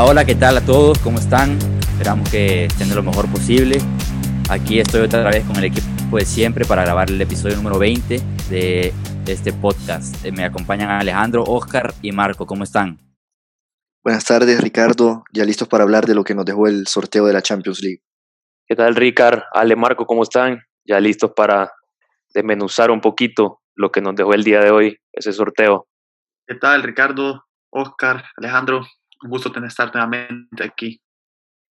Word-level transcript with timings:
Hola, 0.00 0.10
hola, 0.12 0.24
¿qué 0.24 0.34
tal 0.34 0.56
a 0.56 0.64
todos? 0.64 0.98
¿Cómo 1.00 1.18
están? 1.18 1.58
Esperamos 1.78 2.30
que 2.30 2.64
estén 2.64 2.88
de 2.88 2.94
lo 2.94 3.02
mejor 3.02 3.30
posible. 3.30 3.76
Aquí 4.48 4.80
estoy 4.80 5.02
otra 5.02 5.24
vez 5.24 5.44
con 5.44 5.56
el 5.56 5.64
equipo 5.64 6.16
de 6.16 6.24
siempre 6.24 6.64
para 6.64 6.84
grabar 6.84 7.10
el 7.10 7.20
episodio 7.20 7.56
número 7.56 7.78
20 7.78 8.18
de 8.48 8.94
este 9.26 9.52
podcast. 9.52 10.24
Eh, 10.24 10.32
me 10.32 10.42
acompañan 10.44 10.88
Alejandro, 10.88 11.44
Oscar 11.44 11.92
y 12.00 12.12
Marco. 12.12 12.46
¿Cómo 12.46 12.64
están? 12.64 12.98
Buenas 14.02 14.24
tardes, 14.24 14.62
Ricardo. 14.62 15.22
Ya 15.34 15.44
listos 15.44 15.68
para 15.68 15.84
hablar 15.84 16.06
de 16.06 16.14
lo 16.14 16.24
que 16.24 16.34
nos 16.34 16.46
dejó 16.46 16.66
el 16.66 16.86
sorteo 16.86 17.26
de 17.26 17.34
la 17.34 17.42
Champions 17.42 17.82
League. 17.82 18.00
¿Qué 18.66 18.74
tal, 18.74 18.96
Ricardo? 18.96 19.42
Ale, 19.52 19.76
Marco, 19.76 20.06
¿cómo 20.06 20.22
están? 20.22 20.62
Ya 20.82 20.98
listos 20.98 21.32
para 21.36 21.70
desmenuzar 22.32 22.90
un 22.90 23.02
poquito 23.02 23.60
lo 23.74 23.92
que 23.92 24.00
nos 24.00 24.16
dejó 24.16 24.32
el 24.32 24.44
día 24.44 24.60
de 24.60 24.70
hoy, 24.70 24.96
ese 25.12 25.30
sorteo. 25.34 25.88
¿Qué 26.46 26.54
tal, 26.54 26.84
Ricardo, 26.84 27.44
Oscar, 27.70 28.24
Alejandro? 28.38 28.86
Un 29.22 29.30
gusto 29.30 29.52
tener 29.52 29.68
estar 29.68 29.92
nuevamente 29.94 30.64
aquí. 30.64 31.00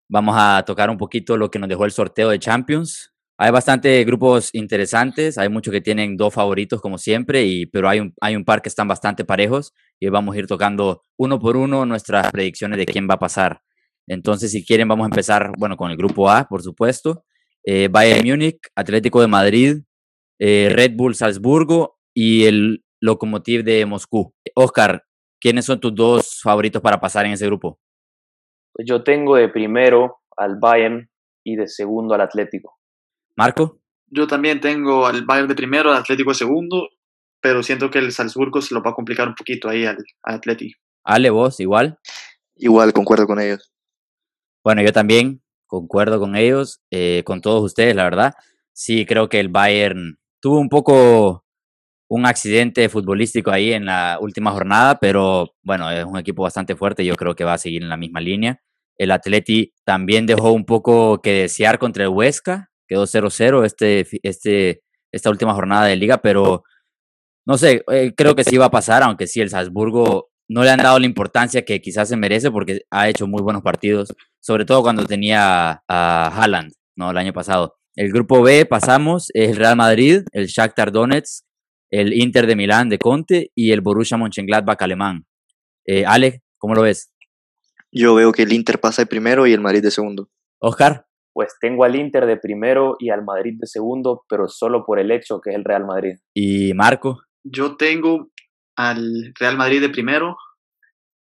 Vamos 0.09 0.35
a 0.38 0.63
tocar 0.66 0.90
un 0.90 0.98
poquito 0.98 1.38
lo 1.38 1.49
que 1.49 1.59
nos 1.59 1.70
dejó 1.70 1.85
el 1.85 1.91
sorteo 1.91 2.30
de 2.30 2.40
Champions. 2.40 3.13
Hay 3.38 3.52
bastantes 3.52 4.05
grupos 4.05 4.49
interesantes, 4.53 5.38
hay 5.38 5.48
muchos 5.48 5.71
que 5.71 5.80
tienen 5.80 6.17
dos 6.17 6.34
favoritos 6.34 6.81
como 6.81 6.98
siempre, 6.98 7.45
y, 7.45 7.66
pero 7.67 7.88
hay 7.88 8.02
un, 8.02 8.13
hay 8.20 8.35
un 8.35 8.43
par 8.43 8.62
que 8.62 8.67
están 8.67 8.88
bastante 8.88 9.23
parejos 9.23 9.73
y 9.99 10.09
vamos 10.09 10.35
a 10.35 10.40
ir 10.40 10.48
tocando 10.48 11.04
uno 11.17 11.40
por 11.40 11.55
uno 11.55 11.85
nuestras 11.85 12.31
predicciones 12.31 12.77
de 12.77 12.85
quién 12.85 13.07
va 13.09 13.13
a 13.13 13.20
pasar. 13.20 13.62
Entonces, 14.07 14.52
si 14.52 14.66
quieren, 14.66 14.88
vamos 14.88 15.05
a 15.05 15.09
empezar, 15.09 15.54
bueno, 15.57 15.77
con 15.77 15.90
el 15.90 15.95
grupo 15.95 16.29
A, 16.29 16.48
por 16.49 16.63
supuesto. 16.63 17.24
Eh, 17.63 17.87
Bayern 17.90 18.27
Múnich, 18.27 18.59
Atlético 18.76 19.21
de 19.21 19.27
Madrid, 19.27 19.77
eh, 20.40 20.70
Red 20.74 20.93
Bull 20.96 21.15
Salzburgo 21.15 21.99
y 22.13 22.46
el 22.46 22.84
Lokomotiv 22.99 23.63
de 23.63 23.85
Moscú. 23.85 24.34
Oscar, 24.55 25.05
¿quiénes 25.40 25.65
son 25.65 25.79
tus 25.79 25.93
dos 25.93 26.40
favoritos 26.41 26.82
para 26.82 26.99
pasar 26.99 27.26
en 27.26 27.34
ese 27.34 27.45
grupo? 27.45 27.79
Pues 28.73 28.87
yo 28.87 29.04
tengo 29.04 29.35
de 29.35 29.49
primero 29.49 30.20
al 30.37 30.57
Bayern 30.59 31.09
y 31.43 31.55
de 31.55 31.68
segundo 31.68 32.13
al 32.13 32.21
Atlético. 32.21 32.77
Marco. 33.35 33.79
Yo 34.07 34.27
también 34.27 34.59
tengo 34.59 35.05
al 35.05 35.23
Bayern 35.26 35.48
de 35.48 35.55
primero, 35.55 35.91
al 35.91 35.98
Atlético 35.98 36.31
de 36.31 36.35
segundo, 36.35 36.90
pero 37.41 37.63
siento 37.63 37.90
que 37.90 37.99
el 37.99 38.12
Salzburgo 38.12 38.62
se 38.62 38.73
lo 38.73 38.81
va 38.81 38.91
a 38.91 38.96
complicar 38.96 39.27
un 39.27 39.35
poquito 39.35 39.70
ahí 39.70 39.85
al, 39.85 39.98
al 40.23 40.35
Atlético. 40.35 40.79
Ale, 41.04 41.29
vos, 41.29 41.59
igual. 41.59 41.99
Igual, 42.55 42.91
concuerdo 42.93 43.26
con 43.26 43.40
ellos. 43.40 43.71
Bueno, 44.63 44.81
yo 44.81 44.91
también 44.91 45.41
concuerdo 45.65 46.20
con 46.20 46.35
ellos, 46.35 46.81
eh, 46.91 47.24
con 47.26 47.41
todos 47.41 47.63
ustedes, 47.63 47.96
la 47.96 48.03
verdad. 48.03 48.34
Sí, 48.74 49.05
creo 49.05 49.29
que 49.29 49.40
el 49.40 49.49
Bayern 49.49 50.20
tuvo 50.41 50.59
un 50.59 50.70
poco 50.70 51.46
un 52.10 52.26
accidente 52.26 52.90
futbolístico 52.90 53.52
ahí 53.52 53.71
en 53.71 53.85
la 53.85 54.18
última 54.20 54.52
jornada, 54.52 54.99
pero 54.99 55.54
bueno, 55.63 55.90
es 55.91 56.04
un 56.04 56.18
equipo 56.18 56.43
bastante 56.43 56.76
fuerte, 56.76 57.05
yo 57.05 57.15
creo 57.15 57.35
que 57.35 57.43
va 57.43 57.54
a 57.54 57.57
seguir 57.60 57.84
en 57.84 57.90
la 57.90 57.98
misma 57.98 58.20
línea. 58.20 58.60
El 58.98 59.12
Atleti 59.12 59.74
también 59.85 60.26
dejó 60.26 60.52
un 60.52 60.65
poco 60.65 61.21
que 61.21 61.34
desear 61.34 61.77
contra 61.77 62.04
el 62.04 62.10
Huesca, 62.10 62.71
quedó 62.87 63.04
0-0 63.04 63.63
este, 63.63 64.07
este, 64.24 64.81
esta 65.12 65.30
última 65.30 65.53
jornada 65.53 65.85
de 65.85 65.96
liga, 65.96 66.18
pero 66.18 66.63
no 67.46 67.57
sé, 67.57 67.84
eh, 67.91 68.13
creo 68.18 68.35
que 68.35 68.44
sí 68.44 68.57
va 68.57 68.66
a 68.66 68.72
pasar, 68.72 69.03
aunque 69.03 69.28
sí 69.28 69.40
el 69.40 69.52
Salzburgo 69.52 70.30
no 70.50 70.63
le 70.63 70.72
han 70.72 70.80
dado 70.80 70.97
la 70.97 71.06
importancia 71.06 71.63
que 71.63 71.80
quizás 71.80 72.09
se 72.09 72.18
merece 72.18 72.50
porque 72.50 72.81
ha 72.90 73.07
hecho 73.07 73.28
muy 73.28 73.44
buenos 73.44 73.62
partidos, 73.62 74.16
sobre 74.40 74.66
todo 74.66 74.81
cuando 74.81 75.06
tenía 75.06 75.84
a 75.88 76.28
Haaland, 76.28 76.74
¿no? 76.96 77.12
El 77.12 77.18
año 77.18 77.34
pasado. 77.34 77.75
El 77.96 78.12
grupo 78.12 78.41
B 78.41 78.66
pasamos, 78.66 79.28
el 79.34 79.56
Real 79.56 79.75
Madrid, 79.75 80.24
el 80.31 80.47
Shakhtar 80.47 80.91
Donetsk, 80.91 81.44
el 81.92 82.14
Inter 82.14 82.48
de 82.48 82.56
Milán 82.56 82.90
de 82.90 82.98
Conte 82.98 83.52
y 83.56 83.72
el 83.72 83.82
Borussia 83.82 84.18
Mönchengladbach 84.18 84.82
alemán. 84.82 85.26
Eh, 85.86 86.06
Ale, 86.06 86.44
¿cómo 86.58 86.76
lo 86.76 86.84
ves? 86.84 87.12
Yo 87.92 88.14
veo 88.16 88.32
que 88.32 88.44
el 88.44 88.54
Inter 88.54 88.80
pasa 88.80 89.02
de 89.02 89.08
primero 89.08 89.48
y 89.48 89.54
el 89.54 89.62
Madrid 89.62 89.82
de 89.82 89.92
segundo. 89.92 90.30
Oscar. 90.60 91.06
Pues 91.34 91.56
tengo 91.60 91.84
al 91.84 91.96
Inter 91.96 92.26
de 92.26 92.38
primero 92.38 92.96
y 93.00 93.10
al 93.10 93.24
Madrid 93.24 93.56
de 93.58 93.68
segundo, 93.68 94.24
pero 94.28 94.48
solo 94.48 94.86
por 94.86 95.00
el 95.00 95.12
hecho 95.12 95.40
que 95.42 95.52
es 95.52 95.56
el 95.56 95.64
Real 95.64 95.86
Madrid. 95.86 96.18
¿Y 96.34 96.74
Marco? 96.74 97.24
Yo 97.44 97.78
tengo 97.78 98.30
al 98.76 99.34
Real 99.40 99.58
Madrid 99.58 99.82
de 99.82 99.90
primero, 99.90 100.38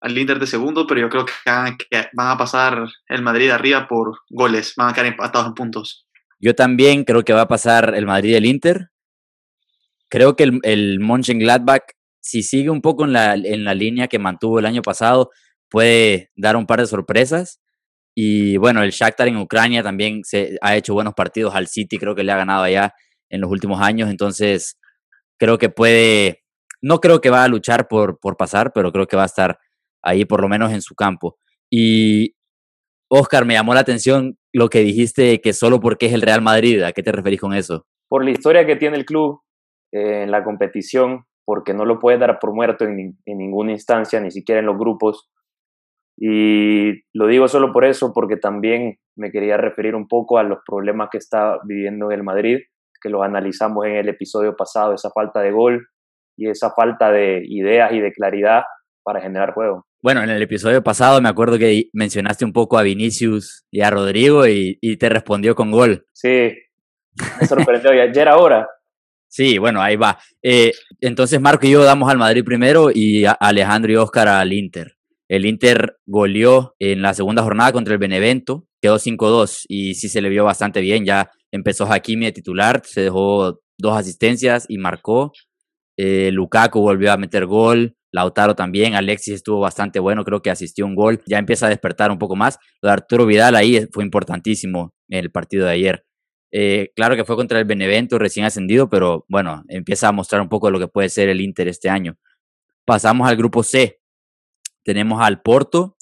al 0.01 0.17
Inter 0.17 0.39
de 0.39 0.47
segundo, 0.47 0.87
pero 0.87 1.01
yo 1.01 1.09
creo 1.09 1.27
que 1.27 1.33
van, 1.45 1.77
que 1.77 2.07
van 2.15 2.31
a 2.31 2.39
pasar 2.39 2.87
el 3.09 3.23
Madrid 3.23 3.51
arriba 3.51 3.87
por 3.89 4.19
goles, 4.31 4.75
van 4.77 4.91
a 4.91 4.93
quedar 4.93 5.07
empatados 5.07 5.49
en 5.49 5.55
puntos. 5.55 6.07
Yo 6.39 6.55
también 6.55 7.05
creo 7.05 7.23
que 7.23 7.33
va 7.33 7.43
a 7.43 7.49
pasar 7.49 7.95
el 7.95 8.07
Madrid 8.07 8.31
y 8.31 8.35
el 8.35 8.47
Inter. 8.47 8.91
Creo 10.17 10.35
que 10.35 10.45
el, 10.45 10.61
el 10.63 10.99
Mönchengladbach, 10.99 11.83
si 12.23 12.43
sigue 12.43 12.71
un 12.71 12.81
poco 12.81 13.05
en 13.05 13.13
la, 13.13 13.35
en 13.35 13.65
la 13.65 13.75
línea 13.75 14.09
que 14.09 14.19
mantuvo 14.19 14.59
el 14.59 14.65
año 14.65 14.81
pasado, 14.81 15.31
puede 15.69 16.31
dar 16.37 16.57
un 16.57 16.65
par 16.65 16.81
de 16.81 16.87
sorpresas. 16.87 17.61
Y 18.15 18.57
bueno, 18.57 18.83
el 18.83 18.93
Shakhtar 18.93 19.29
en 19.29 19.37
Ucrania 19.37 19.83
también 19.83 20.25
se 20.25 20.57
ha 20.63 20.75
hecho 20.75 20.95
buenos 20.95 21.13
partidos 21.13 21.55
al 21.55 21.67
City, 21.67 21.99
creo 21.99 22.15
que 22.15 22.25
le 22.25 22.33
ha 22.33 22.39
ganado 22.39 22.63
allá 22.63 22.95
en 23.29 23.43
los 23.43 23.51
últimos 23.51 23.83
años, 23.83 24.09
entonces 24.09 24.79
creo 25.39 25.59
que 25.59 25.69
puede, 25.69 26.45
no 26.81 27.01
creo 27.01 27.21
que 27.21 27.29
va 27.29 27.45
a 27.45 27.49
luchar 27.49 27.87
por, 27.87 28.19
por 28.19 28.39
pasar, 28.39 28.73
pero 28.75 28.93
creo 28.93 29.07
que 29.07 29.19
va 29.19 29.25
a 29.25 29.27
estar 29.27 29.59
ahí 30.03 30.25
por 30.25 30.41
lo 30.41 30.49
menos 30.49 30.73
en 30.73 30.81
su 30.81 30.95
campo. 30.95 31.37
Y 31.71 32.37
Oscar, 33.11 33.45
me 33.45 33.53
llamó 33.53 33.75
la 33.75 33.81
atención 33.81 34.39
lo 34.55 34.71
que 34.71 34.79
dijiste 34.79 35.43
que 35.43 35.53
solo 35.53 35.79
porque 35.79 36.07
es 36.07 36.15
el 36.15 36.23
Real 36.23 36.41
Madrid, 36.41 36.81
¿a 36.85 36.93
qué 36.93 37.03
te 37.03 37.13
referís 37.13 37.39
con 37.39 37.53
eso? 37.53 37.85
Por 38.09 38.25
la 38.25 38.31
historia 38.31 38.65
que 38.65 38.77
tiene 38.77 38.97
el 38.97 39.05
club 39.05 39.43
eh, 39.93 40.23
en 40.23 40.31
la 40.31 40.45
competición, 40.45 41.25
porque 41.45 41.75
no 41.75 41.85
lo 41.85 41.99
puede 41.99 42.19
dar 42.19 42.39
por 42.39 42.53
muerto 42.53 42.85
en, 42.85 43.19
en 43.25 43.39
ninguna 43.39 43.73
instancia, 43.73 44.21
ni 44.21 44.31
siquiera 44.31 44.61
en 44.61 44.67
los 44.67 44.79
grupos. 44.79 45.31
Y 46.19 47.03
lo 47.13 47.27
digo 47.27 47.47
solo 47.47 47.73
por 47.73 47.85
eso, 47.85 48.13
porque 48.15 48.37
también 48.37 48.99
me 49.17 49.31
quería 49.31 49.57
referir 49.57 49.95
un 49.95 50.09
poco 50.09 50.39
a 50.39 50.43
los 50.43 50.59
problemas 50.67 51.09
que 51.11 51.19
está 51.19 51.59
viviendo 51.65 52.11
el 52.11 52.23
Madrid, 52.23 52.59
que 53.03 53.11
los 53.11 53.23
analizamos 53.23 53.87
en 53.87 53.97
el 53.97 54.09
episodio 54.09 54.57
pasado, 54.57 54.95
esa 54.95 55.11
falta 55.11 55.41
de 55.41 55.53
gol 55.53 55.87
y 56.37 56.49
esa 56.49 56.71
falta 56.71 57.11
de 57.11 57.43
ideas 57.45 57.93
y 57.93 58.01
de 58.01 58.13
claridad 58.13 58.63
para 59.03 59.21
generar 59.21 59.53
juego. 59.53 59.87
Bueno, 60.03 60.23
en 60.23 60.31
el 60.31 60.43
episodio 60.43 60.83
pasado 60.83 61.21
me 61.21 61.29
acuerdo 61.29 61.59
que 61.59 61.85
mencionaste 61.93 62.45
un 62.45 62.53
poco 62.53 62.79
a 62.79 62.83
Vinicius 62.83 63.67
y 63.71 63.81
a 63.83 63.91
Rodrigo 63.91 64.47
y, 64.47 64.79
y 64.81 64.97
te 64.97 65.09
respondió 65.09 65.55
con 65.55 65.71
gol. 65.71 66.07
Sí, 66.13 66.53
me 67.41 67.47
sorprendió, 67.47 67.93
ya 67.93 68.23
era 68.23 68.37
hora. 68.37 68.69
Sí, 69.37 69.59
bueno, 69.59 69.83
ahí 69.83 69.97
va. 69.97 70.19
Eh, 70.43 70.73
entonces 71.03 71.39
Marco 71.43 71.67
y 71.67 71.71
yo 71.73 71.85
damos 71.85 72.11
al 72.11 72.17
Madrid 72.17 72.43
primero 72.43 72.91
y 72.91 73.27
Alejandro 73.27 73.93
y 73.93 73.97
Oscar 73.97 74.29
al 74.29 74.51
Inter. 74.51 74.97
El 75.29 75.45
Inter 75.45 75.99
goleó 76.07 76.75
en 76.79 77.03
la 77.03 77.13
segunda 77.13 77.43
jornada 77.43 77.71
contra 77.71 77.93
el 77.93 77.99
Benevento, 77.99 78.67
quedó 78.81 78.99
5-2 78.99 79.67
y 79.69 79.93
sí 79.95 80.09
se 80.09 80.23
le 80.23 80.31
vio 80.31 80.45
bastante 80.45 80.81
bien. 80.81 81.05
Ya 81.05 81.31
empezó 81.53 81.85
Hakimi 81.85 82.25
de 82.25 82.33
titular, 82.33 82.81
se 82.87 83.03
dejó 83.03 83.61
dos 83.79 83.99
asistencias 83.99 84.65
y 84.71 84.79
marcó. 84.79 85.33
Eh, 85.99 86.31
Lukaku 86.33 86.81
volvió 86.81 87.13
a 87.13 87.19
meter 87.19 87.45
gol, 87.45 87.95
Lautaro 88.13 88.55
también, 88.55 88.95
Alexis 88.95 89.35
estuvo 89.35 89.61
bastante 89.61 90.01
bueno, 90.01 90.25
creo 90.25 90.41
que 90.41 90.49
asistió 90.49 90.87
un 90.87 90.95
gol, 90.95 91.21
ya 91.27 91.37
empieza 91.37 91.67
a 91.67 91.69
despertar 91.69 92.11
un 92.11 92.19
poco 92.19 92.37
más. 92.37 92.59
Arturo 92.81 93.27
Vidal 93.27 93.55
ahí 93.55 93.87
fue 93.93 94.03
importantísimo 94.03 94.95
en 95.11 95.19
el 95.19 95.31
partido 95.31 95.67
de 95.67 95.73
ayer. 95.73 96.06
Eh, 96.59 96.91
claro 96.97 97.17
que 97.17 97.25
fue 97.27 97.37
contra 97.37 97.59
el 97.59 97.67
Benevento 97.67 98.19
recién 98.19 98.47
ascendido, 98.47 98.89
pero 98.89 99.27
bueno, 99.29 99.63
empieza 99.69 100.09
a 100.09 100.13
mostrar 100.13 100.41
un 100.41 100.49
poco 100.49 100.71
lo 100.71 100.79
que 100.79 100.89
puede 100.89 101.11
ser 101.11 101.29
el 101.29 101.43
Inter 101.43 101.69
este 101.69 101.91
año. 101.91 102.17
Pasamos 102.87 103.29
al 103.29 103.37
grupo 103.37 103.63
C. 103.63 104.01
Tenemos 104.83 105.21
al 105.21 105.43
Porto, 105.43 105.99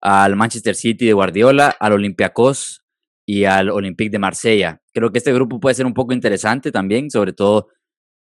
al 0.00 0.36
Manchester 0.36 0.76
City 0.76 1.06
de 1.06 1.12
Guardiola, 1.12 1.74
al 1.80 1.94
Olympiacos 1.94 2.84
y 3.26 3.46
al 3.46 3.68
Olympique 3.68 4.12
de 4.12 4.20
Marsella. 4.20 4.80
Creo 4.92 5.10
que 5.10 5.18
este 5.18 5.32
grupo 5.32 5.58
puede 5.58 5.74
ser 5.74 5.86
un 5.86 5.94
poco 5.94 6.12
interesante 6.12 6.70
también, 6.70 7.10
sobre 7.10 7.32
todo 7.32 7.66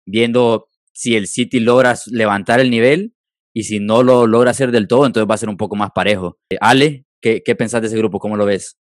viendo 0.07 0.69
si 0.95 1.15
el 1.15 1.27
City 1.27 1.61
logra 1.61 1.95
levantar 2.07 2.61
el 2.61 2.71
nivel 2.71 3.15
y 3.53 3.65
si 3.65 3.81
no 3.81 4.03
lo 4.03 4.27
logra 4.27 4.53
hacer 4.53 4.71
del 4.71 4.89
todo, 4.89 5.05
entonces 5.05 5.31
va 5.31 5.35
a 5.35 5.39
ser 5.39 5.51
un 5.51 5.59
poco 5.59 5.77
más 5.77 5.91
parejo. 5.95 6.39
Eh, 6.49 6.57
Ale, 6.59 7.05
¿qué, 7.21 7.43
qué 7.45 7.55
pensás 7.55 7.83
de 7.83 7.89
ese 7.89 7.99
grupo? 7.99 8.19
¿Cómo 8.19 8.39
lo 8.39 8.47
ves? 8.47 8.80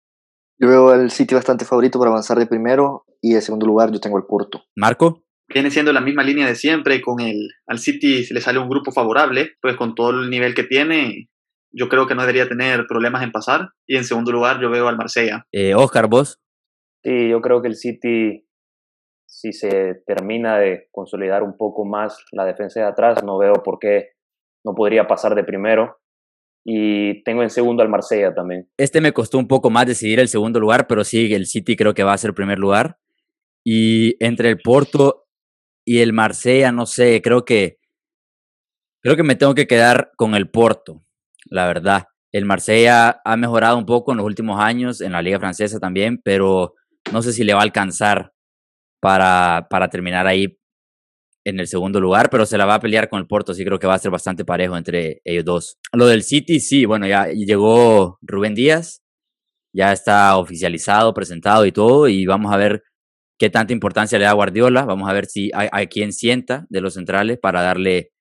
Yo 0.63 0.69
veo 0.69 0.91
al 0.91 1.11
City 1.11 1.35
bastante 1.35 1.65
favorito 1.65 1.99
para 1.99 2.13
avanzar 2.13 2.39
de 2.39 2.47
primero 2.47 3.05
y 3.21 3.35
de 3.35 3.41
segundo 3.41 3.67
lugar 3.67 3.91
yo 3.91 3.99
tengo 3.99 4.17
el 4.17 4.23
Porto. 4.25 4.63
Marco. 4.77 5.25
Viene 5.53 5.73
siendo 5.73 5.93
la 5.93 6.01
misma 6.01 6.23
línea 6.23 6.47
de 6.47 6.55
siempre, 6.55 7.03
con 7.03 7.19
el 7.21 7.49
al 7.67 7.81
City 7.81 8.25
le 8.33 8.41
sale 8.41 8.61
un 8.61 8.69
grupo 8.69 8.93
favorable, 8.93 9.55
pues 9.61 9.77
con 9.77 9.97
todo 9.97 10.11
el 10.11 10.31
nivel 10.31 10.55
que 10.55 10.63
tiene, 10.63 11.29
yo 11.73 11.89
creo 11.89 12.07
que 12.07 12.15
no 12.15 12.21
debería 12.21 12.49
tener 12.49 12.87
problemas 12.87 13.25
en 13.25 13.33
pasar. 13.33 13.71
Y 13.89 13.97
en 13.97 14.05
segundo 14.05 14.31
lugar 14.31 14.61
yo 14.61 14.71
veo 14.71 14.87
al 14.87 14.97
Marsella. 14.97 15.45
Eh, 15.51 15.75
Oscar, 15.75 16.07
vos. 16.07 16.41
Sí, 17.03 17.29
yo 17.29 17.41
creo 17.41 17.61
que 17.61 17.67
el 17.67 17.75
City, 17.75 18.47
si 19.27 19.53
se 19.53 19.97
termina 20.07 20.59
de 20.59 20.87
consolidar 20.93 21.43
un 21.43 21.57
poco 21.57 21.85
más 21.85 22.25
la 22.31 22.45
defensa 22.45 22.79
de 22.79 22.87
atrás, 22.87 23.25
no 23.25 23.37
veo 23.37 23.55
por 23.65 23.81
qué 23.81 24.11
no 24.65 24.77
podría 24.77 25.09
pasar 25.09 25.35
de 25.35 25.43
primero. 25.43 26.02
Y 26.65 27.23
tengo 27.25 27.43
en 27.43 27.51
segundo 27.51 27.83
al 27.83 27.89
Marsella 27.89 28.35
también. 28.35 28.69
Este 28.77 29.01
me 29.01 29.13
costó 29.13 29.39
un 29.39 29.49
poco 29.49 29.71
más 29.71 29.87
decidir 29.87 30.21
el 30.21 30.29
segundo 30.29 30.61
lugar, 30.61 30.87
pero 30.87 31.03
sí, 31.05 31.33
el 31.35 31.47
City 31.47 31.77
creo 31.77 31.95
que 31.95 32.05
va 32.05 32.13
a 32.13 32.19
ser 32.19 32.35
primer 32.35 32.59
lugar. 32.59 32.99
Y 33.65 34.17
entre 34.25 34.49
el 34.49 34.59
Porto 34.59 35.27
y 35.85 35.99
el 35.99 36.13
Marsella, 36.13 36.71
no 36.73 36.87
sé, 36.87 37.21
creo 37.23 37.45
que 37.45 37.79
creo 39.03 39.17
que 39.17 39.25
me 39.25 39.35
tengo 39.35 39.55
que 39.55 39.67
quedar 39.67 40.13
con 40.17 40.35
el 40.35 40.49
Porto, 40.49 41.05
la 41.47 41.67
verdad. 41.67 42.05
El 42.31 42.45
Marsella 42.45 43.21
ha 43.25 43.37
mejorado 43.37 43.77
un 43.77 43.85
poco 43.85 44.13
en 44.13 44.19
los 44.19 44.27
últimos 44.27 44.61
años, 44.61 45.01
en 45.01 45.13
la 45.13 45.21
liga 45.23 45.41
francesa 45.41 45.81
también, 45.81 46.21
pero 46.23 46.75
no 47.13 47.21
sé 47.23 47.33
si 47.33 47.45
le 47.45 47.53
va 47.53 47.61
a 47.61 47.65
alcanzar 47.65 48.33
para, 49.01 49.67
para 49.69 49.89
terminar 49.91 50.27
ahí 50.27 50.57
en 51.45 51.61
el 51.61 51.67
segundo 51.67 52.01
lugar, 52.01 52.31
pero 52.31 52.47
se 52.47 52.59
la 52.59 52.67
va 52.67 52.75
a 52.75 52.81
pelear 52.81 53.09
con 53.09 53.21
el 53.21 53.27
Porto, 53.27 53.55
sí 53.55 53.65
creo 53.65 53.79
que 53.79 53.87
va 53.87 53.95
a 53.95 53.99
ser 53.99 54.11
bastante 54.11 54.45
parejo 54.45 54.77
entre 54.77 55.21
ellos 55.25 55.45
dos. 55.45 55.79
Lo 55.93 56.07
del 56.07 56.23
City, 56.23 56.61
sí, 56.61 56.85
bueno, 56.85 57.07
ya 57.07 57.27
llegó 57.27 58.19
Rubén 58.23 58.55
Díaz, 58.55 59.03
ya 59.75 59.93
está 59.93 60.37
oficializado, 60.37 61.15
presentado 61.15 61.67
y 61.67 61.73
todo, 61.73 62.09
y 62.09 62.27
vamos 62.27 62.53
a 62.53 62.57
ver 62.57 62.83
qué 63.39 63.51
tanta 63.51 63.73
importancia 63.73 64.19
le 64.19 64.25
da 64.25 64.33
Guardiola, 64.33 64.85
vamos 64.85 65.09
a 65.09 65.13
ver 65.13 65.27
si 65.27 65.51
hay, 65.55 65.69
hay 65.73 65.89
quien 65.89 66.13
sienta 66.13 66.67
de 66.69 66.81
los 66.81 66.95
centrales 66.95 67.39
para 67.41 67.63
darle, 67.63 68.13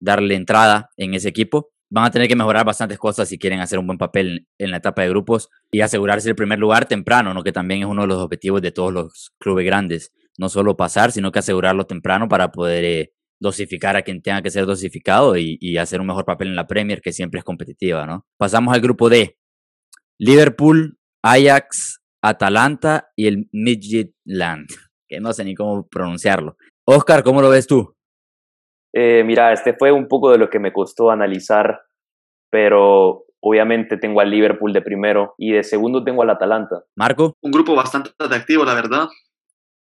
darle 0.00 0.34
entrada 0.34 0.90
en 0.96 1.14
ese 1.14 1.28
equipo. 1.28 1.70
Van 1.90 2.04
a 2.04 2.10
tener 2.10 2.28
que 2.28 2.36
mejorar 2.36 2.66
bastantes 2.66 2.98
cosas 2.98 3.28
si 3.28 3.38
quieren 3.38 3.60
hacer 3.60 3.78
un 3.78 3.86
buen 3.86 3.98
papel 3.98 4.46
en 4.58 4.70
la 4.70 4.76
etapa 4.76 5.02
de 5.02 5.08
grupos 5.08 5.48
y 5.70 5.80
asegurarse 5.80 6.28
el 6.28 6.36
primer 6.36 6.58
lugar 6.58 6.86
temprano, 6.86 7.32
¿no? 7.32 7.42
que 7.42 7.52
también 7.52 7.80
es 7.80 7.86
uno 7.86 8.02
de 8.02 8.08
los 8.08 8.18
objetivos 8.18 8.60
de 8.60 8.72
todos 8.72 8.92
los 8.92 9.32
clubes 9.38 9.64
grandes 9.64 10.12
no 10.38 10.48
solo 10.48 10.76
pasar, 10.76 11.12
sino 11.12 11.32
que 11.32 11.40
asegurarlo 11.40 11.84
temprano 11.84 12.28
para 12.28 12.50
poder 12.50 12.84
eh, 12.84 13.12
dosificar 13.40 13.96
a 13.96 14.02
quien 14.02 14.22
tenga 14.22 14.40
que 14.40 14.50
ser 14.50 14.66
dosificado 14.66 15.36
y, 15.36 15.76
hacer 15.76 16.00
un 16.00 16.06
mejor 16.06 16.24
papel 16.24 16.48
en 16.48 16.56
la 16.56 16.66
Premier, 16.66 17.00
que 17.00 17.12
siempre 17.12 17.38
es 17.38 17.44
competitiva, 17.44 18.06
¿no? 18.06 18.24
Pasamos 18.38 18.74
al 18.74 18.80
grupo 18.80 19.08
D. 19.08 19.36
Liverpool, 20.18 20.98
Ajax, 21.22 22.00
Atalanta 22.22 23.10
y 23.16 23.26
el 23.26 23.48
Midtjylland, 23.52 24.68
que 25.08 25.20
no 25.20 25.32
sé 25.32 25.44
ni 25.44 25.54
cómo 25.54 25.86
pronunciarlo. 25.88 26.56
Oscar, 26.84 27.22
¿cómo 27.22 27.42
lo 27.42 27.50
ves 27.50 27.66
tú? 27.66 27.94
Eh, 28.92 29.22
mira, 29.24 29.52
este 29.52 29.74
fue 29.74 29.92
un 29.92 30.08
poco 30.08 30.30
de 30.30 30.38
lo 30.38 30.48
que 30.50 30.58
me 30.58 30.72
costó 30.72 31.10
analizar, 31.10 31.82
pero 32.50 33.24
obviamente 33.40 33.98
tengo 33.98 34.20
al 34.20 34.30
Liverpool 34.30 34.72
de 34.72 34.82
primero 34.82 35.34
y 35.36 35.52
de 35.52 35.62
segundo 35.62 36.02
tengo 36.02 36.22
al 36.22 36.30
Atalanta. 36.30 36.82
Marco. 36.96 37.34
Un 37.40 37.52
grupo 37.52 37.76
bastante 37.76 38.10
atractivo, 38.18 38.64
la 38.64 38.74
verdad 38.74 39.08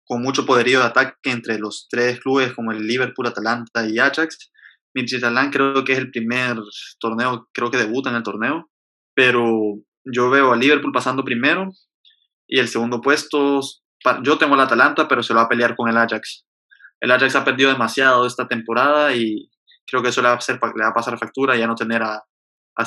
con 0.06 0.22
mucho 0.22 0.46
poderío 0.46 0.80
de 0.80 0.86
ataque 0.86 1.30
entre 1.30 1.58
los 1.58 1.88
tres 1.90 2.20
clubes 2.20 2.54
como 2.54 2.72
el 2.72 2.86
Liverpool, 2.86 3.28
Atalanta 3.28 3.88
y 3.88 4.00
Ajax. 4.00 4.52
Midtjylland 4.94 5.54
creo 5.54 5.84
que 5.84 5.94
es 5.94 6.00
el 6.00 6.12
primer 6.12 6.58
torneo, 7.00 7.50
creo 7.54 7.72
que 7.72 7.78
debuta 7.78 8.10
en 8.10 8.18
el 8.18 8.24
torneo, 8.24 8.70
pero 9.16 9.80
yo 10.04 10.30
veo 10.30 10.52
a 10.52 10.58
Liverpool 10.58 10.92
pasando 10.92 11.24
primero 11.24 11.72
y 12.48 12.60
el 12.60 12.68
segundo 12.68 13.00
puesto, 13.00 13.62
yo 14.24 14.38
tengo 14.38 14.56
al 14.56 14.62
Atalanta, 14.62 15.08
pero 15.08 15.24
se 15.24 15.34
lo 15.34 15.40
va 15.40 15.46
a 15.46 15.50
pelear 15.50 15.76
con 15.76 15.90
el 15.90 15.98
Ajax. 15.98 16.46
El 17.00 17.12
Ajax 17.12 17.36
ha 17.36 17.46
perdido 17.46 17.72
demasiado 17.72 18.28
esta 18.28 18.48
temporada 18.48 19.16
y 19.16 19.50
creo 19.88 20.04
que 20.04 20.10
eso 20.10 20.22
le 20.22 20.28
va 20.28 20.34
a, 20.36 20.94
pasar 20.94 21.18
factura 21.18 21.56
ya 21.56 21.68
no 21.68 21.76
tener 21.76 22.04
a, 22.04 22.22
a 22.76 22.86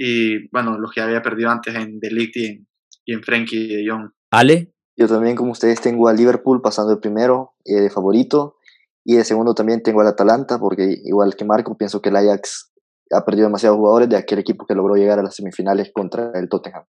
y 0.00 0.48
bueno, 0.50 0.78
los 0.78 0.92
que 0.92 1.00
había 1.00 1.22
perdido 1.22 1.50
antes 1.50 1.74
en 1.74 1.98
Delict 1.98 2.36
y 2.36 2.46
en, 2.46 2.66
y 3.04 3.88
en. 3.90 4.10
Ale, 4.30 4.72
yo 4.98 5.06
también, 5.06 5.36
como 5.36 5.52
ustedes, 5.52 5.80
tengo 5.80 6.08
a 6.08 6.12
Liverpool 6.12 6.60
pasando 6.60 6.92
el 6.92 6.98
primero 6.98 7.54
eh, 7.64 7.82
de 7.82 7.88
favorito. 7.90 8.56
Y 9.04 9.14
de 9.14 9.24
segundo 9.24 9.54
también 9.54 9.80
tengo 9.80 10.00
al 10.00 10.08
Atalanta, 10.08 10.58
porque 10.58 10.98
igual 11.04 11.36
que 11.36 11.44
Marco, 11.44 11.78
pienso 11.78 12.02
que 12.02 12.08
el 12.08 12.16
Ajax 12.16 12.72
ha 13.12 13.24
perdido 13.24 13.46
demasiados 13.46 13.78
jugadores 13.78 14.08
de 14.08 14.16
aquel 14.16 14.40
equipo 14.40 14.66
que 14.66 14.74
logró 14.74 14.96
llegar 14.96 15.20
a 15.20 15.22
las 15.22 15.36
semifinales 15.36 15.92
contra 15.94 16.32
el 16.34 16.48
Tottenham. 16.48 16.84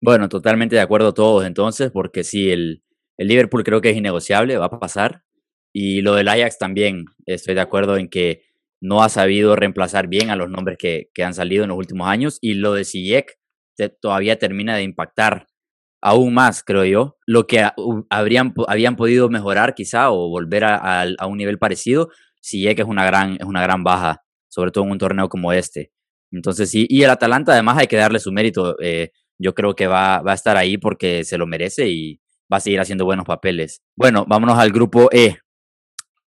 Bueno, 0.00 0.30
totalmente 0.30 0.76
de 0.76 0.80
acuerdo 0.80 1.12
todos 1.12 1.44
entonces, 1.44 1.90
porque 1.90 2.24
sí, 2.24 2.50
el, 2.50 2.82
el 3.18 3.28
Liverpool 3.28 3.64
creo 3.64 3.82
que 3.82 3.90
es 3.90 3.96
innegociable, 3.96 4.56
va 4.56 4.66
a 4.66 4.80
pasar. 4.80 5.24
Y 5.74 6.00
lo 6.00 6.14
del 6.14 6.28
Ajax 6.28 6.56
también, 6.56 7.04
estoy 7.26 7.54
de 7.54 7.60
acuerdo 7.60 7.98
en 7.98 8.08
que 8.08 8.44
no 8.80 9.02
ha 9.02 9.10
sabido 9.10 9.56
reemplazar 9.56 10.08
bien 10.08 10.30
a 10.30 10.36
los 10.36 10.48
nombres 10.48 10.78
que, 10.78 11.10
que 11.12 11.22
han 11.22 11.34
salido 11.34 11.64
en 11.64 11.68
los 11.68 11.78
últimos 11.78 12.08
años. 12.08 12.38
Y 12.40 12.54
lo 12.54 12.72
de 12.72 12.84
Sijek 12.84 13.38
todavía 14.00 14.38
termina 14.38 14.74
de 14.74 14.84
impactar 14.84 15.48
aún 16.00 16.34
más, 16.34 16.62
creo 16.62 16.84
yo, 16.84 17.16
lo 17.26 17.46
que 17.46 17.68
habrían, 18.10 18.54
habían 18.68 18.96
podido 18.96 19.28
mejorar 19.28 19.74
quizá 19.74 20.10
o 20.10 20.28
volver 20.28 20.64
a, 20.64 21.06
un 21.26 21.38
nivel 21.38 21.58
parecido, 21.58 22.10
si 22.40 22.66
es 22.68 22.74
que 22.74 22.82
es 22.82 22.88
una 22.88 23.04
gran, 23.04 23.34
es 23.40 23.46
una 23.46 23.62
gran 23.62 23.82
baja, 23.82 24.22
sobre 24.48 24.70
todo 24.70 24.84
en 24.84 24.92
un 24.92 24.98
torneo 24.98 25.28
como 25.28 25.52
este. 25.52 25.92
Entonces 26.30 26.70
sí, 26.70 26.86
y 26.88 27.02
el 27.02 27.10
Atalanta 27.10 27.52
además 27.52 27.78
hay 27.78 27.86
que 27.86 27.96
darle 27.96 28.20
su 28.20 28.32
mérito. 28.32 28.76
Eh, 28.80 29.12
yo 29.38 29.54
creo 29.54 29.74
que 29.74 29.86
va, 29.86 30.20
va 30.20 30.32
a 30.32 30.34
estar 30.34 30.56
ahí 30.56 30.78
porque 30.78 31.24
se 31.24 31.38
lo 31.38 31.46
merece 31.46 31.88
y 31.88 32.20
va 32.52 32.58
a 32.58 32.60
seguir 32.60 32.80
haciendo 32.80 33.04
buenos 33.04 33.24
papeles. 33.24 33.82
Bueno, 33.96 34.24
vámonos 34.28 34.58
al 34.58 34.72
grupo 34.72 35.08
E. 35.12 35.38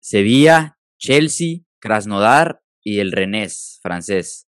Sevilla, 0.00 0.78
Chelsea, 0.98 1.60
Krasnodar 1.80 2.60
y 2.82 3.00
el 3.00 3.12
Rennes 3.12 3.80
francés. 3.82 4.46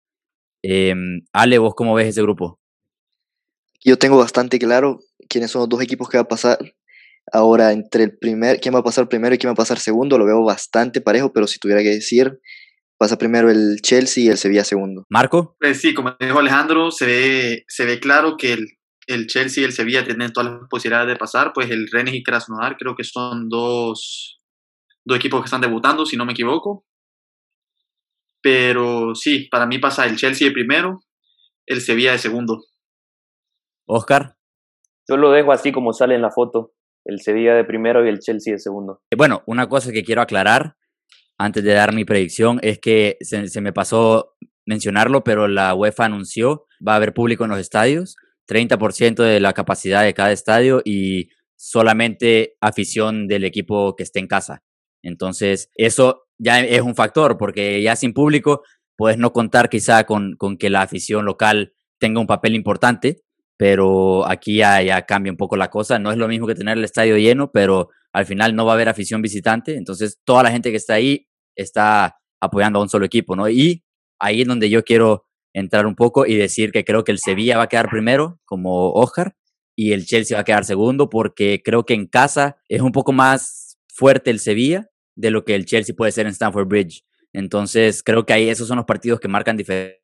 Em, 0.62 1.22
Ale, 1.32 1.58
¿vos 1.58 1.74
cómo 1.76 1.94
ves 1.94 2.08
ese 2.08 2.22
grupo? 2.22 2.60
Yo 3.84 3.98
tengo 3.98 4.18
bastante 4.18 4.60
claro 4.60 5.00
quiénes 5.30 5.52
son 5.52 5.62
los 5.62 5.70
dos 5.70 5.82
equipos 5.82 6.10
que 6.10 6.18
va 6.18 6.24
a 6.24 6.28
pasar. 6.28 6.58
Ahora, 7.32 7.72
entre 7.72 8.06
el 8.06 8.18
primer, 8.18 8.60
quién 8.60 8.74
va 8.74 8.80
a 8.80 8.84
pasar 8.84 9.08
primero 9.08 9.36
y 9.36 9.38
quién 9.38 9.50
va 9.50 9.54
a 9.54 9.56
pasar 9.56 9.80
segundo, 9.80 10.18
lo 10.18 10.26
veo 10.26 10.44
bastante 10.44 11.00
parejo, 11.00 11.32
pero 11.32 11.48
si 11.48 11.60
tuviera 11.60 11.84
que 11.84 11.90
decir, 11.90 12.40
pasa 12.98 13.18
primero 13.18 13.52
el 13.52 13.78
Chelsea 13.82 14.24
y 14.24 14.28
el 14.30 14.38
Sevilla 14.38 14.64
segundo. 14.64 15.06
¿Marco? 15.10 15.56
Pues 15.60 15.80
sí, 15.80 15.94
como 15.94 16.16
dijo 16.20 16.40
Alejandro, 16.40 16.92
se 16.92 17.06
ve, 17.06 17.66
se 17.68 17.86
ve 17.86 18.00
claro 18.00 18.36
que 18.36 18.54
el, 18.54 18.68
el 19.08 19.28
Chelsea 19.28 19.62
y 19.62 19.66
el 19.66 19.74
Sevilla 19.74 20.04
tienen 20.04 20.34
todas 20.34 20.52
las 20.52 20.70
posibilidades 20.70 21.08
de 21.08 21.16
pasar, 21.16 21.52
pues 21.54 21.70
el 21.70 21.88
Rennes 21.92 22.16
y 22.16 22.24
Krasnodar 22.24 22.78
creo 22.78 22.96
que 22.96 23.04
son 23.04 23.48
dos, 23.48 24.42
dos 25.06 25.18
equipos 25.18 25.42
que 25.42 25.46
están 25.46 25.62
debutando, 25.62 26.06
si 26.06 26.18
no 26.18 26.26
me 26.26 26.34
equivoco. 26.34 26.86
Pero 28.42 29.14
sí, 29.16 29.48
para 29.52 29.66
mí 29.66 29.78
pasa 29.80 30.06
el 30.06 30.16
Chelsea 30.16 30.48
de 30.48 30.54
primero, 30.54 31.02
el 31.66 31.82
Sevilla 31.82 32.14
de 32.14 32.20
segundo. 32.20 32.64
Oscar. 33.86 34.39
Yo 35.10 35.18
lo 35.18 35.32
dejo 35.32 35.52
así 35.52 35.72
como 35.72 35.92
sale 35.92 36.16
en 36.16 36.22
la 36.22 36.30
foto, 36.30 36.74
el 37.06 37.20
Sevilla 37.22 37.56
de 37.56 37.64
primero 37.64 38.06
y 38.06 38.10
el 38.10 38.20
Chelsea 38.20 38.54
de 38.54 38.60
segundo. 38.60 39.02
Eh, 39.10 39.16
bueno, 39.16 39.42
una 39.48 39.68
cosa 39.68 39.92
que 39.92 40.04
quiero 40.04 40.22
aclarar 40.22 40.76
antes 41.38 41.64
de 41.64 41.74
dar 41.74 41.94
mi 41.94 42.06
predicción 42.06 42.60
es 42.62 42.80
que 42.80 43.18
se, 43.22 43.62
me 43.62 43.74
pasó 43.74 44.36
mencionarlo, 44.66 45.24
pero 45.24 45.48
la 45.48 45.74
UEFA 45.74 46.06
anunció 46.06 46.66
va 46.86 46.94
a 46.94 46.96
haber 46.98 47.14
público 47.14 47.44
en 47.44 47.50
los 47.50 47.60
estadios, 47.60 48.18
30% 48.48 49.24
de 49.24 49.40
la 49.40 49.54
capacidad 49.54 50.04
de 50.04 50.14
cada 50.14 50.32
estadio 50.32 50.82
y 50.86 51.30
solamente 51.58 52.56
afición 52.62 53.28
del 53.28 53.46
equipo 53.46 53.96
que 53.96 54.04
esté 54.04 54.20
en 54.20 54.28
casa. 54.28 54.64
Entonces, 55.02 55.72
eso 55.76 56.28
ya 56.38 56.60
es 56.60 56.82
un 56.82 56.96
factor, 56.96 57.38
porque 57.38 57.82
ya 57.82 57.96
sin 57.96 58.14
público 58.14 58.62
puedes 58.96 59.18
no 59.18 59.34
contar 59.34 59.70
quizá 59.70 60.04
con, 60.04 60.36
con 60.36 60.58
que 60.58 60.70
la 60.70 60.82
afición 60.82 61.26
local 61.26 61.74
tenga 62.00 62.20
un 62.20 62.28
papel 62.28 62.54
importante, 62.54 63.22
pero 63.60 64.26
aquí 64.26 64.56
ya, 64.56 65.06
cambia 65.06 65.34
un 65.34 65.38
poco 65.38 65.58
la 65.58 65.70
cosa. 65.70 66.00
No 66.00 66.14
es 66.14 66.18
lo 66.18 66.30
mismo 66.30 66.48
que 66.48 66.56
tener 66.56 66.78
el 66.78 66.86
estadio 66.86 67.18
lleno, 67.18 67.52
pero 67.52 67.90
al 68.14 68.26
final 68.26 68.56
no 68.56 68.64
va 68.64 68.72
a 68.72 68.76
haber 68.76 68.88
afición 68.88 69.22
visitante, 69.22 69.76
entonces 69.76 70.22
toda 70.24 70.44
la 70.44 70.52
gente 70.52 70.72
que 70.72 70.78
está 70.78 70.94
ahí 70.94 71.28
está 71.58 72.16
apoyando 72.40 72.80
a 72.80 72.82
un 72.82 72.88
solo 72.88 73.06
equipo, 73.06 73.36
¿no? 73.36 73.50
Y 73.50 73.84
ahí 74.18 74.42
es 74.42 74.48
donde 74.48 74.70
yo 74.70 74.86
quiero 74.86 75.26
entrar 75.54 75.88
un 75.88 75.96
poco 75.96 76.26
y 76.26 76.38
decir 76.38 76.72
que 76.72 76.86
creo 76.86 77.04
que 77.04 77.12
el 77.12 77.20
Sevilla 77.20 77.58
va 77.58 77.64
a 77.64 77.68
quedar 77.68 77.90
primero, 77.90 78.40
como 78.46 78.94
Oscar, 78.94 79.36
y 79.76 79.92
el 79.92 80.06
Chelsea 80.06 80.38
va 80.38 80.42
a 80.42 80.46
quedar 80.46 80.64
segundo, 80.64 81.10
porque 81.10 81.62
creo 81.62 81.84
que 81.86 81.96
en 81.96 82.08
casa 82.08 82.62
es 82.70 82.80
un 82.80 82.94
poco 82.94 83.12
más 83.12 83.78
fuerte 83.90 84.32
el 84.32 84.40
Sevilla 84.40 84.90
de 85.18 85.32
lo 85.32 85.44
que 85.44 85.56
el 85.56 85.66
Chelsea 85.66 85.94
puede 85.94 86.14
ser 86.14 86.28
en 86.28 86.32
Stamford 86.32 86.68
Bridge. 86.68 87.04
Entonces, 87.34 88.04
creo 88.04 88.26
que 88.26 88.32
ahí 88.32 88.48
esos 88.48 88.70
son 88.70 88.78
los 88.78 88.86
partidos 88.86 89.20
que 89.20 89.28
marcan 89.28 89.58
diferencia, 89.58 90.00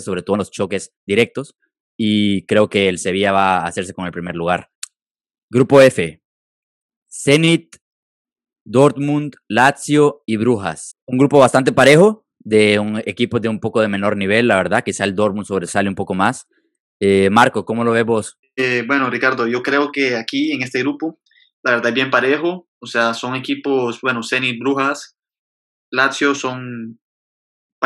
sobre 0.00 0.22
todo 0.22 0.34
en 0.34 0.38
los 0.38 0.50
choques 0.50 0.92
directos 1.06 1.54
y 2.02 2.46
creo 2.46 2.70
que 2.70 2.88
el 2.88 2.98
Sevilla 2.98 3.30
va 3.30 3.58
a 3.58 3.66
hacerse 3.66 3.92
con 3.92 4.06
el 4.06 4.10
primer 4.10 4.34
lugar. 4.34 4.70
Grupo 5.50 5.82
F. 5.82 6.22
Zenit, 7.12 7.76
Dortmund, 8.64 9.34
Lazio 9.48 10.22
y 10.24 10.38
Brujas. 10.38 10.96
Un 11.06 11.18
grupo 11.18 11.38
bastante 11.38 11.72
parejo 11.72 12.24
de 12.38 12.78
un 12.78 13.02
equipo 13.04 13.38
de 13.38 13.50
un 13.50 13.60
poco 13.60 13.82
de 13.82 13.88
menor 13.88 14.16
nivel, 14.16 14.48
la 14.48 14.56
verdad. 14.56 14.82
Quizá 14.82 15.04
el 15.04 15.14
Dortmund 15.14 15.46
sobresale 15.46 15.90
un 15.90 15.94
poco 15.94 16.14
más. 16.14 16.48
Eh, 17.00 17.28
Marco, 17.28 17.66
¿cómo 17.66 17.84
lo 17.84 17.92
ves 17.92 18.06
vos? 18.06 18.38
Eh, 18.56 18.82
bueno, 18.86 19.10
Ricardo, 19.10 19.46
yo 19.46 19.62
creo 19.62 19.92
que 19.92 20.16
aquí 20.16 20.52
en 20.52 20.62
este 20.62 20.78
grupo, 20.78 21.20
la 21.62 21.72
verdad 21.72 21.88
es 21.88 21.94
bien 21.94 22.10
parejo. 22.10 22.66
O 22.80 22.86
sea, 22.86 23.12
son 23.12 23.34
equipos, 23.34 24.00
bueno, 24.00 24.22
Zenit, 24.22 24.58
Brujas, 24.58 25.18
Lazio 25.90 26.34
son 26.34 26.98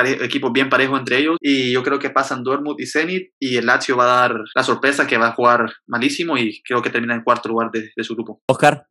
equipos 0.02 0.52
bien 0.52 0.68
parejos 0.68 0.98
entre 0.98 1.18
ellos 1.18 1.36
y 1.40 1.72
yo 1.72 1.82
creo 1.82 1.98
que 1.98 2.10
pasan 2.10 2.42
Dortmund 2.42 2.80
y 2.80 2.86
Zenit 2.86 3.32
y 3.38 3.56
el 3.56 3.66
Lazio 3.66 3.96
va 3.96 4.04
a 4.04 4.28
dar 4.28 4.40
la 4.54 4.62
sorpresa 4.62 5.06
que 5.06 5.18
va 5.18 5.28
a 5.28 5.32
jugar 5.32 5.66
malísimo 5.86 6.36
y 6.36 6.62
creo 6.62 6.82
que 6.82 6.90
termina 6.90 7.14
en 7.14 7.22
cuarto 7.22 7.48
lugar 7.48 7.70
de, 7.70 8.04
su 8.04 8.14
grupo. 8.14 8.40
Oscar. 8.48 8.86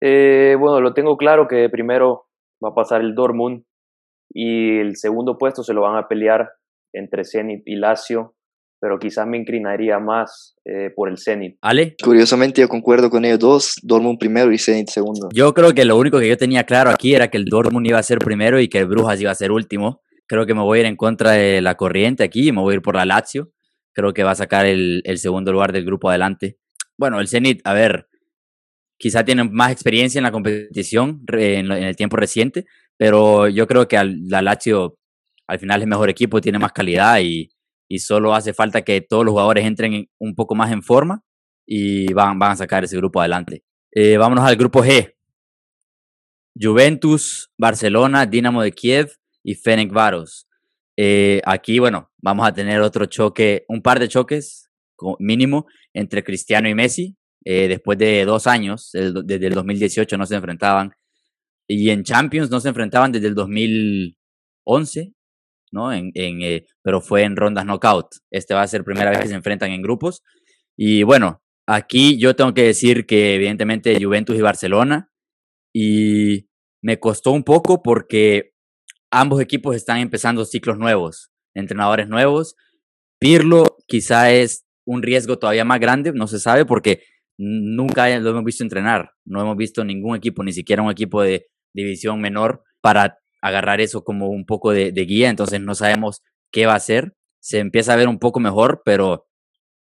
Eh, 0.00 0.56
bueno, 0.58 0.80
lo 0.80 0.94
tengo 0.94 1.16
claro 1.16 1.46
que 1.46 1.68
primero 1.68 2.26
va 2.64 2.70
a 2.70 2.74
pasar 2.74 3.00
el 3.00 3.14
Dortmund 3.14 3.64
y 4.30 4.78
el 4.78 4.96
segundo 4.96 5.38
puesto 5.38 5.62
se 5.62 5.74
lo 5.74 5.82
van 5.82 5.96
a 5.96 6.08
pelear 6.08 6.52
entre 6.92 7.24
Zenit 7.24 7.62
y 7.66 7.76
Lazio, 7.76 8.34
pero 8.80 8.98
quizás 8.98 9.26
me 9.26 9.36
inclinaría 9.36 9.98
más 9.98 10.56
eh, 10.64 10.90
por 10.94 11.08
el 11.08 11.18
Zenit. 11.18 11.56
¿Ale? 11.60 11.96
Curiosamente 12.02 12.60
yo 12.60 12.68
concuerdo 12.68 13.10
con 13.10 13.24
ellos 13.24 13.38
dos, 13.38 13.74
Dortmund 13.82 14.18
primero 14.18 14.52
y 14.52 14.58
Zenit 14.58 14.88
segundo. 14.88 15.28
Yo 15.32 15.52
creo 15.54 15.74
que 15.74 15.84
lo 15.84 15.96
único 15.96 16.18
que 16.18 16.28
yo 16.28 16.36
tenía 16.36 16.64
claro 16.64 16.90
aquí 16.90 17.14
era 17.14 17.28
que 17.28 17.38
el 17.38 17.44
Dortmund 17.44 17.86
iba 17.86 17.98
a 17.98 18.02
ser 18.02 18.18
primero 18.18 18.60
y 18.60 18.68
que 18.68 18.78
el 18.78 18.86
Brujas 18.86 19.20
iba 19.20 19.30
a 19.30 19.34
ser 19.34 19.50
último, 19.50 20.02
creo 20.26 20.46
que 20.46 20.54
me 20.54 20.62
voy 20.62 20.78
a 20.78 20.80
ir 20.82 20.86
en 20.86 20.96
contra 20.96 21.32
de 21.32 21.60
la 21.60 21.76
corriente 21.76 22.22
aquí 22.22 22.48
y 22.48 22.52
me 22.52 22.60
voy 22.60 22.74
a 22.74 22.76
ir 22.76 22.82
por 22.82 22.96
la 22.96 23.04
Lazio. 23.04 23.50
Creo 23.92 24.12
que 24.12 24.22
va 24.22 24.32
a 24.32 24.36
sacar 24.36 24.66
el, 24.66 25.02
el 25.04 25.18
segundo 25.18 25.52
lugar 25.52 25.72
del 25.72 25.84
grupo 25.84 26.08
adelante. 26.08 26.58
Bueno, 26.96 27.20
el 27.20 27.28
Zenit, 27.28 27.60
a 27.64 27.72
ver, 27.72 28.08
quizá 28.98 29.24
tienen 29.24 29.52
más 29.52 29.72
experiencia 29.72 30.18
en 30.18 30.24
la 30.24 30.32
competición 30.32 31.22
en, 31.28 31.70
el 31.70 31.96
tiempo 31.96 32.16
reciente, 32.16 32.66
pero 32.96 33.48
yo 33.48 33.66
creo 33.66 33.88
que 33.88 33.96
la 34.28 34.42
Lazio 34.42 34.98
al 35.46 35.58
final 35.58 35.80
es 35.80 35.84
el 35.84 35.90
mejor 35.90 36.10
equipo, 36.10 36.40
tiene 36.40 36.58
más 36.58 36.72
calidad 36.72 37.20
y, 37.20 37.50
y 37.88 38.00
solo 38.00 38.34
hace 38.34 38.52
falta 38.52 38.82
que 38.82 39.00
todos 39.00 39.24
los 39.24 39.32
jugadores 39.32 39.64
entren 39.64 40.08
un 40.18 40.34
poco 40.34 40.54
más 40.54 40.70
en 40.70 40.82
forma 40.82 41.22
y 41.66 42.12
van, 42.12 42.38
van 42.38 42.52
a 42.52 42.56
sacar 42.56 42.84
ese 42.84 42.96
grupo 42.96 43.20
adelante. 43.20 43.64
Eh, 43.92 44.16
vámonos 44.16 44.44
al 44.44 44.56
grupo 44.56 44.84
G. 44.84 45.14
Juventus, 46.60 47.50
Barcelona, 47.56 48.26
Dinamo 48.26 48.62
de 48.62 48.72
Kiev 48.72 49.12
y 49.42 49.54
Fenec 49.54 49.92
Varos. 49.92 50.46
Eh, 50.96 51.40
aquí, 51.44 51.78
bueno, 51.78 52.10
vamos 52.18 52.46
a 52.46 52.52
tener 52.52 52.80
otro 52.80 53.06
choque, 53.06 53.64
un 53.68 53.80
par 53.80 54.00
de 54.00 54.08
choques 54.08 54.68
mínimo 55.18 55.66
entre 55.94 56.24
Cristiano 56.24 56.68
y 56.68 56.74
Messi. 56.74 57.16
Eh, 57.44 57.68
después 57.68 57.96
de 57.96 58.24
dos 58.24 58.46
años, 58.46 58.90
desde 58.92 59.46
el 59.46 59.54
2018 59.54 60.18
no 60.18 60.26
se 60.26 60.34
enfrentaban. 60.34 60.92
Y 61.68 61.90
en 61.90 62.02
Champions 62.02 62.50
no 62.50 62.60
se 62.60 62.68
enfrentaban 62.68 63.12
desde 63.12 63.28
el 63.28 63.34
2011, 63.34 65.14
¿no? 65.72 65.92
En, 65.92 66.10
en 66.14 66.64
pero 66.82 67.00
fue 67.00 67.22
en 67.22 67.36
rondas 67.36 67.64
knockout. 67.64 68.06
Este 68.30 68.54
va 68.54 68.62
a 68.62 68.68
ser 68.68 68.84
primera 68.84 69.10
vez 69.10 69.20
que 69.20 69.28
se 69.28 69.34
enfrentan 69.34 69.70
en 69.70 69.82
grupos. 69.82 70.22
Y 70.76 71.02
bueno, 71.02 71.42
Aquí 71.70 72.16
yo 72.16 72.34
tengo 72.34 72.54
que 72.54 72.62
decir 72.62 73.04
que 73.04 73.34
evidentemente 73.34 74.02
Juventus 74.02 74.38
y 74.38 74.40
Barcelona 74.40 75.10
y 75.70 76.48
me 76.82 76.98
costó 76.98 77.32
un 77.32 77.44
poco 77.44 77.82
porque 77.82 78.54
ambos 79.10 79.38
equipos 79.42 79.76
están 79.76 79.98
empezando 79.98 80.46
ciclos 80.46 80.78
nuevos, 80.78 81.30
entrenadores 81.54 82.08
nuevos. 82.08 82.56
Pirlo 83.20 83.76
quizá 83.86 84.32
es 84.32 84.64
un 84.86 85.02
riesgo 85.02 85.38
todavía 85.38 85.66
más 85.66 85.78
grande, 85.78 86.10
no 86.14 86.26
se 86.26 86.40
sabe 86.40 86.64
porque 86.64 87.02
nunca 87.36 88.08
lo 88.18 88.30
hemos 88.30 88.44
visto 88.44 88.64
entrenar, 88.64 89.10
no 89.26 89.42
hemos 89.42 89.58
visto 89.58 89.84
ningún 89.84 90.16
equipo, 90.16 90.42
ni 90.42 90.54
siquiera 90.54 90.82
un 90.82 90.90
equipo 90.90 91.20
de 91.20 91.48
división 91.74 92.18
menor 92.18 92.62
para 92.80 93.18
agarrar 93.40 93.80
eso 93.80 94.04
como 94.04 94.28
un 94.28 94.44
poco 94.44 94.72
de, 94.72 94.90
guía, 94.90 95.30
entonces 95.30 95.60
no 95.60 95.74
sabemos 95.74 96.22
qué 96.50 96.66
va 96.66 96.72
a 96.72 96.76
hacer. 96.76 97.14
Se 97.40 97.58
empieza 97.58 97.92
a 97.92 97.96
ver 97.96 98.08
un 98.08 98.18
poco 98.18 98.40
mejor, 98.40 98.82
pero 98.84 99.26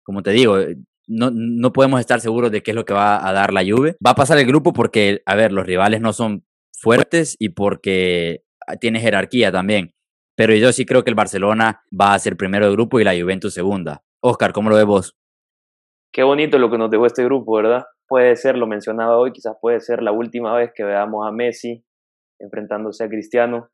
como 0.03 0.23
te 0.23 0.31
digo, 0.31 0.59
no, 1.07 1.31
no 1.33 1.73
podemos 1.73 2.01
estar 2.01 2.21
seguros 2.21 2.51
de 2.51 2.63
qué 2.63 2.73
es 2.73 2.75
lo 2.75 2.85
que 2.85 2.95
va 2.95 3.27
a 3.27 3.33
dar 3.33 3.53
la 3.53 3.65
Juve. 3.65 3.97
Va 4.05 4.11
a 4.11 4.15
pasar 4.15 4.39
el 4.39 4.47
grupo 4.47 4.73
porque, 4.73 5.23
a 5.27 5.35
ver, 5.35 5.53
los 5.53 5.67
rivales 5.67 6.01
no 6.01 6.13
son 6.13 6.45
fuertes 6.73 7.37
y 7.39 7.51
porque 7.51 8.43
tiene 8.81 9.01
jerarquía 9.01 9.51
también. 9.51 9.93
Pero 10.37 10.55
yo 10.55 10.73
sí 10.73 10.85
creo 10.85 11.03
que 11.03 11.11
el 11.11 11.17
Barcelona 11.17 11.83
va 11.99 12.13
a 12.13 12.19
ser 12.19 12.37
primero 12.37 12.67
de 12.67 12.73
grupo 12.73 13.01
y 13.01 13.05
la 13.05 13.19
Juventus 13.19 13.55
segunda. 13.55 14.03
Oscar, 14.21 14.53
¿cómo 14.53 14.69
lo 14.69 14.77
ves 14.77 14.85
vos? 14.85 15.17
Qué 16.13 16.23
bonito 16.23 16.59
lo 16.59 16.71
que 16.71 16.79
nos 16.79 16.91
dejó 16.91 17.07
este 17.07 17.25
grupo, 17.25 17.57
¿verdad? 17.57 17.85
Puede 18.07 18.37
ser, 18.37 18.57
lo 18.57 18.67
mencionaba 18.67 19.17
hoy, 19.17 19.33
quizás 19.33 19.57
puede 19.61 19.81
ser 19.81 20.03
la 20.03 20.13
última 20.13 20.55
vez 20.55 20.71
que 20.75 20.85
veamos 20.85 21.27
a 21.27 21.33
Messi 21.33 21.85
enfrentándose 22.39 23.05
a 23.05 23.09
Cristiano. 23.09 23.71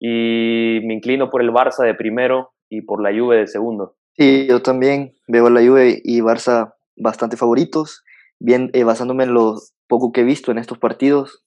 Y 0.00 0.80
me 0.84 0.94
inclino 0.94 1.30
por 1.30 1.42
el 1.42 1.50
Barça 1.50 1.84
de 1.84 1.94
primero 1.94 2.52
y 2.68 2.82
por 2.82 3.02
la 3.02 3.10
Juve 3.16 3.36
de 3.36 3.46
segundo. 3.46 3.96
Sí, 4.16 4.46
yo 4.48 4.60
también 4.62 5.14
veo 5.28 5.46
a 5.46 5.50
la 5.50 5.60
Juve 5.60 6.00
y 6.04 6.20
Barça 6.20 6.74
bastante 6.96 7.36
favoritos. 7.36 8.02
Bien, 8.38 8.70
eh, 8.72 8.84
basándome 8.84 9.24
en 9.24 9.34
lo 9.34 9.56
poco 9.86 10.12
que 10.12 10.22
he 10.22 10.24
visto 10.24 10.50
en 10.50 10.58
estos 10.58 10.78
partidos, 10.78 11.44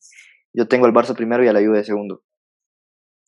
yo 0.53 0.67
tengo 0.67 0.86
al 0.86 0.94
Barça 0.94 1.15
primero 1.15 1.44
y 1.44 1.48
a 1.48 1.53
la 1.53 1.60
Juve 1.60 1.79
de 1.79 1.84
segundo. 1.84 2.24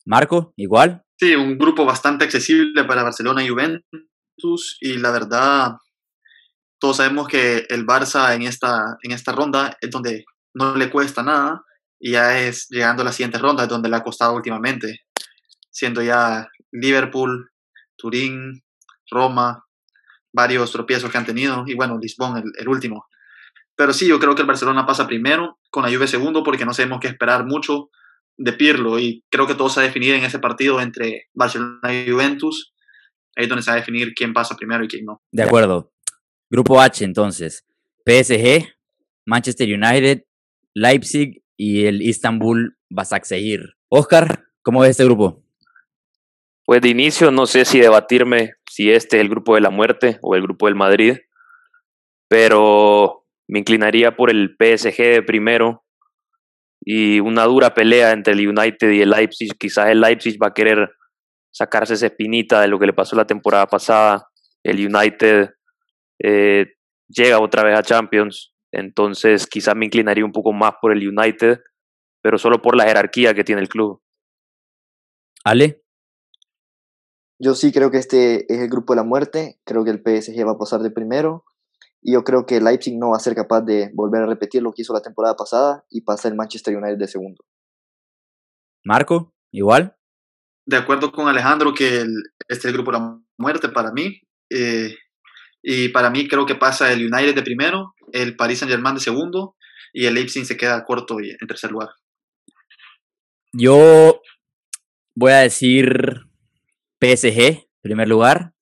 Marco, 0.05 0.53
igual. 0.55 1.03
Sí, 1.19 1.35
un 1.35 1.57
grupo 1.57 1.83
bastante 1.85 2.23
accesible 2.23 2.85
para 2.85 3.03
Barcelona 3.03 3.43
y 3.43 3.49
Juventus 3.49 4.77
y 4.79 4.97
la 4.99 5.11
verdad, 5.11 5.73
todos 6.79 6.97
sabemos 6.97 7.27
que 7.27 7.65
el 7.69 7.85
Barça 7.85 8.33
en 8.35 8.43
esta, 8.43 8.97
en 9.01 9.11
esta 9.11 9.33
ronda 9.33 9.75
es 9.81 9.89
donde 9.89 10.23
no 10.53 10.75
le 10.75 10.89
cuesta 10.89 11.23
nada 11.23 11.63
y 11.99 12.11
ya 12.11 12.39
es 12.39 12.67
llegando 12.69 13.01
a 13.01 13.05
la 13.05 13.11
siguiente 13.11 13.37
ronda 13.37 13.67
donde 13.67 13.89
le 13.89 13.95
ha 13.95 14.03
costado 14.03 14.35
últimamente, 14.35 15.01
siendo 15.71 16.01
ya 16.01 16.47
Liverpool, 16.71 17.49
Turín, 17.95 18.63
Roma, 19.09 19.63
varios 20.33 20.71
tropiezos 20.71 21.09
que 21.11 21.17
han 21.17 21.25
tenido 21.25 21.63
y 21.65 21.75
bueno, 21.75 21.97
Lisbon 21.99 22.43
el, 22.57 22.67
último. 22.67 23.05
Pero 23.75 23.93
sí, 23.93 24.07
yo 24.07 24.19
creo 24.19 24.35
que 24.35 24.41
el 24.41 24.47
Barcelona 24.47 24.85
pasa 24.85 25.07
primero, 25.07 25.59
con 25.69 25.83
la 25.83 25.95
Juve 25.95 26.07
segundo, 26.07 26.43
porque 26.43 26.65
no 26.65 26.73
sabemos 26.73 26.99
qué 26.99 27.07
esperar 27.07 27.45
mucho 27.45 27.89
de 28.37 28.53
Pirlo 28.53 28.99
y 28.99 29.23
creo 29.29 29.47
que 29.47 29.55
todo 29.55 29.69
se 29.69 29.79
va 29.79 29.85
a 29.85 29.87
definir 29.87 30.15
en 30.15 30.23
ese 30.23 30.39
partido 30.39 30.79
entre 30.79 31.27
Barcelona 31.33 31.93
y 31.93 32.09
Juventus. 32.09 32.73
Ahí 33.35 33.43
es 33.43 33.49
donde 33.49 33.63
se 33.63 33.71
va 33.71 33.75
a 33.75 33.79
definir 33.79 34.13
quién 34.15 34.33
pasa 34.33 34.55
primero 34.55 34.83
y 34.83 34.87
quién 34.87 35.05
no. 35.05 35.21
De 35.31 35.43
acuerdo. 35.43 35.91
Grupo 36.49 36.81
H 36.81 37.03
entonces. 37.03 37.65
PSG, 38.05 38.67
Manchester 39.25 39.67
United, 39.67 40.23
Leipzig 40.73 41.43
y 41.57 41.85
el 41.85 42.01
Istanbul 42.01 42.77
Basaksehir. 42.89 43.75
Oscar, 43.89 44.45
¿cómo 44.61 44.81
ves 44.81 44.91
este 44.91 45.05
grupo? 45.05 45.43
Pues 46.65 46.81
de 46.81 46.89
inicio 46.89 47.31
no 47.31 47.45
sé 47.45 47.65
si 47.65 47.79
debatirme 47.79 48.53
si 48.69 48.91
este 48.91 49.17
es 49.17 49.21
el 49.21 49.29
grupo 49.29 49.55
de 49.55 49.61
la 49.61 49.69
muerte 49.69 50.19
o 50.21 50.35
el 50.35 50.43
grupo 50.43 50.67
del 50.67 50.75
Madrid, 50.75 51.17
pero 52.27 53.25
me 53.47 53.59
inclinaría 53.59 54.15
por 54.15 54.29
el 54.29 54.55
PSG 54.59 54.97
de 54.97 55.23
primero 55.23 55.83
y 56.81 57.19
una 57.19 57.45
dura 57.45 57.73
pelea 57.73 58.11
entre 58.11 58.33
el 58.33 58.47
United 58.47 58.91
y 58.91 59.01
el 59.01 59.09
Leipzig. 59.09 59.57
Quizás 59.57 59.89
el 59.89 60.01
Leipzig 60.01 60.37
va 60.41 60.47
a 60.47 60.53
querer 60.53 60.89
sacarse 61.51 61.95
esa 61.95 62.07
espinita 62.07 62.61
de 62.61 62.67
lo 62.67 62.77
que 62.77 62.85
le 62.85 62.93
pasó 62.93 63.15
la 63.15 63.25
temporada 63.25 63.65
pasada. 63.65 64.27
El 64.63 64.85
United 64.85 65.49
eh, 66.23 66.67
llega 67.07 67.39
otra 67.39 67.63
vez 67.63 67.77
a 67.77 67.83
Champions, 67.83 68.53
entonces 68.71 69.47
quizás 69.47 69.75
me 69.75 69.85
inclinaría 69.85 70.25
un 70.25 70.31
poco 70.31 70.53
más 70.53 70.73
por 70.81 70.91
el 70.91 71.07
United, 71.07 71.61
pero 72.21 72.37
solo 72.37 72.61
por 72.61 72.75
la 72.75 72.85
jerarquía 72.85 73.33
que 73.33 73.43
tiene 73.43 73.61
el 73.61 73.69
club. 73.69 74.01
Ale. 75.43 75.83
Yo 77.39 77.53
sí 77.53 77.71
creo 77.71 77.91
que 77.91 77.97
este 77.97 78.51
es 78.51 78.61
el 78.61 78.69
grupo 78.69 78.93
de 78.93 78.97
la 78.97 79.03
muerte, 79.03 79.59
creo 79.63 79.83
que 79.83 79.91
el 79.91 79.99
PSG 79.99 80.45
va 80.45 80.53
a 80.53 80.57
pasar 80.57 80.81
de 80.81 80.91
primero 80.91 81.45
y 82.01 82.13
yo 82.13 82.23
creo 82.23 82.45
que 82.45 82.61
Leipzig 82.61 82.97
no 82.97 83.09
va 83.09 83.17
a 83.17 83.21
ser 83.21 83.35
capaz 83.35 83.61
de 83.61 83.91
volver 83.93 84.23
a 84.23 84.27
repetir 84.27 84.61
lo 84.61 84.71
que 84.71 84.81
hizo 84.81 84.93
la 84.93 85.01
temporada 85.01 85.35
pasada 85.35 85.85
y 85.89 86.01
pasa 86.01 86.27
el 86.27 86.35
Manchester 86.35 86.75
United 86.75 86.97
de 86.97 87.07
segundo. 87.07 87.43
Marco, 88.83 89.33
igual. 89.51 89.95
De 90.65 90.77
acuerdo 90.77 91.11
con 91.11 91.27
Alejandro 91.27 91.73
que 91.73 92.01
este 92.01 92.07
es 92.47 92.65
el 92.65 92.73
grupo 92.73 92.91
de 92.91 92.99
la 92.99 93.19
muerte 93.37 93.69
para 93.69 93.91
mí. 93.91 94.21
Eh, 94.49 94.95
y 95.61 95.89
para 95.89 96.09
mí 96.09 96.27
creo 96.27 96.45
que 96.45 96.55
pasa 96.55 96.91
el 96.91 97.13
United 97.13 97.35
de 97.35 97.41
primero, 97.41 97.93
el 98.13 98.35
Paris 98.35 98.59
Saint 98.59 98.71
Germain 98.71 98.95
de 98.95 99.01
segundo 99.01 99.55
y 99.93 100.05
el 100.05 100.13
Leipzig 100.13 100.45
se 100.45 100.57
queda 100.57 100.83
corto 100.83 101.19
y 101.19 101.31
en 101.31 101.47
tercer 101.47 101.71
lugar. 101.71 101.89
Yo 103.53 104.21
voy 105.15 105.31
a 105.31 105.39
decir 105.39 106.27
PSG, 107.01 107.67
primer 107.81 108.07
lugar, 108.07 108.53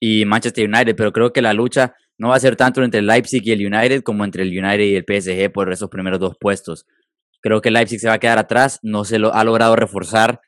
y 0.00 0.24
Manchester 0.24 0.68
United, 0.68 0.96
pero 0.96 1.12
creo 1.12 1.32
que 1.32 1.42
la 1.42 1.52
lucha 1.52 1.94
no 2.18 2.28
va 2.28 2.36
a 2.36 2.40
ser 2.40 2.56
tanto 2.56 2.82
entre 2.82 3.00
el 3.00 3.06
Leipzig 3.06 3.42
y 3.44 3.52
el 3.52 3.66
United 3.66 4.02
como 4.02 4.24
entre 4.24 4.42
el 4.42 4.48
United 4.48 4.84
y 4.84 4.96
el 4.96 5.04
PSG 5.04 5.52
por 5.52 5.72
esos 5.72 5.90
primeros 5.90 6.18
dos 6.18 6.36
puestos. 6.38 6.86
Creo 7.40 7.60
que 7.60 7.68
el 7.68 7.74
Leipzig 7.74 8.00
se 8.00 8.08
va 8.08 8.14
a 8.14 8.18
quedar 8.18 8.38
atrás, 8.38 8.78
no 8.82 9.04
se 9.04 9.18
lo 9.18 9.34
ha 9.34 9.44
logrado 9.44 9.76
reforzar 9.76 10.40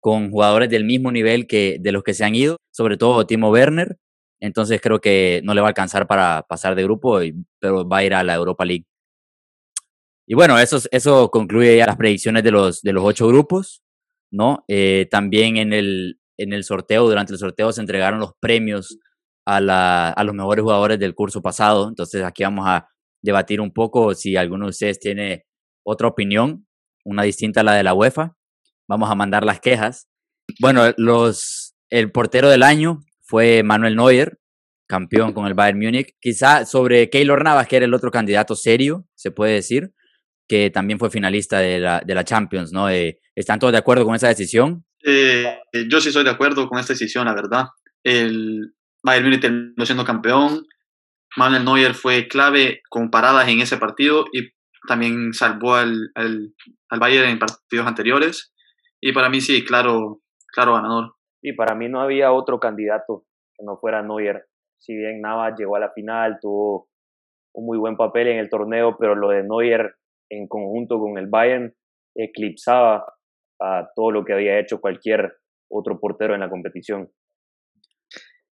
con 0.00 0.30
jugadores 0.30 0.70
del 0.70 0.84
mismo 0.84 1.12
nivel 1.12 1.46
que 1.46 1.76
de 1.80 1.92
los 1.92 2.02
que 2.02 2.14
se 2.14 2.24
han 2.24 2.34
ido, 2.34 2.56
sobre 2.72 2.96
todo 2.96 3.26
Timo 3.26 3.50
Werner. 3.50 3.98
Entonces 4.40 4.80
creo 4.80 5.00
que 5.00 5.40
no 5.44 5.54
le 5.54 5.60
va 5.60 5.68
a 5.68 5.70
alcanzar 5.70 6.06
para 6.06 6.42
pasar 6.48 6.74
de 6.74 6.84
grupo, 6.84 7.20
pero 7.60 7.86
va 7.86 7.98
a 7.98 8.04
ir 8.04 8.14
a 8.14 8.24
la 8.24 8.34
Europa 8.34 8.64
League. 8.64 8.86
Y 10.26 10.34
bueno, 10.34 10.58
eso, 10.58 10.78
eso 10.90 11.30
concluye 11.30 11.76
ya 11.76 11.86
las 11.86 11.96
predicciones 11.96 12.42
de 12.44 12.52
los, 12.52 12.82
de 12.82 12.92
los 12.92 13.04
ocho 13.04 13.26
grupos, 13.28 13.82
¿no? 14.32 14.64
Eh, 14.68 15.08
también 15.10 15.56
en 15.56 15.72
el, 15.72 16.20
en 16.38 16.52
el 16.52 16.64
sorteo, 16.64 17.08
durante 17.08 17.32
el 17.32 17.38
sorteo 17.38 17.72
se 17.72 17.80
entregaron 17.80 18.20
los 18.20 18.32
premios 18.40 18.98
a, 19.44 19.60
la, 19.60 20.10
a 20.10 20.24
los 20.24 20.34
mejores 20.34 20.62
jugadores 20.62 20.98
del 20.98 21.14
curso 21.14 21.42
pasado. 21.42 21.88
Entonces 21.88 22.22
aquí 22.22 22.44
vamos 22.44 22.66
a 22.66 22.88
debatir 23.22 23.60
un 23.60 23.72
poco 23.72 24.14
si 24.14 24.36
alguno 24.36 24.66
de 24.66 24.70
ustedes 24.70 25.00
tiene 25.00 25.44
otra 25.84 26.08
opinión, 26.08 26.66
una 27.04 27.24
distinta 27.24 27.60
a 27.60 27.64
la 27.64 27.74
de 27.74 27.82
la 27.82 27.94
UEFA. 27.94 28.36
Vamos 28.88 29.10
a 29.10 29.14
mandar 29.14 29.44
las 29.44 29.60
quejas. 29.60 30.08
Bueno, 30.60 30.92
los, 30.96 31.74
el 31.90 32.12
portero 32.12 32.48
del 32.48 32.62
año 32.62 33.02
fue 33.30 33.62
Manuel 33.62 33.94
Neuer, 33.94 34.40
campeón 34.88 35.32
con 35.32 35.46
el 35.46 35.54
Bayern 35.54 35.78
Múnich. 35.78 36.16
Quizá 36.20 36.66
sobre 36.66 37.08
Keylor 37.10 37.44
Navas, 37.44 37.68
que 37.68 37.76
era 37.76 37.86
el 37.86 37.94
otro 37.94 38.10
candidato 38.10 38.56
serio, 38.56 39.06
se 39.14 39.30
puede 39.30 39.54
decir, 39.54 39.92
que 40.48 40.68
también 40.70 40.98
fue 40.98 41.10
finalista 41.10 41.60
de 41.60 41.78
la, 41.78 42.24
Champions, 42.24 42.72
¿no? 42.72 42.90
Eh, 42.90 43.20
¿Están 43.36 43.60
todos 43.60 43.72
de 43.72 43.78
acuerdo 43.78 44.04
con 44.04 44.16
esa 44.16 44.26
decisión? 44.26 44.84
Eh, 45.06 45.60
yo 45.88 46.00
sí 46.00 46.08
estoy 46.08 46.24
de 46.24 46.30
acuerdo 46.30 46.68
con 46.68 46.80
esta 46.80 46.92
decisión, 46.92 47.26
la 47.26 47.34
verdad. 47.34 47.66
El 48.02 48.74
Bayern 49.04 49.26
Múnich 49.26 49.42
terminó 49.42 49.86
siendo 49.86 50.04
campeón. 50.04 50.66
Manuel 51.36 51.64
Neuer 51.64 51.94
fue 51.94 52.26
clave 52.26 52.82
con 52.90 53.12
paradas 53.12 53.48
en 53.48 53.60
ese 53.60 53.76
partido 53.76 54.24
y 54.32 54.50
también 54.88 55.32
salvó 55.34 55.76
al, 55.76 56.10
al, 56.16 56.52
al 56.88 56.98
Bayern 56.98 57.28
en 57.28 57.38
partidos 57.38 57.86
anteriores. 57.86 58.52
Y 59.00 59.12
para 59.12 59.30
mí 59.30 59.40
sí, 59.40 59.64
claro, 59.64 60.20
claro 60.52 60.74
ganador. 60.74 61.14
Y 61.42 61.54
para 61.54 61.74
mí 61.74 61.88
no 61.88 62.00
había 62.00 62.32
otro 62.32 62.60
candidato 62.60 63.24
que 63.54 63.64
no 63.64 63.78
fuera 63.78 64.02
Neuer. 64.02 64.46
Si 64.78 64.94
bien 64.94 65.20
Navas 65.20 65.58
llegó 65.58 65.76
a 65.76 65.80
la 65.80 65.92
final, 65.92 66.38
tuvo 66.40 66.88
un 67.54 67.66
muy 67.66 67.78
buen 67.78 67.96
papel 67.96 68.28
en 68.28 68.38
el 68.38 68.48
torneo, 68.48 68.96
pero 68.98 69.14
lo 69.14 69.30
de 69.30 69.42
Neuer 69.42 69.94
en 70.30 70.46
conjunto 70.46 70.98
con 70.98 71.18
el 71.18 71.26
Bayern 71.26 71.74
eclipsaba 72.14 73.04
a 73.60 73.90
todo 73.94 74.10
lo 74.10 74.24
que 74.24 74.32
había 74.32 74.58
hecho 74.58 74.80
cualquier 74.80 75.36
otro 75.70 75.98
portero 76.00 76.34
en 76.34 76.40
la 76.40 76.48
competición. 76.48 77.10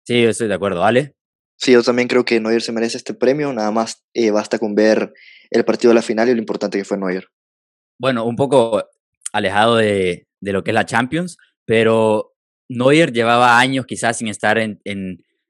Sí, 0.04 0.22
yo 0.22 0.30
estoy 0.30 0.48
de 0.48 0.54
acuerdo. 0.54 0.84
¿Ale? 0.84 1.14
Sí, 1.56 1.72
yo 1.72 1.82
también 1.82 2.08
creo 2.08 2.24
que 2.24 2.40
Neuer 2.40 2.62
se 2.62 2.72
merece 2.72 2.96
este 2.96 3.14
premio, 3.14 3.52
nada 3.52 3.70
más 3.72 4.06
eh, 4.14 4.30
basta 4.30 4.58
con 4.58 4.74
ver 4.74 5.12
el 5.50 5.64
partido 5.64 5.90
de 5.90 5.96
la 5.96 6.02
final 6.02 6.28
y 6.28 6.32
lo 6.32 6.38
importante 6.38 6.78
que 6.78 6.84
fue 6.84 6.98
Neuer. 6.98 7.26
Bueno, 8.00 8.24
un 8.24 8.36
poco 8.36 8.82
alejado 9.32 9.76
de, 9.76 10.28
de 10.40 10.52
lo 10.52 10.62
que 10.62 10.70
es 10.70 10.74
la 10.74 10.86
Champions, 10.86 11.36
pero 11.66 12.32
Neuer 12.68 13.12
llevaba 13.12 13.58
años 13.58 13.86
quizás 13.86 14.18
sin 14.18 14.28
estar 14.28 14.58
en, 14.58 14.80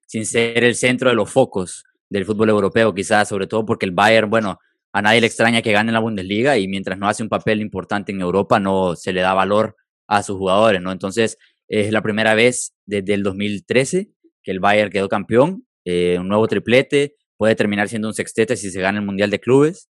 sin 0.06 0.24
ser 0.24 0.64
el 0.64 0.74
centro 0.74 1.10
de 1.10 1.16
los 1.16 1.30
focos 1.30 1.84
del 2.08 2.24
fútbol 2.24 2.50
europeo, 2.50 2.94
quizás, 2.94 3.28
sobre 3.28 3.46
todo 3.46 3.66
porque 3.66 3.86
el 3.86 3.92
Bayern, 3.92 4.30
bueno, 4.30 4.58
a 4.92 5.02
nadie 5.02 5.20
le 5.20 5.26
extraña 5.26 5.60
que 5.60 5.72
gane 5.72 5.92
la 5.92 6.00
Bundesliga 6.00 6.56
y 6.58 6.66
mientras 6.68 6.98
no 6.98 7.08
hace 7.08 7.22
un 7.22 7.28
papel 7.28 7.60
importante 7.60 8.12
en 8.12 8.20
Europa 8.20 8.58
no 8.58 8.96
se 8.96 9.12
le 9.12 9.20
da 9.20 9.34
valor 9.34 9.76
a 10.06 10.22
sus 10.22 10.38
jugadores, 10.38 10.80
¿no? 10.80 10.90
Entonces, 10.90 11.36
es 11.68 11.92
la 11.92 12.00
primera 12.00 12.34
vez 12.34 12.74
desde 12.86 13.14
el 13.14 13.22
2013 13.22 14.10
que 14.42 14.50
el 14.50 14.60
Bayern 14.60 14.90
quedó 14.90 15.08
campeón, 15.08 15.66
eh, 15.84 16.16
un 16.18 16.28
nuevo 16.28 16.48
triplete, 16.48 17.16
puede 17.36 17.54
terminar 17.54 17.88
siendo 17.88 18.08
un 18.08 18.14
sextete 18.14 18.56
si 18.56 18.70
se 18.70 18.80
gana 18.80 18.98
el 18.98 19.04
Mundial 19.04 19.30
de 19.30 19.40
Clubes. 19.40 19.90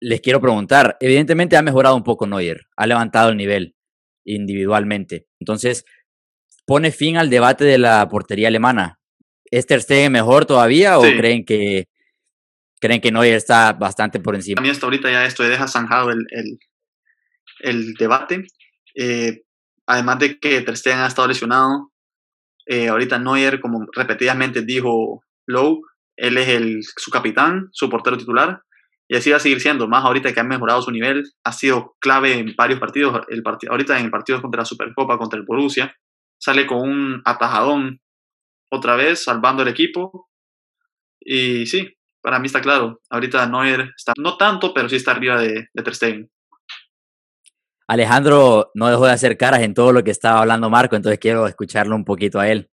Les 0.00 0.20
quiero 0.20 0.40
preguntar, 0.40 0.96
evidentemente 1.00 1.56
ha 1.56 1.62
mejorado 1.62 1.96
un 1.96 2.04
poco 2.04 2.26
Neuer, 2.26 2.62
ha 2.76 2.86
levantado 2.86 3.30
el 3.30 3.36
nivel 3.36 3.74
individualmente. 4.24 5.26
Entonces, 5.40 5.84
pone 6.70 6.92
fin 6.92 7.16
al 7.16 7.30
debate 7.30 7.64
de 7.64 7.78
la 7.78 8.08
portería 8.08 8.46
alemana. 8.46 9.00
¿Es 9.50 9.66
Ter 9.66 9.82
Stegen 9.82 10.12
mejor 10.12 10.46
todavía 10.46 11.00
o 11.00 11.04
Sí. 11.04 11.16
creen 11.16 11.44
que 11.44 11.88
creen 12.80 13.00
que 13.00 13.10
Neuer 13.10 13.34
está 13.34 13.72
bastante 13.72 14.20
por 14.20 14.36
encima? 14.36 14.60
A 14.60 14.62
mí 14.62 14.70
hasta 14.70 14.86
ahorita 14.86 15.10
ya 15.10 15.24
esto 15.24 15.42
deja 15.42 15.66
zanjado 15.66 16.10
el, 16.12 16.24
el, 16.30 16.58
el 17.62 17.94
debate. 17.94 18.44
Eh, 18.94 19.42
además 19.84 20.20
de 20.20 20.38
que 20.38 20.60
Ter 20.60 20.76
Stegen 20.76 21.00
ha 21.00 21.08
estado 21.08 21.26
lesionado, 21.26 21.90
eh, 22.66 22.86
ahorita 22.86 23.18
Neuer, 23.18 23.58
como 23.58 23.88
repetidamente 23.92 24.62
dijo 24.62 25.24
Lowe, 25.48 25.80
él 26.16 26.38
es 26.38 26.48
el, 26.50 26.84
su 26.84 27.10
capitán, 27.10 27.68
su 27.72 27.90
portero 27.90 28.16
titular, 28.16 28.62
y 29.08 29.16
así 29.16 29.30
va 29.30 29.38
a 29.38 29.40
seguir 29.40 29.60
siendo, 29.60 29.88
más 29.88 30.04
ahorita 30.04 30.32
que 30.32 30.38
ha 30.38 30.44
mejorado 30.44 30.80
su 30.82 30.92
nivel, 30.92 31.24
ha 31.42 31.50
sido 31.50 31.96
clave 31.98 32.34
en 32.34 32.54
varios 32.56 32.78
partidos, 32.78 33.22
el 33.28 33.42
parti 33.42 33.66
ahorita 33.68 33.98
en 33.98 34.04
el 34.04 34.10
partido 34.12 34.40
contra 34.40 34.60
la 34.60 34.66
Supercopa, 34.66 35.18
contra 35.18 35.36
el 35.36 35.44
Borussia, 35.44 35.92
sale 36.40 36.66
con 36.66 36.80
un 36.80 37.22
atajadón 37.24 38.00
otra 38.70 38.96
vez, 38.96 39.22
salvando 39.22 39.62
el 39.62 39.68
equipo, 39.68 40.30
y 41.20 41.66
sí, 41.66 41.88
para 42.22 42.38
mí 42.38 42.46
está 42.46 42.60
claro. 42.60 43.00
Ahorita 43.10 43.46
Neuer 43.46 43.92
está, 43.96 44.12
no 44.18 44.36
tanto, 44.36 44.72
pero 44.74 44.88
sí 44.88 44.96
está 44.96 45.12
arriba 45.12 45.40
de, 45.40 45.68
de 45.72 45.82
Ter 45.82 45.94
Stegen. 45.94 46.30
Alejandro 47.86 48.70
no 48.74 48.88
dejó 48.88 49.06
de 49.06 49.12
hacer 49.12 49.36
caras 49.36 49.62
en 49.62 49.74
todo 49.74 49.92
lo 49.92 50.04
que 50.04 50.12
estaba 50.12 50.40
hablando 50.40 50.70
Marco, 50.70 50.96
entonces 50.96 51.18
quiero 51.18 51.46
escucharlo 51.46 51.96
un 51.96 52.04
poquito 52.04 52.38
a 52.38 52.48
él. 52.48 52.70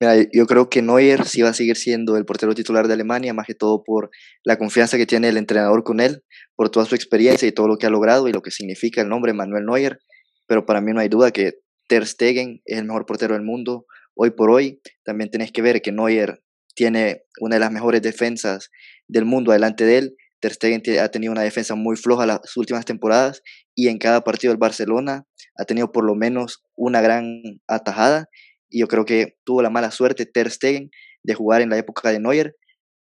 Mira, 0.00 0.14
yo 0.32 0.46
creo 0.46 0.68
que 0.68 0.82
Neuer 0.82 1.24
sí 1.24 1.42
va 1.42 1.50
a 1.50 1.54
seguir 1.54 1.76
siendo 1.76 2.16
el 2.16 2.26
portero 2.26 2.54
titular 2.54 2.86
de 2.86 2.94
Alemania, 2.94 3.32
más 3.32 3.46
que 3.46 3.54
todo 3.54 3.82
por 3.82 4.10
la 4.44 4.58
confianza 4.58 4.98
que 4.98 5.06
tiene 5.06 5.28
el 5.28 5.36
entrenador 5.38 5.84
con 5.84 6.00
él, 6.00 6.22
por 6.54 6.68
toda 6.70 6.84
su 6.84 6.94
experiencia 6.94 7.48
y 7.48 7.52
todo 7.52 7.68
lo 7.68 7.76
que 7.78 7.86
ha 7.86 7.90
logrado 7.90 8.28
y 8.28 8.32
lo 8.32 8.42
que 8.42 8.50
significa 8.50 9.00
el 9.00 9.08
nombre 9.08 9.32
Manuel 9.32 9.64
Neuer. 9.64 9.98
Pero 10.46 10.66
para 10.66 10.80
mí 10.80 10.92
no 10.92 11.00
hay 11.00 11.08
duda 11.08 11.30
que 11.30 11.54
Ter 11.86 12.06
Stegen 12.06 12.62
es 12.64 12.78
el 12.78 12.84
mejor 12.84 13.06
portero 13.06 13.34
del 13.34 13.42
mundo 13.42 13.86
hoy 14.14 14.30
por 14.30 14.50
hoy. 14.50 14.80
También 15.04 15.30
tenés 15.30 15.52
que 15.52 15.62
ver 15.62 15.82
que 15.82 15.92
Neuer 15.92 16.42
tiene 16.74 17.22
una 17.40 17.56
de 17.56 17.60
las 17.60 17.72
mejores 17.72 18.02
defensas 18.02 18.70
del 19.08 19.24
mundo 19.24 19.52
delante 19.52 19.84
de 19.84 19.98
él. 19.98 20.16
Ter 20.40 20.52
Stegen 20.52 20.82
ha 20.98 21.08
tenido 21.08 21.32
una 21.32 21.42
defensa 21.42 21.74
muy 21.74 21.96
floja 21.96 22.26
las 22.26 22.56
últimas 22.56 22.84
temporadas 22.84 23.42
y 23.74 23.88
en 23.88 23.98
cada 23.98 24.22
partido 24.22 24.52
del 24.52 24.58
Barcelona 24.58 25.24
ha 25.58 25.64
tenido 25.64 25.92
por 25.92 26.04
lo 26.04 26.14
menos 26.14 26.62
una 26.74 27.00
gran 27.00 27.42
atajada 27.66 28.28
y 28.68 28.80
yo 28.80 28.88
creo 28.88 29.04
que 29.04 29.36
tuvo 29.44 29.62
la 29.62 29.70
mala 29.70 29.90
suerte 29.90 30.26
Ter 30.26 30.50
Stegen 30.50 30.90
de 31.22 31.34
jugar 31.34 31.62
en 31.62 31.70
la 31.70 31.78
época 31.78 32.10
de 32.10 32.20
Neuer, 32.20 32.56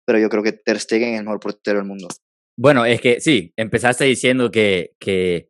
pero 0.05 0.19
yo 0.19 0.29
creo 0.29 0.43
que 0.43 0.53
Ter 0.53 0.79
Stegen 0.79 1.13
es 1.13 1.19
el 1.19 1.25
mejor 1.25 1.39
portero 1.39 1.79
del 1.79 1.87
mundo. 1.87 2.07
Bueno, 2.57 2.85
es 2.85 3.01
que 3.01 3.19
sí, 3.19 3.53
empezaste 3.57 4.05
diciendo 4.05 4.49
que, 4.49 4.95
que 4.99 5.49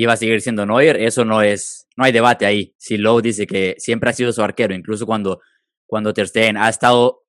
iba 0.00 0.12
a 0.12 0.16
seguir 0.16 0.40
siendo 0.40 0.64
Neuer, 0.64 0.96
eso 0.96 1.24
no 1.24 1.42
es, 1.42 1.88
no 1.96 2.04
hay 2.04 2.12
debate 2.12 2.46
ahí. 2.46 2.72
Si 2.78 2.98
Lowe 2.98 3.20
dice 3.20 3.48
que 3.48 3.74
siempre 3.78 4.10
ha 4.10 4.12
sido 4.12 4.30
su 4.30 4.40
arquero, 4.42 4.72
incluso 4.72 5.06
cuando, 5.06 5.40
cuando 5.88 6.12
Ter 6.12 6.28
Stegen 6.28 6.56
ha 6.56 6.68
estado 6.68 7.24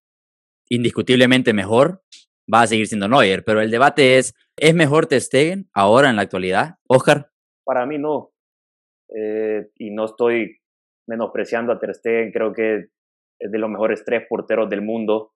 indiscutiblemente 0.69 1.51
mejor, 1.51 2.03
va 2.51 2.61
a 2.61 2.67
seguir 2.67 2.85
siendo 2.85 3.07
Neuer, 3.07 3.43
pero 3.43 3.61
el 3.61 3.71
debate 3.71 4.19
es, 4.19 4.35
¿es 4.55 4.75
mejor 4.75 5.07
Ter 5.07 5.19
Stegen 5.19 5.67
ahora 5.73 6.11
en 6.11 6.15
la 6.15 6.21
actualidad? 6.21 6.75
Oscar. 6.87 7.31
Para 7.65 7.87
mí 7.87 7.97
no. 7.97 8.33
Eh, 9.15 9.71
y 9.77 9.89
no 9.89 10.05
estoy 10.05 10.59
menospreciando 11.07 11.73
a 11.73 11.79
Ter 11.79 11.95
Stegen, 11.95 12.31
creo 12.31 12.53
que 12.53 12.89
es 13.39 13.51
de 13.51 13.57
los 13.57 13.71
mejores 13.71 14.05
tres 14.05 14.27
porteros 14.29 14.69
del 14.69 14.83
mundo, 14.83 15.33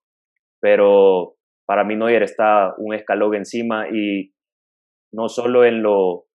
pero 0.61 1.37
para 1.65 1.83
mí 1.83 1.95
Neuer 1.95 2.21
está 2.21 2.75
un 2.77 2.93
escalón 2.93 3.33
encima 3.33 3.87
y 3.89 4.35
no 5.11 5.29
solo 5.29 5.65
en 5.65 5.81
lo, 5.81 6.27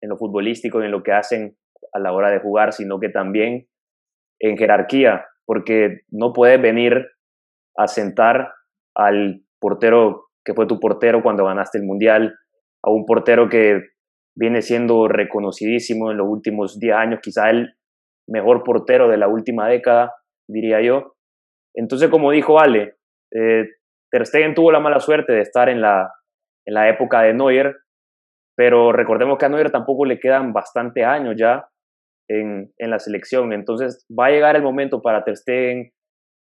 en 0.00 0.10
lo 0.10 0.16
futbolístico 0.16 0.80
y 0.80 0.86
en 0.86 0.90
lo 0.90 1.02
que 1.02 1.12
hacen 1.12 1.56
a 1.92 1.98
la 1.98 2.12
hora 2.12 2.30
de 2.30 2.40
jugar, 2.40 2.72
sino 2.72 2.98
que 3.00 3.08
también 3.08 3.68
en 4.40 4.56
jerarquía, 4.56 5.26
porque 5.46 6.00
no 6.10 6.32
puedes 6.32 6.60
venir 6.60 7.06
a 7.76 7.86
sentar 7.86 8.52
al 8.94 9.42
portero 9.60 10.26
que 10.46 10.54
fue 10.54 10.66
tu 10.66 10.78
portero 10.78 11.22
cuando 11.22 11.44
ganaste 11.44 11.78
el 11.78 11.84
mundial, 11.84 12.38
a 12.82 12.90
un 12.90 13.04
portero 13.04 13.48
que 13.48 13.82
viene 14.36 14.62
siendo 14.62 15.08
reconocidísimo 15.08 16.10
en 16.10 16.18
los 16.18 16.28
últimos 16.28 16.78
10 16.78 16.94
años, 16.94 17.20
quizá 17.20 17.50
el 17.50 17.74
mejor 18.28 18.62
portero 18.62 19.08
de 19.08 19.16
la 19.16 19.28
última 19.28 19.68
década, 19.68 20.14
diría 20.48 20.80
yo. 20.80 21.16
Entonces, 21.74 22.08
como 22.10 22.30
dijo 22.30 22.60
Ale, 22.60 22.94
eh, 23.34 23.64
Ter 24.10 24.26
Stegen 24.26 24.54
tuvo 24.54 24.70
la 24.70 24.80
mala 24.80 25.00
suerte 25.00 25.32
de 25.32 25.40
estar 25.40 25.68
en 25.68 25.80
la, 25.80 26.12
en 26.64 26.74
la 26.74 26.88
época 26.88 27.22
de 27.22 27.34
Neuer, 27.34 27.76
pero 28.56 28.92
recordemos 28.92 29.38
que 29.38 29.46
a 29.46 29.48
Neuer 29.48 29.70
tampoco 29.70 30.04
le 30.04 30.18
quedan 30.18 30.52
bastante 30.52 31.04
años 31.04 31.36
ya 31.38 31.68
en, 32.28 32.72
en 32.78 32.90
la 32.90 32.98
selección, 32.98 33.52
entonces 33.52 34.04
va 34.10 34.26
a 34.26 34.30
llegar 34.30 34.56
el 34.56 34.62
momento 34.62 35.02
para 35.02 35.24
Ter 35.24 35.36
Stegen, 35.36 35.92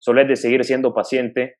solo 0.00 0.22
es 0.22 0.29
de 0.29 0.37
seguir 0.37 0.64
siendo 0.64 0.94
paciente, 0.94 1.57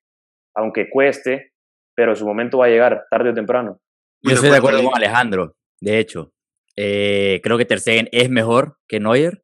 aunque 0.55 0.89
cueste, 0.89 1.53
pero 1.97 2.15
su 2.15 2.27
momento 2.27 2.59
va 2.59 2.67
a 2.67 2.71
llegar 2.71 3.05
tarde 3.11 3.31
o 3.31 3.35
temprano. 3.35 3.81
Yo 4.23 4.35
estoy 4.35 4.51
de 4.51 4.57
acuerdo 4.57 4.83
con 4.83 4.97
Alejandro, 4.97 5.55
de 5.81 5.99
hecho. 5.99 6.33
Eh, 6.77 7.41
creo 7.43 7.59
que 7.59 7.65
Ter 7.65 7.81
Stegen 7.81 8.09
es 8.11 8.31
mejor 8.31 8.79
que 8.89 9.01
Neuer. 9.01 9.43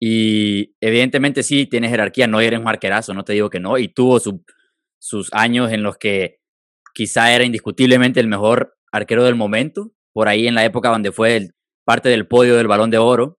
Y 0.00 0.76
evidentemente 0.80 1.42
sí 1.42 1.66
tiene 1.66 1.88
jerarquía. 1.88 2.26
Neuer 2.26 2.54
es 2.54 2.60
un 2.60 2.68
arquerazo, 2.68 3.14
no 3.14 3.24
te 3.24 3.32
digo 3.32 3.50
que 3.50 3.60
no. 3.60 3.78
Y 3.78 3.88
tuvo 3.88 4.20
su, 4.20 4.44
sus 5.00 5.32
años 5.32 5.72
en 5.72 5.82
los 5.82 5.98
que 5.98 6.40
quizá 6.94 7.32
era 7.32 7.44
indiscutiblemente 7.44 8.20
el 8.20 8.28
mejor 8.28 8.76
arquero 8.92 9.24
del 9.24 9.34
momento. 9.34 9.92
Por 10.12 10.28
ahí 10.28 10.46
en 10.46 10.54
la 10.54 10.64
época 10.64 10.90
donde 10.90 11.12
fue 11.12 11.48
parte 11.84 12.08
del 12.08 12.26
podio 12.26 12.56
del 12.56 12.68
balón 12.68 12.90
de 12.90 12.98
oro. 12.98 13.38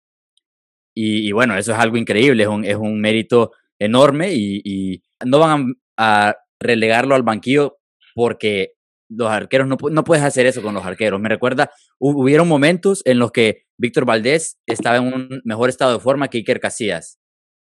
Y, 0.94 1.30
bueno, 1.30 1.56
eso 1.56 1.72
es 1.72 1.78
algo 1.78 1.96
increíble, 1.96 2.42
es 2.42 2.48
un, 2.48 2.64
es 2.64 2.74
un 2.74 3.00
mérito 3.00 3.52
enorme. 3.78 4.32
Y, 4.34 5.02
no 5.24 5.38
van 5.38 5.74
a, 5.96 6.28
a 6.28 6.36
relegarlo 6.60 7.14
al 7.14 7.22
banquillo 7.22 7.78
porque 8.14 8.72
los 9.08 9.30
arqueros, 9.30 9.66
no, 9.66 9.76
no, 9.90 10.04
puedes 10.04 10.24
hacer 10.24 10.46
eso 10.46 10.62
con 10.62 10.74
los 10.74 10.84
arqueros. 10.84 11.20
Me 11.20 11.28
recuerda, 11.28 11.70
hubieron 11.98 12.48
momentos 12.48 13.02
en 13.04 13.18
los 13.18 13.32
que 13.32 13.62
Víctor 13.78 14.04
Valdés 14.04 14.58
estaba 14.66 14.96
en 14.96 15.12
un 15.12 15.40
mejor 15.44 15.68
estado 15.68 15.94
de 15.94 16.00
forma 16.00 16.28
que 16.28 16.38
Iker 16.38 16.60
Casillas. 16.60 17.18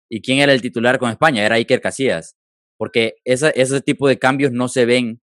¿Y 0.09 0.21
quién 0.21 0.39
era 0.39 0.53
el 0.53 0.61
titular 0.61 0.97
con 0.97 1.09
España? 1.09 1.45
Era 1.45 1.55
Iker 1.55 1.81
Casillas. 1.81 2.35
Porque 2.77 3.15
esa, 3.25 3.49
ese 3.49 3.81
tipo 3.81 4.07
de 4.07 4.17
cambios 4.17 4.51
no 4.51 4.67
se 4.67 4.85
ven, 4.85 5.21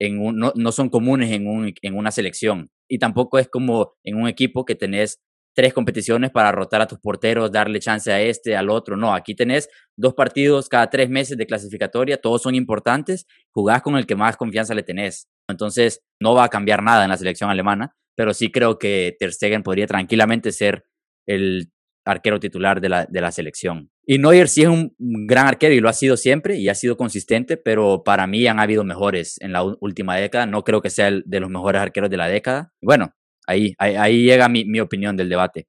en 0.00 0.20
un, 0.20 0.36
no, 0.36 0.52
no 0.56 0.72
son 0.72 0.88
comunes 0.88 1.30
en, 1.30 1.46
un, 1.46 1.72
en 1.80 1.96
una 1.96 2.10
selección. 2.10 2.70
Y 2.92 2.98
tampoco 2.98 3.38
es 3.38 3.48
como 3.48 3.94
en 4.04 4.16
un 4.16 4.28
equipo 4.28 4.66
que 4.66 4.74
tenés 4.74 5.18
tres 5.54 5.72
competiciones 5.72 6.30
para 6.30 6.52
rotar 6.52 6.82
a 6.82 6.86
tus 6.86 6.98
porteros, 6.98 7.50
darle 7.50 7.80
chance 7.80 8.12
a 8.12 8.20
este, 8.20 8.54
al 8.54 8.68
otro. 8.68 8.98
No, 8.98 9.14
aquí 9.14 9.34
tenés 9.34 9.70
dos 9.96 10.12
partidos 10.12 10.68
cada 10.68 10.90
tres 10.90 11.08
meses 11.08 11.38
de 11.38 11.46
clasificatoria, 11.46 12.20
todos 12.20 12.42
son 12.42 12.54
importantes, 12.54 13.26
jugás 13.50 13.80
con 13.80 13.96
el 13.96 14.06
que 14.06 14.14
más 14.14 14.36
confianza 14.36 14.74
le 14.74 14.82
tenés. 14.82 15.26
Entonces, 15.48 16.02
no 16.20 16.34
va 16.34 16.44
a 16.44 16.48
cambiar 16.50 16.82
nada 16.82 17.04
en 17.04 17.08
la 17.08 17.16
selección 17.16 17.48
alemana, 17.48 17.94
pero 18.14 18.34
sí 18.34 18.52
creo 18.52 18.78
que 18.78 19.16
Ter 19.18 19.32
Stegen 19.32 19.62
podría 19.62 19.86
tranquilamente 19.86 20.52
ser 20.52 20.84
el 21.26 21.72
arquero 22.04 22.40
titular 22.40 22.82
de 22.82 22.90
la, 22.90 23.06
de 23.06 23.20
la 23.22 23.32
selección. 23.32 23.91
Y 24.04 24.18
Neuer 24.18 24.48
sí 24.48 24.62
es 24.62 24.68
un 24.68 24.94
gran 24.98 25.46
arquero 25.46 25.74
y 25.74 25.80
lo 25.80 25.88
ha 25.88 25.92
sido 25.92 26.16
siempre 26.16 26.58
y 26.58 26.68
ha 26.68 26.74
sido 26.74 26.96
consistente, 26.96 27.56
pero 27.56 28.02
para 28.04 28.26
mí 28.26 28.46
han 28.46 28.58
habido 28.58 28.82
mejores 28.82 29.40
en 29.40 29.52
la 29.52 29.62
última 29.62 30.16
década. 30.16 30.46
No 30.46 30.64
creo 30.64 30.82
que 30.82 30.90
sea 30.90 31.08
el 31.08 31.22
de 31.24 31.40
los 31.40 31.50
mejores 31.50 31.80
arqueros 31.80 32.10
de 32.10 32.16
la 32.16 32.26
década. 32.26 32.72
Bueno, 32.80 33.14
ahí, 33.46 33.74
ahí, 33.78 34.24
llega 34.24 34.48
mi, 34.48 34.64
mi 34.64 34.80
opinión 34.80 35.16
del 35.16 35.28
debate. 35.28 35.68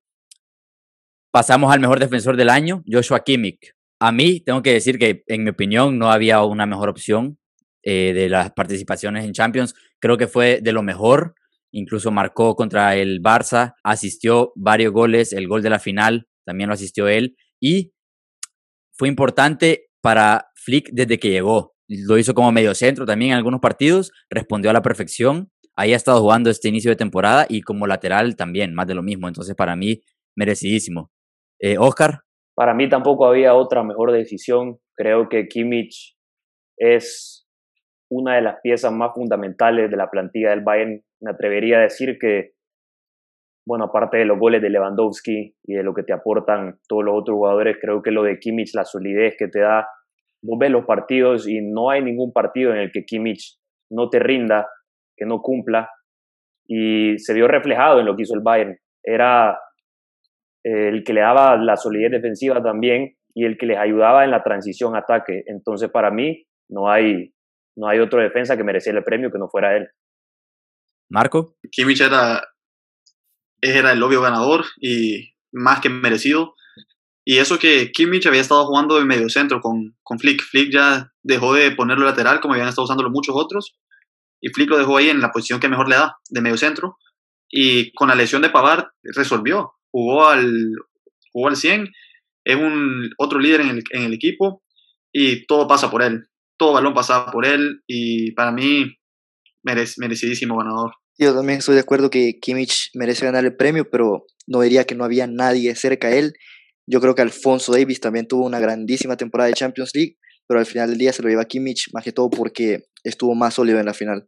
Pasamos 1.32 1.72
al 1.72 1.80
mejor 1.80 2.00
defensor 2.00 2.36
del 2.36 2.50
año, 2.50 2.84
Joshua 2.92 3.24
Kimmich. 3.24 3.74
A 4.00 4.12
mí, 4.12 4.40
tengo 4.40 4.62
que 4.62 4.74
decir 4.74 4.98
que, 4.98 5.24
en 5.28 5.44
mi 5.44 5.52
opinión, 5.52 5.98
no 5.98 6.12
había 6.12 6.44
una 6.44 6.66
mejor 6.66 6.90
opción 6.90 7.38
eh, 7.84 8.14
de 8.14 8.30
las 8.30 8.52
participaciones 8.52 9.26
en 9.26 9.34
Champions. 9.34 9.76
Creo 10.00 10.18
que 10.18 10.28
fue 10.28 10.60
de 10.62 10.74
lo 10.74 10.84
mejor. 10.84 11.36
Incluso 11.72 12.12
marcó 12.12 12.56
contra 12.56 12.96
el 12.96 13.22
Barça, 13.22 13.74
asistió 13.84 14.54
varios 14.56 14.94
goles, 14.94 15.34
el 15.34 15.48
gol 15.48 15.64
de 15.64 15.72
la 15.72 15.80
final 15.80 16.28
también 16.46 16.68
lo 16.68 16.76
asistió 16.76 17.08
él. 17.08 17.36
Y 17.60 17.94
fue 18.96 19.08
importante 19.08 19.88
para 20.02 20.48
Flick 20.56 20.90
desde 20.92 21.20
que 21.20 21.30
llegó. 21.30 21.74
Lo 21.88 22.18
hizo 22.18 22.34
como 22.34 22.52
medio 22.52 22.74
centro 22.76 23.06
también 23.06 23.32
en 23.32 23.38
algunos 23.38 23.60
partidos, 23.60 24.12
respondió 24.30 24.70
a 24.70 24.74
la 24.74 24.82
perfección. 24.82 25.50
Ahí 25.76 25.94
ha 25.94 25.98
estado 25.98 26.22
jugando 26.22 26.50
este 26.50 26.70
inicio 26.70 26.92
de 26.92 26.96
temporada 26.96 27.46
y 27.50 27.62
como 27.62 27.88
lateral 27.88 28.36
también, 28.36 28.74
más 28.74 28.88
de 28.88 28.96
lo 28.96 29.04
mismo. 29.04 29.28
Entonces, 29.28 29.56
para 29.56 29.76
mí, 29.76 30.02
merecidísimo. 30.36 31.12
Eh, 31.60 31.78
Oscar. 31.78 32.22
Para 32.56 32.74
mí 32.74 32.88
tampoco 32.88 33.26
había 33.26 33.56
otra 33.56 33.84
mejor 33.84 34.12
decisión. 34.12 34.78
Creo 34.96 35.30
que 35.30 35.48
Kimmich 35.48 36.16
es 36.78 37.48
una 38.10 38.36
de 38.36 38.42
las 38.44 38.58
piezas 38.62 38.92
más 38.92 39.12
fundamentales 39.16 39.90
de 39.90 39.98
la 39.98 40.10
plantilla 40.10 40.52
del 40.52 40.62
Bayern. 40.62 41.04
Me 41.20 41.32
atrevería 41.32 41.80
a 41.80 41.82
decir 41.82 42.18
que, 42.20 42.53
bueno, 43.66 43.86
aparte 43.86 44.18
de 44.18 44.26
los 44.26 44.40
goles 44.40 44.62
de 44.62 44.70
Lewandowski 44.70 45.56
y 45.64 45.74
de 45.74 45.84
lo 45.84 45.94
que 45.94 46.04
te 46.04 46.14
aportan 46.14 46.80
todos 46.88 47.04
los 47.04 47.16
otros 47.16 47.36
jugadores, 47.36 47.78
creo 47.80 48.02
que 48.02 48.12
lo 48.12 48.24
de 48.24 48.40
Kimmich, 48.40 48.74
la 48.74 48.84
solidez 48.84 49.36
que 49.38 49.48
te 49.48 49.60
da, 49.60 49.88
vos 50.42 50.60
ves 50.60 50.72
los 50.72 50.86
partidos 50.86 51.48
y 51.48 51.62
no 51.62 51.90
hay 51.90 52.04
ningún 52.04 52.34
partido 52.34 52.72
en 52.72 52.80
el 52.80 52.92
que 52.92 53.06
Kimmich 53.06 53.58
no 53.90 54.10
te 54.10 54.20
rinda, 54.20 54.68
que 55.16 55.26
no 55.26 55.42
cumpla. 55.42 55.90
Y 56.68 57.18
se 57.20 57.34
vio 57.34 57.48
reflejado 57.48 58.00
en 58.00 58.06
lo 58.06 58.16
que 58.16 58.24
hizo 58.24 58.36
el 58.36 58.42
Bayern. 58.42 58.78
Era 59.04 59.58
el 60.64 61.04
que 61.04 61.14
le 61.14 61.22
daba 61.22 61.58
la 61.58 61.76
solidez 61.76 62.12
defensiva 62.12 62.62
también 62.64 63.16
y 63.34 63.46
el 63.46 63.58
que 63.58 63.66
les 63.66 63.78
ayudaba 63.78 64.24
en 64.24 64.32
la 64.32 64.44
transición 64.44 64.96
ataque. 64.96 65.44
Entonces, 65.48 65.90
para 65.90 66.12
mí, 66.12 66.46
no 66.70 66.90
hay, 66.90 67.34
no 67.76 67.88
hay 67.88 68.00
otro 68.00 68.22
defensa 68.22 68.56
que 68.56 68.64
mereciera 68.64 68.98
el 68.98 69.04
premio 69.04 69.32
que 69.32 69.40
no 69.40 69.50
fuera 69.50 69.76
él. 69.76 69.90
Marco. 71.10 71.56
Kimmich 71.72 72.02
era, 72.02 72.42
era 73.70 73.92
el 73.92 74.04
obvio 74.04 74.22
ganador 74.22 74.66
y 74.80 75.34
más 75.52 75.80
que 75.80 75.90
merecido. 75.90 76.56
Y 77.26 77.38
eso 77.38 77.58
que 77.58 77.92
Kimmich 77.92 78.28
había 78.28 78.42
estado 78.42 78.66
jugando 78.66 79.00
en 79.00 79.08
medio 79.08 79.30
centro 79.30 79.62
con, 79.62 79.96
con 80.04 80.20
Flick. 80.20 80.42
Flick 80.42 80.72
ya 80.72 81.12
dejó 81.24 81.54
de 81.54 81.72
ponerlo 81.72 82.06
lateral 82.06 82.42
como 82.42 82.54
habían 82.54 82.68
estado 82.68 82.86
usando 82.86 83.10
muchos 83.10 83.36
otros. 83.38 83.76
Y 84.42 84.50
Flick 84.50 84.70
lo 84.70 84.78
dejó 84.78 84.98
ahí 84.98 85.10
en 85.10 85.22
la 85.22 85.32
posición 85.32 85.60
que 85.60 85.70
mejor 85.70 85.88
le 85.88 85.96
da, 85.96 86.18
de 86.30 86.42
medio 86.42 86.58
centro. 86.58 86.98
Y 87.50 87.94
con 87.94 88.10
la 88.10 88.16
lesión 88.16 88.42
de 88.42 88.50
Pavard 88.50 88.88
resolvió 89.16 89.74
jugó 89.94 90.28
al, 90.28 90.76
jugó 91.32 91.48
al 91.48 91.56
100, 91.56 91.90
es 92.46 92.56
un 92.56 93.12
otro 93.18 93.40
líder 93.40 93.62
en 93.62 93.70
el, 93.70 93.84
en 93.92 94.02
el 94.02 94.14
equipo 94.14 94.64
y 95.14 95.46
todo 95.46 95.68
pasa 95.68 95.90
por 95.90 96.02
él. 96.02 96.28
Todo 96.58 96.74
balón 96.74 96.94
pasa 96.94 97.28
por 97.28 97.46
él 97.46 97.84
y 97.88 98.32
para 98.32 98.52
mí 98.52 98.98
merecidísimo 99.64 100.58
ganador. 100.58 100.94
Yo 101.18 101.34
también 101.34 101.60
estoy 101.60 101.76
de 101.76 101.82
acuerdo 101.82 102.10
que 102.10 102.40
Kimmich 102.40 102.90
merece 102.96 103.26
ganar 103.26 103.46
el 103.46 103.56
premio, 103.56 103.90
pero 103.90 104.26
no 104.48 104.62
diría 104.62 104.86
que 104.86 104.96
no 104.96 105.04
había 105.04 105.28
nadie 105.28 105.76
cerca 105.76 106.08
a 106.08 106.16
él. 106.16 106.34
Yo 106.88 107.00
creo 107.00 107.16
que 107.16 107.22
Alfonso 107.22 107.72
Davis 107.72 108.00
también 108.00 108.28
tuvo 108.28 108.46
una 108.46 108.60
grandísima 108.60 109.16
temporada 109.16 109.48
de 109.48 109.54
Champions 109.54 109.92
League, 109.94 110.18
pero 110.48 110.60
al 110.60 110.66
final 110.66 110.90
del 110.90 110.98
día 110.98 111.14
se 111.14 111.22
lo 111.22 111.30
lleva 111.30 111.46
Kimmich, 111.46 111.90
más 111.94 112.04
que 112.04 112.12
todo 112.12 112.30
porque 112.30 112.86
estuvo 113.04 113.36
más 113.36 113.54
sólido 113.54 113.80
en 113.80 113.86
la 113.86 113.94
final. 113.94 114.28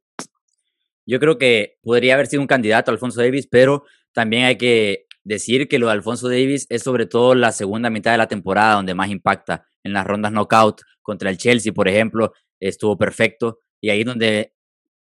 Yo 1.08 1.19
creo 1.19 1.38
que 1.38 1.78
podría 1.82 2.13
haber 2.13 2.28
sido 2.28 2.41
un 2.41 2.48
candidato 2.48 2.91
Alfonso 2.91 3.21
Davis, 3.21 3.48
pero 3.48 3.84
también 4.13 4.45
hay 4.45 4.58
que 4.58 5.06
decir 5.24 5.67
que 5.67 5.80
lo 5.80 5.88
de 5.88 5.93
Alfonso 5.93 6.30
Davis 6.30 6.67
es 6.69 6.84
sobre 6.84 7.08
todo 7.08 7.36
la 7.36 7.52
segunda 7.52 7.89
mitad 7.89 8.12
de 8.12 8.19
la 8.19 8.28
temporada 8.28 8.76
donde 8.76 8.93
más 8.93 9.10
impacta. 9.10 9.67
En 9.84 9.93
las 9.93 10.06
rondas 10.06 10.32
knockout 10.32 10.82
contra 11.02 11.30
el 11.30 11.38
Chelsea, 11.38 11.74
por 11.74 11.88
ejemplo, 11.88 12.32
estuvo 12.60 12.98
perfecto. 12.98 13.60
Y 13.82 13.89
ahí 13.89 14.04
donde, 14.04 14.54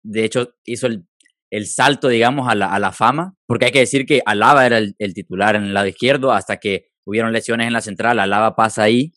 de 0.02 0.24
hecho, 0.24 0.54
hizo 0.64 0.86
el, 0.86 1.06
el 1.50 1.66
salto, 1.66 2.08
digamos, 2.08 2.48
a 2.48 2.54
la, 2.54 2.72
a 2.72 2.78
la, 2.78 2.92
fama. 2.92 3.34
Porque 3.46 3.66
hay 3.66 3.72
que 3.72 3.80
decir 3.80 4.06
que 4.06 4.22
Alaba 4.24 4.66
era 4.66 4.78
el, 4.78 5.14
titular 5.14 5.56
en 5.56 5.64
el 5.64 5.74
lado 5.74 5.86
izquierdo 5.86 6.32
hasta 6.32 6.58
que 6.58 6.88
hubieron 7.04 7.32
lesiones 7.32 7.66
en 7.66 7.72
la 7.72 7.80
central. 7.80 8.18
Alaba 8.18 8.56
pasa 8.56 8.82
ahí. 8.82 9.12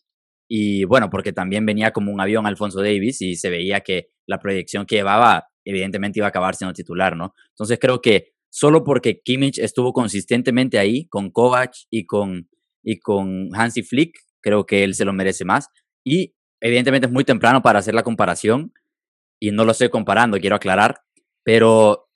Y 0.48 0.84
bueno, 0.84 1.10
porque 1.10 1.32
también 1.32 1.64
venía 1.64 1.92
como 1.92 2.12
un 2.12 2.20
avión 2.20 2.46
Alfonso 2.46 2.80
Davis 2.80 3.22
y 3.22 3.36
se 3.36 3.50
veía 3.50 3.80
que 3.80 4.08
la 4.26 4.38
proyección 4.38 4.84
que 4.84 4.96
llevaba, 4.96 5.46
evidentemente, 5.64 6.18
iba 6.18 6.26
a 6.26 6.30
acabar 6.30 6.56
siendo 6.56 6.72
titular, 6.72 7.16
¿no? 7.16 7.34
Entonces 7.50 7.78
creo 7.80 8.00
que 8.00 8.32
solo 8.48 8.82
porque 8.82 9.20
Kimmich 9.20 9.58
estuvo 9.58 9.92
consistentemente 9.92 10.78
ahí 10.78 11.06
con 11.08 11.30
Kovac 11.30 11.72
y 11.88 12.06
con, 12.06 12.48
y 12.82 12.98
con 12.98 13.50
Hansi 13.54 13.82
Flick, 13.82 14.18
creo 14.40 14.66
que 14.66 14.82
él 14.82 14.94
se 14.94 15.04
lo 15.04 15.12
merece 15.12 15.44
más. 15.44 15.68
Y 16.04 16.34
evidentemente 16.60 17.06
es 17.06 17.12
muy 17.12 17.24
temprano 17.24 17.62
para 17.62 17.78
hacer 17.78 17.94
la 17.94 18.02
comparación 18.02 18.72
y 19.40 19.52
no 19.52 19.64
lo 19.64 19.72
estoy 19.72 19.88
comparando, 19.88 20.38
quiero 20.38 20.56
aclarar, 20.56 21.00
pero 21.44 22.09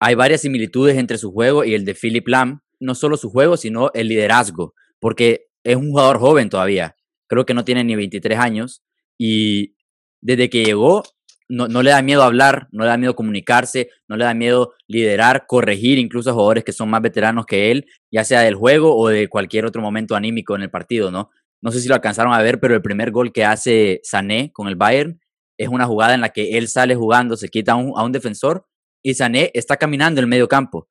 hay 0.00 0.14
varias 0.14 0.42
similitudes 0.42 0.96
entre 0.96 1.18
su 1.18 1.32
juego 1.32 1.64
y 1.64 1.74
el 1.74 1.84
de 1.84 1.94
Philip 1.94 2.26
Lam, 2.28 2.60
no 2.80 2.94
solo 2.94 3.16
su 3.16 3.30
juego, 3.30 3.56
sino 3.56 3.90
el 3.94 4.08
liderazgo, 4.08 4.74
porque 4.98 5.46
es 5.62 5.76
un 5.76 5.90
jugador 5.90 6.18
joven 6.18 6.50
todavía, 6.50 6.96
creo 7.26 7.46
que 7.46 7.54
no 7.54 7.64
tiene 7.64 7.84
ni 7.84 7.96
23 7.96 8.38
años 8.38 8.82
y 9.18 9.74
desde 10.20 10.50
que 10.50 10.64
llegó 10.64 11.02
no, 11.48 11.68
no, 11.68 11.82
le 11.82 11.90
da 11.90 12.02
miedo 12.02 12.22
hablar, 12.22 12.68
no 12.72 12.84
le 12.84 12.90
da 12.90 12.96
miedo 12.96 13.14
comunicarse, 13.14 13.90
no 14.08 14.16
le 14.16 14.24
da 14.24 14.34
miedo 14.34 14.72
liderar, 14.86 15.44
corregir 15.46 15.98
incluso 15.98 16.30
a 16.30 16.32
jugadores 16.32 16.64
que 16.64 16.72
son 16.72 16.88
más 16.88 17.02
veteranos 17.02 17.44
que 17.46 17.70
él, 17.70 17.86
ya 18.10 18.24
sea 18.24 18.40
del 18.40 18.54
juego 18.54 18.96
o 18.96 19.08
de 19.08 19.28
cualquier 19.28 19.66
otro 19.66 19.82
momento 19.82 20.16
anímico 20.16 20.56
en 20.56 20.62
el 20.62 20.70
partido, 20.70 21.10
¿no? 21.10 21.30
No 21.60 21.70
sé 21.70 21.80
si 21.80 21.88
lo 21.88 21.94
alcanzaron 21.94 22.32
a 22.32 22.42
ver, 22.42 22.60
pero 22.60 22.74
el 22.74 22.82
primer 22.82 23.10
gol 23.10 23.32
que 23.32 23.44
hace 23.44 24.00
Sané 24.02 24.52
con 24.52 24.68
el 24.68 24.76
Bayern 24.76 25.20
es 25.58 25.68
una 25.68 25.86
jugada 25.86 26.14
en 26.14 26.20
la 26.20 26.30
que 26.30 26.56
él 26.58 26.68
sale 26.68 26.94
jugando, 26.94 27.36
se 27.36 27.48
quita 27.48 27.74
un, 27.74 27.92
a 27.96 28.04
un 28.04 28.12
defensor 28.12 28.66
y 29.04 29.14
Sané 29.14 29.50
está 29.54 29.76
caminando 29.76 30.20
en 30.20 30.24
el 30.24 30.28
medio 30.28 30.48
campo 30.48 30.88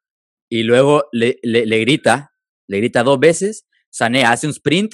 y 0.49 0.63
luego 0.63 1.05
le, 1.11 1.39
grita, 1.41 2.33
le 2.67 2.77
grita 2.77 3.03
dos 3.03 3.19
veces, 3.19 3.65
Sané 3.89 4.23
hace 4.23 4.47
un 4.47 4.51
sprint 4.51 4.93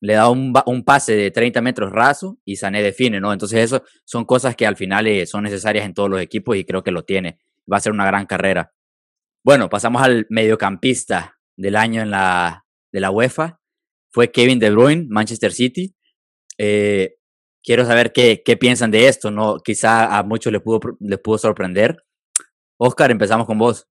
le 0.00 0.12
da 0.12 0.28
un, 0.30 0.52
un, 0.66 0.84
pase 0.84 1.16
de 1.16 1.30
30 1.30 1.60
metros 1.60 1.90
raso 1.90 2.38
y 2.44 2.56
Sané 2.56 2.82
define, 2.82 3.18
¿no? 3.20 3.32
Entonces 3.32 3.60
eso 3.60 3.82
son 4.04 4.26
cosas 4.26 4.54
que 4.54 4.66
al 4.66 4.76
final 4.76 5.08
eh, 5.08 5.26
son 5.26 5.42
necesarias 5.42 5.84
en 5.84 5.94
todos 5.94 6.08
los 6.08 6.20
equipos 6.20 6.56
y 6.56 6.64
creo 6.64 6.84
que 6.84 6.92
lo 6.92 7.04
tiene. 7.04 7.40
Va 7.70 7.78
a 7.78 7.80
ser 7.80 7.92
una 7.92 8.06
gran 8.06 8.26
carrera. 8.26 8.72
Bueno, 9.42 9.68
pasamos 9.68 10.02
al 10.02 10.26
mediocampista 10.28 11.38
del 11.56 11.74
año 11.74 12.02
en 12.02 12.10
la, 12.10 12.64
de 12.92 13.00
la 13.00 13.10
UEFA. 13.10 13.60
Fue 14.10 14.30
Kevin 14.30 14.60
De 14.60 14.70
Bruyne, 14.70 15.06
Manchester 15.08 15.52
City. 15.52 15.96
Eh, 16.58 17.16
quiero 17.64 17.84
saber 17.84 18.12
qué, 18.12 18.42
qué, 18.44 18.56
piensan 18.56 18.92
de 18.92 19.08
esto, 19.08 19.32
¿no? 19.32 19.58
Quizá 19.58 20.16
a 20.16 20.22
muchos 20.22 20.52
les 20.52 20.62
pudo, 20.62 20.80
les 21.00 21.18
pudo 21.18 21.38
sorprender. 21.38 22.04
Oscar, 22.80 23.10
empezamos 23.10 23.46
con 23.46 23.58
vos. 23.58 23.88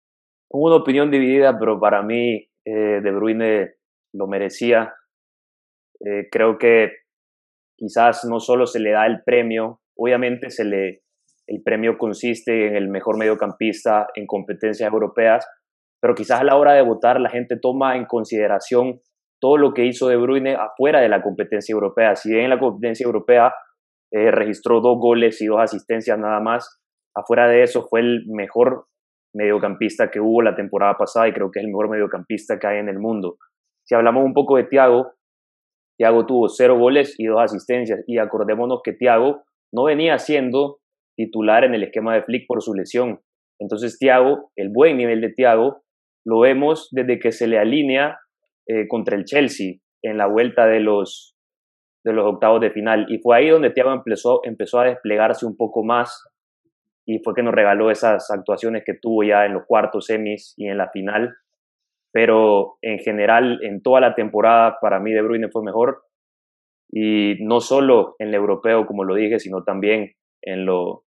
Una 0.50 0.76
opinión 0.76 1.10
dividida, 1.10 1.58
pero 1.58 1.80
para 1.80 2.02
mí 2.02 2.48
eh, 2.64 3.00
De 3.02 3.10
Bruyne 3.12 3.74
lo 4.12 4.26
merecía 4.26 4.92
eh, 6.04 6.28
creo 6.30 6.58
que 6.58 6.90
quizás 7.76 8.24
no 8.24 8.40
solo 8.40 8.66
se 8.66 8.80
le 8.80 8.90
da 8.90 9.06
el 9.06 9.22
premio, 9.24 9.80
obviamente 9.96 10.50
se 10.50 10.64
le, 10.64 11.02
el 11.46 11.62
premio 11.62 11.96
consiste 11.96 12.66
en 12.66 12.76
el 12.76 12.88
mejor 12.88 13.18
mediocampista 13.18 14.08
en 14.14 14.26
competencias 14.26 14.92
europeas, 14.92 15.46
pero 16.00 16.14
quizás 16.14 16.40
a 16.40 16.44
la 16.44 16.56
hora 16.56 16.72
de 16.72 16.82
votar 16.82 17.20
la 17.20 17.30
gente 17.30 17.56
toma 17.60 17.96
en 17.96 18.06
consideración 18.06 19.00
todo 19.40 19.56
lo 19.56 19.74
que 19.74 19.86
hizo 19.86 20.08
De 20.08 20.16
Bruyne 20.16 20.56
afuera 20.56 21.00
de 21.00 21.08
la 21.08 21.22
competencia 21.22 21.72
europea. 21.72 22.16
Si 22.16 22.30
bien 22.30 22.44
en 22.44 22.50
la 22.50 22.58
competencia 22.58 23.04
europea 23.04 23.52
eh, 24.12 24.30
registró 24.30 24.80
dos 24.80 24.98
goles 24.98 25.40
y 25.40 25.46
dos 25.46 25.60
asistencias 25.60 26.18
nada 26.18 26.40
más, 26.40 26.81
afuera 27.14 27.48
de 27.48 27.62
eso 27.62 27.86
fue 27.88 28.00
el 28.00 28.24
mejor 28.26 28.86
mediocampista 29.34 30.10
que 30.10 30.20
hubo 30.20 30.42
la 30.42 30.54
temporada 30.54 30.96
pasada 30.96 31.28
y 31.28 31.32
creo 31.32 31.50
que 31.50 31.60
es 31.60 31.64
el 31.64 31.70
mejor 31.70 31.88
mediocampista 31.88 32.58
que 32.58 32.66
hay 32.66 32.78
en 32.78 32.88
el 32.88 32.98
mundo. 32.98 33.36
Si 33.84 33.94
hablamos 33.94 34.24
un 34.24 34.34
poco 34.34 34.56
de 34.56 34.64
Thiago, 34.64 35.12
Thiago 35.98 36.26
tuvo 36.26 36.48
cero 36.48 36.78
goles 36.78 37.14
y 37.18 37.26
dos 37.26 37.40
asistencias. 37.40 38.02
Y 38.06 38.18
acordémonos 38.18 38.80
que 38.82 38.92
Thiago 38.92 39.42
no 39.72 39.84
venía 39.84 40.18
siendo 40.18 40.78
titular 41.16 41.64
en 41.64 41.74
el 41.74 41.82
esquema 41.84 42.14
de 42.14 42.22
Flick 42.22 42.46
por 42.46 42.62
su 42.62 42.74
lesión. 42.74 43.20
Entonces 43.58 43.98
Thiago, 43.98 44.50
el 44.56 44.70
buen 44.70 44.96
nivel 44.96 45.20
de 45.20 45.30
Thiago, 45.30 45.82
lo 46.24 46.40
vemos 46.40 46.88
desde 46.92 47.18
que 47.18 47.32
se 47.32 47.46
le 47.46 47.58
alinea 47.58 48.18
eh, 48.66 48.86
contra 48.88 49.16
el 49.16 49.24
Chelsea 49.24 49.74
en 50.02 50.18
la 50.18 50.26
vuelta 50.26 50.66
de 50.66 50.80
los, 50.80 51.36
de 52.04 52.12
los 52.12 52.26
octavos 52.26 52.60
de 52.60 52.70
final. 52.70 53.06
Y 53.08 53.18
fue 53.18 53.36
ahí 53.36 53.48
donde 53.48 53.70
Thiago 53.70 53.92
empezó, 53.92 54.40
empezó 54.44 54.80
a 54.80 54.86
desplegarse 54.86 55.46
un 55.46 55.56
poco 55.56 55.84
más 55.84 56.24
y 57.04 57.18
fue 57.20 57.34
que 57.34 57.42
nos 57.42 57.54
regaló 57.54 57.90
esas 57.90 58.30
actuaciones 58.30 58.84
que 58.84 58.94
tuvo 58.94 59.22
ya 59.24 59.44
en 59.44 59.54
los 59.54 59.64
cuartos 59.66 60.06
semis 60.06 60.54
y 60.56 60.68
en 60.68 60.78
la 60.78 60.90
final 60.90 61.34
pero 62.12 62.78
en 62.82 62.98
general, 62.98 63.58
en 63.62 63.82
toda 63.82 64.00
la 64.00 64.14
temporada, 64.14 64.78
para 64.80 65.00
mí 65.00 65.12
De 65.12 65.22
Bruyne 65.22 65.48
fue 65.50 65.64
mejor. 65.64 66.04
Y 66.90 67.42
no 67.42 67.60
solo 67.60 68.16
en 68.18 68.28
el 68.28 68.34
europeo, 68.34 68.86
como 68.86 69.04
lo 69.04 69.14
dije, 69.14 69.40
sino 69.40 69.64
también 69.64 70.14
en 70.42 70.66
lo, 70.66 71.06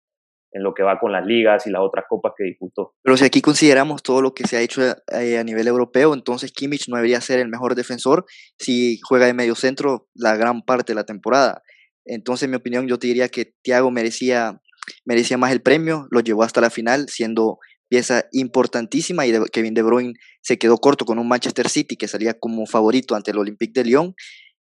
en 0.52 0.62
lo 0.62 0.74
que 0.74 0.82
va 0.82 1.00
con 1.00 1.10
las 1.10 1.24
ligas 1.24 1.66
y 1.66 1.70
las 1.70 1.80
otras 1.80 2.04
copas 2.06 2.34
que 2.36 2.44
disputó. 2.44 2.92
Pero 3.02 3.16
si 3.16 3.24
aquí 3.24 3.40
consideramos 3.40 4.02
todo 4.02 4.20
lo 4.20 4.34
que 4.34 4.46
se 4.46 4.58
ha 4.58 4.60
hecho 4.60 4.82
eh, 4.82 5.38
a 5.38 5.44
nivel 5.44 5.68
europeo, 5.68 6.12
entonces 6.12 6.52
Kimmich 6.52 6.86
no 6.88 6.96
debería 6.96 7.22
ser 7.22 7.40
el 7.40 7.48
mejor 7.48 7.74
defensor 7.74 8.26
si 8.58 9.00
juega 9.02 9.24
de 9.24 9.32
medio 9.32 9.54
centro 9.54 10.06
la 10.14 10.36
gran 10.36 10.60
parte 10.60 10.92
de 10.92 10.96
la 10.96 11.04
temporada. 11.04 11.62
Entonces, 12.04 12.44
en 12.44 12.50
mi 12.50 12.56
opinión, 12.56 12.86
yo 12.86 12.98
te 12.98 13.06
diría 13.06 13.30
que 13.30 13.54
Thiago 13.62 13.90
merecía, 13.90 14.60
merecía 15.04 15.38
más 15.38 15.52
el 15.52 15.62
premio, 15.62 16.06
lo 16.10 16.20
llevó 16.20 16.42
hasta 16.42 16.60
la 16.60 16.70
final, 16.70 17.08
siendo 17.08 17.58
pieza 17.88 18.24
importantísima 18.32 19.26
y 19.26 19.32
Kevin 19.52 19.74
De 19.74 19.82
Bruyne 19.82 20.14
se 20.42 20.58
quedó 20.58 20.78
corto 20.78 21.04
con 21.04 21.18
un 21.18 21.28
Manchester 21.28 21.68
City 21.68 21.96
que 21.96 22.06
salía 22.06 22.34
como 22.38 22.64
favorito 22.66 23.16
ante 23.16 23.32
el 23.32 23.38
Olympique 23.38 23.72
de 23.74 23.84
Lyon 23.84 24.14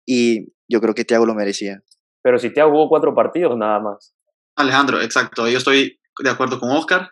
y 0.05 0.47
yo 0.67 0.81
creo 0.81 0.95
que 0.95 1.05
Thiago 1.05 1.25
lo 1.25 1.35
merecía. 1.35 1.81
Pero 2.23 2.39
si 2.39 2.51
Thiago 2.51 2.71
jugó 2.71 2.89
cuatro 2.89 3.13
partidos 3.13 3.55
nada 3.57 3.79
más. 3.79 4.15
Alejandro, 4.55 5.01
exacto. 5.01 5.47
Yo 5.47 5.57
estoy 5.59 5.99
de 6.23 6.29
acuerdo 6.29 6.59
con 6.59 6.71
Oscar. 6.71 7.11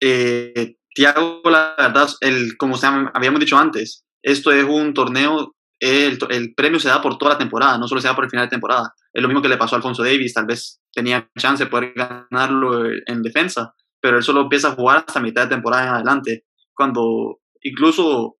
Eh, 0.00 0.76
Thiago, 0.94 1.40
la 1.44 1.74
verdad, 1.76 2.08
el, 2.20 2.56
como 2.56 2.76
habíamos 3.14 3.40
dicho 3.40 3.56
antes, 3.56 4.04
esto 4.22 4.52
es 4.52 4.64
un 4.64 4.94
torneo, 4.94 5.54
el, 5.84 6.54
premio 6.54 6.80
se 6.80 6.88
da 6.88 7.02
por 7.02 7.18
toda 7.18 7.32
la 7.32 7.38
temporada, 7.38 7.76
no 7.78 7.86
solo 7.86 8.00
se 8.00 8.08
da 8.08 8.14
por 8.14 8.24
el 8.24 8.30
final 8.30 8.46
de 8.46 8.50
temporada. 8.50 8.94
Es 9.12 9.22
lo 9.22 9.28
mismo 9.28 9.42
que 9.42 9.48
le 9.48 9.56
pasó 9.56 9.74
a 9.74 9.78
Alfonso 9.78 10.02
Davis, 10.02 10.32
tal 10.32 10.46
vez 10.46 10.80
tenía 10.92 11.28
chance 11.38 11.64
de 11.64 11.70
poder 11.70 11.92
ganarlo 11.94 12.90
en 13.06 13.22
defensa, 13.22 13.74
pero 14.00 14.16
él 14.16 14.22
solo 14.22 14.42
empieza 14.42 14.68
a 14.68 14.74
jugar 14.74 15.04
hasta 15.06 15.20
mitad 15.20 15.42
de 15.42 15.54
temporada 15.54 15.84
en 15.84 15.94
adelante, 15.94 16.44
cuando 16.74 17.40
incluso 17.62 18.36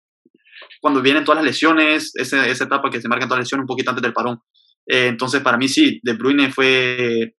cuando 0.80 1.02
vienen 1.02 1.24
todas 1.24 1.38
las 1.38 1.46
lesiones, 1.46 2.12
esa, 2.14 2.46
etapa 2.48 2.90
que 2.90 3.00
se 3.00 3.08
marcan 3.08 3.28
todas 3.28 3.40
las 3.40 3.46
lesiones 3.46 3.64
un 3.64 3.68
poquito 3.68 3.90
antes 3.90 4.02
del 4.02 4.12
parón. 4.12 4.40
Eh, 4.86 5.06
entonces, 5.06 5.40
para 5.40 5.56
mí 5.56 5.68
sí, 5.68 6.00
De 6.02 6.12
Bruyne 6.12 6.52
fue 6.52 7.34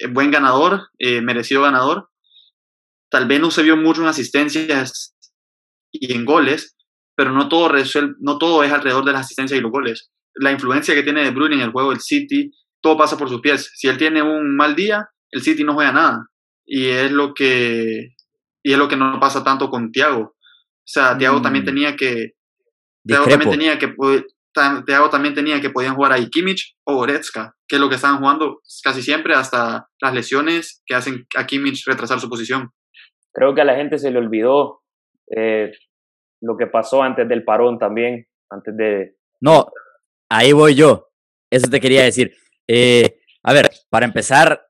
eh, 0.00 0.06
buen 0.10 0.30
ganador, 0.30 0.88
eh, 0.98 1.20
merecido 1.20 1.62
ganador. 1.62 2.08
Tal 3.10 3.26
vez 3.26 3.40
no 3.40 3.50
se 3.50 3.62
vio 3.62 3.76
mucho 3.76 4.02
en 4.02 4.08
asistencias 4.08 5.16
y 5.90 6.12
en 6.14 6.24
goles, 6.24 6.76
pero 7.20 7.32
no 7.32 7.50
todo, 7.50 7.70
no 8.20 8.38
todo 8.38 8.64
es 8.64 8.72
alrededor 8.72 9.04
de 9.04 9.12
las 9.12 9.26
asistencias 9.26 9.60
y 9.60 9.62
los 9.62 9.70
goles. 9.70 10.10
La 10.36 10.52
influencia 10.52 10.94
que 10.94 11.02
tiene 11.02 11.22
De 11.22 11.32
Bruyne 11.32 11.56
en 11.56 11.60
el 11.60 11.70
juego 11.70 11.90
del 11.90 12.00
City, 12.00 12.50
todo 12.80 12.96
pasa 12.96 13.18
por 13.18 13.28
sus 13.28 13.42
pies. 13.42 13.70
Si 13.74 13.88
él 13.88 13.98
tiene 13.98 14.22
un 14.22 14.56
mal 14.56 14.74
día, 14.74 15.06
el 15.30 15.42
City 15.42 15.62
no 15.62 15.74
juega 15.74 15.92
nada. 15.92 16.28
Y 16.64 16.86
es 16.86 17.12
lo 17.12 17.34
que, 17.34 18.14
y 18.62 18.72
es 18.72 18.78
lo 18.78 18.88
que 18.88 18.96
no 18.96 19.20
pasa 19.20 19.44
tanto 19.44 19.68
con 19.68 19.92
Thiago. 19.92 20.22
O 20.22 20.34
sea, 20.82 21.18
Thiago 21.18 21.42
también 21.42 21.64
mm. 21.64 21.66
tenía 21.66 21.94
que... 21.94 22.30
Thiago 23.06 23.26
también 23.26 23.50
tenía 23.50 23.78
que 23.78 23.94
Thiago 24.86 25.10
también 25.10 25.34
tenía 25.34 25.60
que 25.60 25.68
podían 25.68 25.96
jugar 25.96 26.12
ahí 26.12 26.30
Kimmich 26.30 26.74
o 26.84 26.94
Goretzka, 26.94 27.54
que 27.68 27.76
es 27.76 27.82
lo 27.82 27.90
que 27.90 27.96
estaban 27.96 28.18
jugando 28.20 28.62
casi 28.82 29.02
siempre 29.02 29.34
hasta 29.34 29.88
las 30.00 30.14
lesiones 30.14 30.82
que 30.86 30.94
hacen 30.94 31.26
a 31.36 31.46
Kimmich 31.46 31.86
retrasar 31.86 32.18
su 32.18 32.30
posición. 32.30 32.70
Creo 33.34 33.54
que 33.54 33.60
a 33.60 33.66
la 33.66 33.76
gente 33.76 33.98
se 33.98 34.10
le 34.10 34.18
olvidó 34.18 34.80
eh, 35.36 35.70
lo 36.40 36.56
que 36.56 36.66
pasó 36.66 37.02
antes 37.02 37.28
del 37.28 37.44
parón 37.44 37.78
también, 37.78 38.26
antes 38.50 38.76
de... 38.76 39.16
No, 39.40 39.66
ahí 40.30 40.52
voy 40.52 40.74
yo. 40.74 41.08
Eso 41.50 41.68
te 41.70 41.80
quería 41.80 42.02
decir. 42.02 42.32
Eh, 42.68 43.18
a 43.42 43.52
ver, 43.52 43.70
para 43.90 44.06
empezar, 44.06 44.66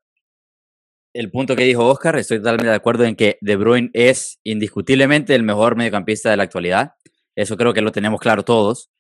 el 1.15 1.31
punto 1.31 1.57
que 1.57 1.65
dijo 1.65 1.87
Oscar, 1.87 2.17
estoy 2.17 2.39
totalmente 2.39 2.71
de 2.71 2.77
acuerdo 2.77 3.05
en 3.05 3.17
que 3.17 3.39
De 3.41 3.57
Bruyne 3.57 3.91
es 3.93 4.41
indiscutiblemente 4.45 5.35
el 5.35 5.43
mejor 5.43 5.77
mediocampista 5.77 6.31
de 6.31 6.37
la 6.37 6.45
actualidad. 6.45 6.93
Eso 7.37 7.57
creo 7.57 7.73
que 7.73 7.83
lo 7.83 7.93
tenemos 7.93 8.21
claro 8.21 8.45
todos 8.45 8.91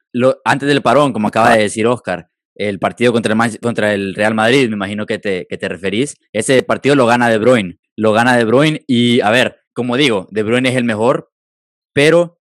antes 0.45 0.69
del 0.69 0.83
parón, 0.83 1.13
como 1.13 1.29
acaba 1.29 1.55
de 1.55 1.63
decir 1.63 1.87
Oscar, 1.87 2.31
el 2.55 2.79
partido 2.79 3.13
contra 3.13 3.33
el, 3.33 3.61
contra 3.61 3.95
el 3.95 4.15
Real 4.15 4.35
Madrid, 4.35 4.69
me 4.69 4.75
imagino 4.75 5.07
que 5.07 5.19
te, 5.19 5.47
que 5.49 5.57
te 5.57 5.69
referís, 5.69 6.17
ese 6.33 6.63
partido 6.63 6.95
lo 6.95 7.07
gana 7.07 7.29
De 7.29 7.39
Bruyne, 7.39 7.79
lo 7.97 8.13
gana 8.13 8.37
De 8.37 8.45
Bruyne 8.45 8.81
y, 8.87 9.21
a 9.21 9.31
ver, 9.31 9.61
como 9.73 9.97
digo, 9.97 10.27
De 10.31 10.43
Bruyne 10.43 10.69
es 10.69 10.77
el 10.77 10.85
mejor, 10.85 11.31
pero 11.95 12.40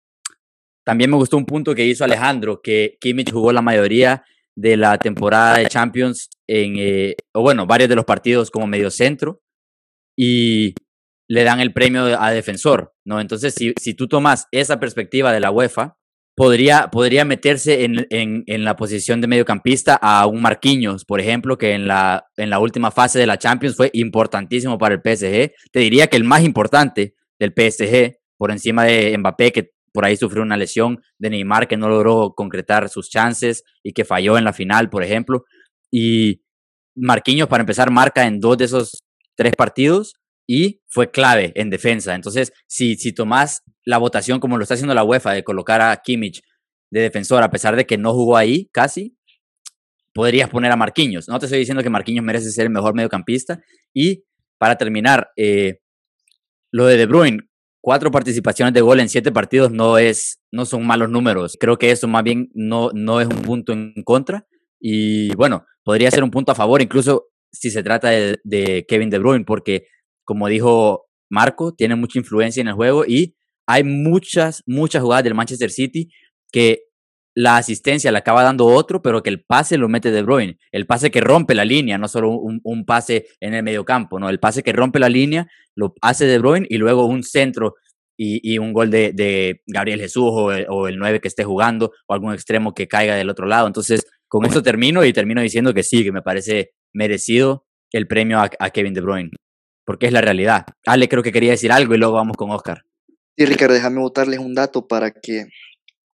también 0.89 1.11
me 1.11 1.17
gustó 1.17 1.37
un 1.37 1.45
punto 1.45 1.75
que 1.75 1.85
hizo 1.85 2.03
Alejandro, 2.03 2.61
que 2.63 2.97
Kimmich 2.99 3.31
jugó 3.31 3.51
la 3.51 3.61
mayoría 3.61 4.23
de 4.55 4.75
la 4.75 4.97
temporada 4.97 5.59
de 5.59 5.67
Champions 5.67 6.31
en, 6.47 6.77
eh, 6.79 7.15
o 7.31 7.43
bueno, 7.43 7.67
varios 7.67 7.89
de 7.89 7.95
los 7.95 8.05
partidos 8.05 8.49
como 8.49 8.65
medio 8.65 8.89
centro 8.89 9.39
y 10.17 10.73
le 11.29 11.43
dan 11.43 11.59
el 11.59 11.73
premio 11.73 12.19
a 12.19 12.31
defensor, 12.31 12.95
¿no? 13.05 13.21
Entonces, 13.21 13.53
si, 13.53 13.75
si 13.79 13.93
tú 13.93 14.07
tomas 14.07 14.47
esa 14.51 14.79
perspectiva 14.79 15.31
de 15.31 15.39
la 15.39 15.51
UEFA, 15.51 15.95
podría, 16.35 16.89
podría 16.89 17.23
meterse 17.23 17.83
en, 17.83 18.07
en, 18.09 18.43
en, 18.47 18.63
la 18.63 18.75
posición 18.75 19.21
de 19.21 19.27
mediocampista 19.27 19.93
a 20.01 20.25
un 20.25 20.41
Marquinhos, 20.41 21.05
por 21.05 21.21
ejemplo, 21.21 21.59
que 21.59 21.73
en 21.73 21.87
la, 21.87 22.25
en 22.35 22.49
la 22.49 22.57
última 22.57 22.89
fase 22.89 23.19
de 23.19 23.27
la 23.27 23.37
Champions 23.37 23.75
fue 23.75 23.91
importantísimo 23.93 24.79
para 24.79 24.95
el 24.95 25.01
PSG. 25.01 25.53
Te 25.71 25.81
diría 25.81 26.07
que 26.07 26.17
el 26.17 26.23
más 26.23 26.43
importante 26.43 27.13
del 27.37 27.53
PSG, 27.55 28.17
por 28.39 28.49
encima 28.49 28.85
de 28.85 29.15
Mbappé, 29.19 29.51
que 29.51 29.69
por 29.91 30.05
ahí 30.05 30.17
sufrió 30.17 30.43
una 30.43 30.57
lesión, 30.57 31.01
de 31.17 31.29
Neymar, 31.29 31.67
que 31.67 31.77
no 31.77 31.89
logró 31.89 32.33
concretar 32.35 32.89
sus 32.89 33.09
chances 33.09 33.63
y 33.83 33.93
que 33.93 34.05
falló 34.05 34.37
en 34.37 34.43
la 34.43 34.53
final, 34.53 34.89
por 34.89 35.03
ejemplo. 35.03 35.45
Y 35.91 36.41
Marquinhos, 36.95 37.47
para 37.47 37.61
empezar, 37.61 37.91
marca 37.91 38.25
en 38.25 38.39
dos 38.39 38.57
de 38.57 38.65
esos 38.65 39.03
tres 39.35 39.55
partidos 39.55 40.15
y 40.47 40.81
fue 40.87 41.11
clave 41.11 41.51
en 41.55 41.69
defensa. 41.69 42.15
Entonces, 42.15 42.51
si, 42.67 42.95
si 42.95 43.13
tomás 43.13 43.61
la 43.85 43.97
votación 43.97 44.39
como 44.39 44.57
lo 44.57 44.63
está 44.63 44.73
haciendo 44.73 44.93
la 44.93 45.03
UEFA 45.03 45.33
de 45.33 45.43
colocar 45.43 45.81
a 45.81 45.95
Kimmich 45.97 46.41
de 46.91 47.01
defensor, 47.01 47.43
a 47.43 47.51
pesar 47.51 47.75
de 47.75 47.85
que 47.85 47.97
no 47.97 48.13
jugó 48.13 48.35
ahí 48.35 48.69
casi, 48.73 49.15
podrías 50.13 50.49
poner 50.49 50.71
a 50.71 50.75
Marquinhos. 50.75 51.27
No 51.27 51.39
te 51.39 51.45
estoy 51.45 51.59
diciendo 51.59 51.83
que 51.83 51.89
Marquinhos 51.89 52.25
merece 52.25 52.51
ser 52.51 52.65
el 52.65 52.71
mejor 52.71 52.95
mediocampista. 52.95 53.61
Y 53.93 54.25
para 54.57 54.75
terminar, 54.75 55.29
eh, 55.37 55.79
lo 56.71 56.85
de 56.85 56.97
De 56.97 57.05
Bruyne, 57.05 57.48
cuatro 57.81 58.11
participaciones 58.11 58.73
de 58.73 58.81
gol 58.81 58.99
en 58.99 59.09
siete 59.09 59.31
partidos 59.31 59.71
no, 59.71 59.97
es, 59.97 60.39
no 60.51 60.65
son 60.65 60.85
malos 60.85 61.09
números. 61.09 61.57
Creo 61.59 61.77
que 61.77 61.91
eso 61.91 62.07
más 62.07 62.23
bien 62.23 62.49
no, 62.53 62.91
no 62.93 63.21
es 63.21 63.27
un 63.27 63.41
punto 63.41 63.73
en 63.73 63.93
contra. 64.03 64.45
Y 64.79 65.33
bueno, 65.35 65.65
podría 65.83 66.11
ser 66.11 66.23
un 66.23 66.31
punto 66.31 66.51
a 66.51 66.55
favor, 66.55 66.81
incluso 66.81 67.25
si 67.51 67.71
se 67.71 67.83
trata 67.83 68.09
de, 68.09 68.39
de 68.43 68.85
Kevin 68.87 69.09
De 69.09 69.19
Bruyne, 69.19 69.45
porque 69.45 69.87
como 70.23 70.47
dijo 70.47 71.07
Marco, 71.29 71.73
tiene 71.73 71.95
mucha 71.95 72.19
influencia 72.19 72.61
en 72.61 72.67
el 72.67 72.75
juego 72.75 73.05
y 73.05 73.35
hay 73.65 73.83
muchas, 73.83 74.63
muchas 74.65 75.01
jugadas 75.01 75.23
del 75.23 75.35
Manchester 75.35 75.71
City 75.71 76.09
que 76.51 76.83
la 77.39 77.55
asistencia 77.55 78.11
la 78.11 78.19
acaba 78.19 78.43
dando 78.43 78.65
otro, 78.65 79.01
pero 79.01 79.23
que 79.23 79.29
el 79.29 79.41
pase 79.41 79.77
lo 79.77 79.87
mete 79.87 80.11
De 80.11 80.23
Bruyne. 80.23 80.57
El 80.73 80.85
pase 80.85 81.09
que 81.09 81.21
rompe 81.21 81.55
la 81.55 81.63
línea, 81.63 81.97
no 81.97 82.09
solo 82.09 82.31
un, 82.31 82.85
pase 82.85 83.27
en 83.39 83.53
el 83.53 83.63
mediocampo, 83.63 84.19
no, 84.19 84.29
el 84.29 84.39
pase 84.39 84.61
que 84.61 84.73
rompe 84.73 84.99
la 84.99 85.07
línea 85.07 85.47
lo 85.75 85.93
hace 86.01 86.25
De 86.25 86.37
Bruyne 86.39 86.67
y 86.69 86.77
luego 86.77 87.05
un 87.05 87.23
centro 87.23 87.75
y, 88.17 88.57
un 88.57 88.73
gol 88.73 88.91
de, 88.91 89.61
Gabriel 89.65 90.01
Jesús 90.01 90.25
o 90.25 90.51
el, 90.51 90.65
o 90.67 90.89
9 90.91 91.21
que 91.21 91.29
esté 91.29 91.45
jugando 91.45 91.93
o 92.07 92.13
algún 92.13 92.33
extremo 92.33 92.73
que 92.73 92.89
caiga 92.89 93.15
del 93.15 93.29
otro 93.29 93.47
lado. 93.47 93.67
Entonces, 93.67 94.05
con 94.27 94.45
esto 94.45 94.61
termino 94.61 95.05
y 95.05 95.13
termino 95.13 95.41
diciendo 95.41 95.73
que 95.73 95.83
sí, 95.83 96.03
que 96.03 96.11
me 96.11 96.21
parece 96.21 96.71
merecido 96.93 97.65
el 97.93 98.07
premio 98.07 98.39
a 98.41 98.69
Kevin 98.71 98.93
De 98.93 99.01
Bruyne 99.01 99.31
porque 99.89 100.05
es 100.05 100.13
la 100.13 100.21
realidad. 100.21 100.67
Ale 100.85 101.09
creo 101.09 101.23
que 101.23 101.31
quería 101.31 101.49
decir 101.49 101.71
algo 101.71 101.95
y 101.95 101.97
luego 101.97 102.13
vamos 102.13 102.37
con 102.37 102.51
Oscar. 102.51 102.83
Sí, 103.35 103.45
Ricardo, 103.45 103.73
déjame 103.73 103.99
botarles 103.99 104.37
un 104.37 104.53
dato 104.53 104.87
para 104.87 105.09
que 105.09 105.47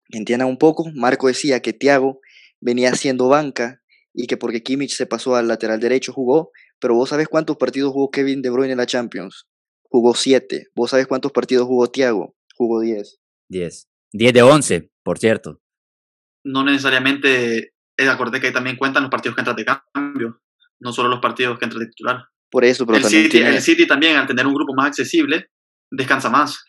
entiendan 0.10 0.48
un 0.48 0.58
poco. 0.58 0.86
Marco 0.94 1.28
decía 1.28 1.62
que 1.62 1.74
Thiago 1.74 2.20
venía 2.62 2.90
haciendo 2.92 3.28
banca 3.28 3.82
y 4.14 4.28
que 4.28 4.38
porque 4.38 4.64
Kimmich 4.64 4.96
se 4.96 5.06
pasó 5.06 5.36
al 5.36 5.48
lateral 5.48 5.80
derecho 5.80 6.14
jugó, 6.14 6.52
pero 6.80 6.96
vos 6.96 7.10
sabés 7.10 7.28
cuántos 7.28 7.58
partidos 7.58 7.92
jugó 7.92 8.10
Kevin 8.12 8.42
De 8.42 8.50
Bruyne 8.50 8.72
en 8.72 8.78
la 8.78 8.86
Champions. 8.86 9.48
Jugó 9.84 10.16
siete. 10.16 10.68
¿Vos 10.76 10.92
sabés 10.92 11.08
cuántos 11.08 11.32
partidos 11.32 11.68
jugó 11.68 11.88
Thiago? 11.88 12.36
Jugó 12.56 12.82
diez. 12.82 13.20
Diez. 13.50 13.88
Diez 14.12 14.34
de 14.34 14.42
once, 14.42 14.92
por 15.04 15.20
cierto. 15.20 15.62
No 16.44 16.64
necesariamente, 16.64 17.74
eh, 17.98 18.10
acordé 18.10 18.40
que 18.40 18.52
también 18.52 18.78
cuentan 18.78 19.04
los 19.04 19.10
partidos 19.10 19.36
que 19.36 19.42
entran 19.42 19.58
de 19.58 19.66
cambio, 19.66 20.42
no 20.80 20.94
solo 20.94 21.10
los 21.10 21.20
partidos 21.20 21.58
que 21.60 21.66
entran 21.66 21.82
de 21.82 21.90
titular. 21.90 22.26
Por 22.50 22.64
eso, 22.64 22.86
pero 22.86 22.98
el 22.98 23.04
también 23.04 23.24
City, 23.24 23.40
el 23.40 23.62
City 23.62 23.88
también, 23.88 24.16
al 24.16 24.28
tener 24.28 24.46
un 24.46 24.54
grupo 24.54 24.74
más 24.74 24.88
accesible, 24.88 25.50
descansa 25.92 26.30
más 26.30 26.64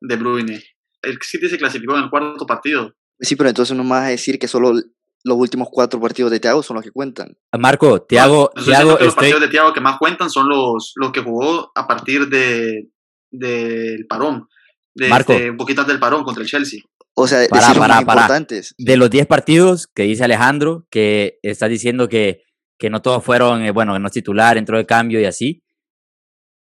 de 0.00 0.16
Bruyne. 0.16 0.62
El 1.02 1.18
City 1.22 1.48
se 1.48 1.58
clasificó 1.58 1.96
en 1.96 2.04
el 2.04 2.10
cuarto 2.10 2.46
partido. 2.46 2.94
Sí, 3.18 3.36
pero 3.36 3.48
entonces 3.48 3.76
no 3.76 3.84
me 3.84 3.90
vas 3.90 4.04
a 4.04 4.10
decir 4.10 4.38
que 4.38 4.48
solo 4.48 4.72
los 4.72 5.36
últimos 5.36 5.68
cuatro 5.70 6.00
partidos 6.00 6.30
de 6.30 6.40
Thiago 6.40 6.62
son 6.62 6.76
los 6.76 6.84
que 6.84 6.90
cuentan. 6.90 7.36
Marco, 7.58 8.02
Thiago, 8.02 8.50
Thiago 8.64 8.98
los 8.98 9.14
partidos 9.14 9.40
de 9.40 9.48
Thiago 9.48 9.72
que 9.72 9.80
más 9.80 9.98
cuentan 9.98 10.30
son 10.30 10.48
los, 10.48 10.92
los 10.96 11.12
que 11.12 11.20
jugó 11.20 11.70
a 11.74 11.86
partir 11.86 12.28
de 12.28 12.88
del 13.32 14.06
parón, 14.08 14.48
de, 14.92 15.08
Marco, 15.08 15.32
un 15.32 15.56
poquito 15.56 15.84
del 15.84 16.00
parón 16.00 16.24
contra 16.24 16.42
el 16.42 16.48
Chelsea. 16.48 16.80
O 17.14 17.28
sea, 17.28 17.46
para, 17.48 17.74
para, 17.74 18.00
importantes. 18.00 18.74
De 18.76 18.96
los 18.96 19.08
10 19.10 19.26
partidos 19.26 19.86
que 19.86 20.04
dice 20.04 20.24
Alejandro, 20.24 20.86
que 20.90 21.38
está 21.42 21.68
diciendo 21.68 22.08
que 22.08 22.42
que 22.80 22.90
no 22.90 23.02
todos 23.02 23.22
fueron, 23.22 23.62
eh, 23.62 23.70
bueno, 23.70 23.96
no 23.98 24.06
es 24.06 24.12
titular, 24.12 24.56
entró 24.56 24.78
de 24.78 24.86
cambio 24.86 25.20
y 25.20 25.26
así. 25.26 25.62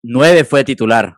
Nueve 0.03 0.43
fue 0.43 0.63
titular. 0.63 1.15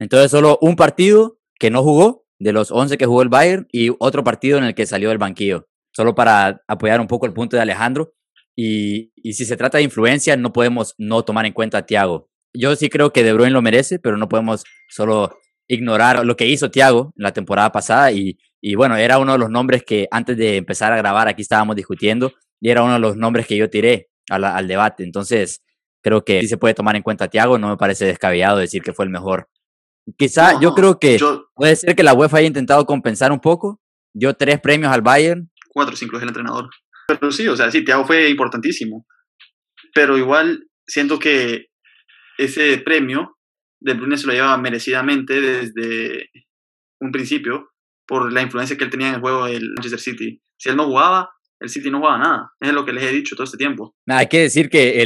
Entonces 0.00 0.30
solo 0.30 0.58
un 0.60 0.74
partido 0.74 1.38
que 1.58 1.70
no 1.70 1.82
jugó, 1.82 2.24
de 2.38 2.52
los 2.52 2.72
once 2.72 2.96
que 2.96 3.06
jugó 3.06 3.22
el 3.22 3.28
Bayern, 3.28 3.68
y 3.70 3.90
otro 4.00 4.24
partido 4.24 4.58
en 4.58 4.64
el 4.64 4.74
que 4.74 4.86
salió 4.86 5.10
del 5.10 5.18
banquillo. 5.18 5.68
Solo 5.92 6.14
para 6.14 6.62
apoyar 6.66 7.00
un 7.00 7.06
poco 7.06 7.26
el 7.26 7.34
punto 7.34 7.56
de 7.56 7.62
Alejandro. 7.62 8.12
Y, 8.56 9.12
y, 9.14 9.34
si 9.34 9.44
se 9.44 9.56
trata 9.56 9.78
de 9.78 9.84
influencia, 9.84 10.36
no 10.36 10.52
podemos 10.52 10.94
no 10.98 11.22
tomar 11.22 11.46
en 11.46 11.52
cuenta 11.52 11.78
a 11.78 11.86
Thiago. 11.86 12.28
Yo 12.52 12.74
sí 12.76 12.88
creo 12.88 13.12
que 13.12 13.22
De 13.22 13.32
Bruyne 13.32 13.52
lo 13.52 13.62
merece, 13.62 13.98
pero 13.98 14.16
no 14.16 14.28
podemos 14.28 14.64
solo 14.88 15.38
ignorar 15.68 16.24
lo 16.24 16.36
que 16.36 16.46
hizo 16.46 16.70
Thiago 16.70 17.12
en 17.16 17.22
la 17.22 17.32
temporada 17.32 17.70
pasada. 17.70 18.10
Y, 18.10 18.38
y 18.60 18.74
bueno, 18.74 18.96
era 18.96 19.18
uno 19.18 19.32
de 19.32 19.38
los 19.38 19.50
nombres 19.50 19.82
que 19.84 20.08
antes 20.10 20.36
de 20.36 20.56
empezar 20.56 20.92
a 20.92 20.96
grabar 20.96 21.28
aquí 21.28 21.42
estábamos 21.42 21.76
discutiendo 21.76 22.32
y 22.60 22.70
era 22.70 22.82
uno 22.82 22.94
de 22.94 22.98
los 22.98 23.16
nombres 23.16 23.46
que 23.46 23.56
yo 23.56 23.70
tiré 23.70 24.10
al, 24.28 24.44
al 24.44 24.66
debate. 24.66 25.04
Entonces, 25.04 25.62
creo 26.02 26.24
que 26.24 26.40
sí 26.40 26.48
se 26.48 26.58
puede 26.58 26.74
tomar 26.74 26.96
en 26.96 27.02
cuenta 27.02 27.26
a 27.26 27.28
Thiago. 27.28 27.58
No 27.58 27.68
me 27.68 27.76
parece 27.76 28.06
descabellado 28.06 28.58
decir 28.58 28.82
que 28.82 28.92
fue 28.92 29.04
el 29.04 29.10
mejor. 29.10 29.48
Quizá 30.16 30.54
No, 30.54 30.60
yo 30.60 30.74
creo 30.74 30.98
que 30.98 31.18
yo- 31.18 31.48
puede 31.54 31.76
ser 31.76 31.94
que 31.94 32.02
la 32.02 32.14
UEFA 32.14 32.38
haya 32.38 32.46
intentado 32.46 32.84
compensar 32.86 33.32
un 33.32 33.40
poco. 33.40 33.80
Dio 34.14 34.34
tres 34.34 34.60
premios 34.60 34.92
al 34.92 35.02
Bayern. 35.02 35.50
cuatro 35.72 35.94
cinco 35.96 36.16
es 36.16 36.22
el 36.22 36.28
entrenador. 36.28 36.68
Pero 37.06 37.30
sí, 37.30 37.46
o 37.46 37.56
sea, 37.56 37.70
sí, 37.70 37.84
Thiago 37.84 38.04
fue 38.04 38.28
importantísimo. 38.28 39.06
Pero 39.94 40.18
igual 40.18 40.66
siento 40.86 41.18
que 41.18 41.66
ese 42.38 42.78
premio 42.78 43.36
de 43.80 43.94
Bruyne 43.94 44.16
se 44.18 44.26
lo 44.26 44.32
lleva 44.32 44.56
merecidamente 44.58 45.40
desde 45.40 46.28
un 47.00 47.12
principio 47.12 47.70
por 48.06 48.32
la 48.32 48.42
influencia 48.42 48.76
que 48.76 48.84
él 48.84 48.90
tenía 48.90 49.08
en 49.08 49.14
el 49.16 49.20
juego 49.20 49.46
del 49.46 49.70
Manchester 49.76 50.00
City. 50.00 50.42
Si 50.58 50.68
él 50.68 50.76
no 50.76 50.86
jugaba, 50.86 51.30
el 51.60 51.68
City 51.68 51.90
no 51.90 51.98
jugaba 51.98 52.18
nada. 52.18 52.52
Es 52.60 52.72
lo 52.72 52.84
que 52.84 52.92
les 52.92 53.04
he 53.04 53.12
dicho 53.12 53.36
todo 53.36 53.44
este 53.44 53.58
tiempo. 53.58 53.94
Hay 54.08 54.26
que 54.26 54.40
decir 54.40 54.68
que 54.70 55.04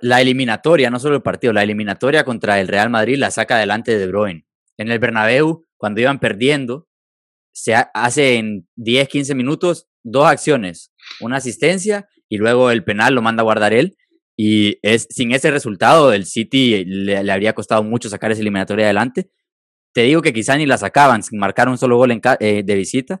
la 0.00 0.20
eliminatoria, 0.20 0.90
no 0.90 0.98
solo 0.98 1.16
el 1.16 1.22
partido, 1.22 1.52
la 1.52 1.62
eliminatoria 1.62 2.24
contra 2.24 2.60
el 2.60 2.68
Real 2.68 2.88
Madrid 2.90 3.16
la 3.18 3.30
saca 3.30 3.56
adelante 3.56 3.98
De 3.98 4.06
Bruyne. 4.06 4.46
En 4.76 4.90
el 4.90 4.98
Bernabéu, 4.98 5.66
cuando 5.76 6.00
iban 6.00 6.20
perdiendo, 6.20 6.88
se 7.52 7.74
ha- 7.74 7.90
hace 7.94 8.36
en 8.36 8.68
10, 8.76 9.08
15 9.08 9.34
minutos 9.34 9.88
dos 10.04 10.26
acciones, 10.26 10.92
una 11.20 11.36
asistencia 11.38 12.08
y 12.28 12.38
luego 12.38 12.70
el 12.70 12.84
penal 12.84 13.14
lo 13.14 13.22
manda 13.22 13.40
a 13.40 13.44
guardar 13.44 13.72
él. 13.72 13.96
Y 14.36 14.78
es, 14.82 15.08
sin 15.10 15.32
ese 15.32 15.50
resultado, 15.50 16.12
el 16.12 16.24
City 16.24 16.84
le, 16.84 17.16
habría 17.30 17.54
costado 17.54 17.82
mucho 17.82 18.08
sacar 18.08 18.30
esa 18.30 18.40
eliminatoria 18.40 18.84
adelante. 18.86 19.30
Te 19.92 20.02
digo 20.02 20.22
que 20.22 20.32
quizá 20.32 20.56
ni 20.56 20.64
la 20.64 20.78
sacaban 20.78 21.24
sin 21.24 21.40
marcar 21.40 21.68
un 21.68 21.76
solo 21.76 21.96
gol 21.96 22.12
eh, 22.12 22.62
de 22.64 22.74
visita. 22.76 23.20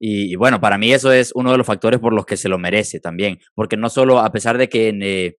Y, 0.00 0.36
bueno, 0.36 0.60
para 0.60 0.78
mí 0.78 0.92
eso 0.92 1.12
es 1.12 1.32
uno 1.34 1.50
de 1.50 1.58
los 1.58 1.66
factores 1.66 1.98
por 1.98 2.12
los 2.12 2.24
que 2.24 2.36
se 2.36 2.48
lo 2.48 2.58
merece 2.58 3.00
también. 3.00 3.38
Porque 3.54 3.76
no 3.76 3.88
solo, 3.88 4.20
a 4.20 4.30
pesar 4.30 4.56
de 4.56 4.68
que 4.68 4.88
en, 4.88 5.02
eh, 5.02 5.36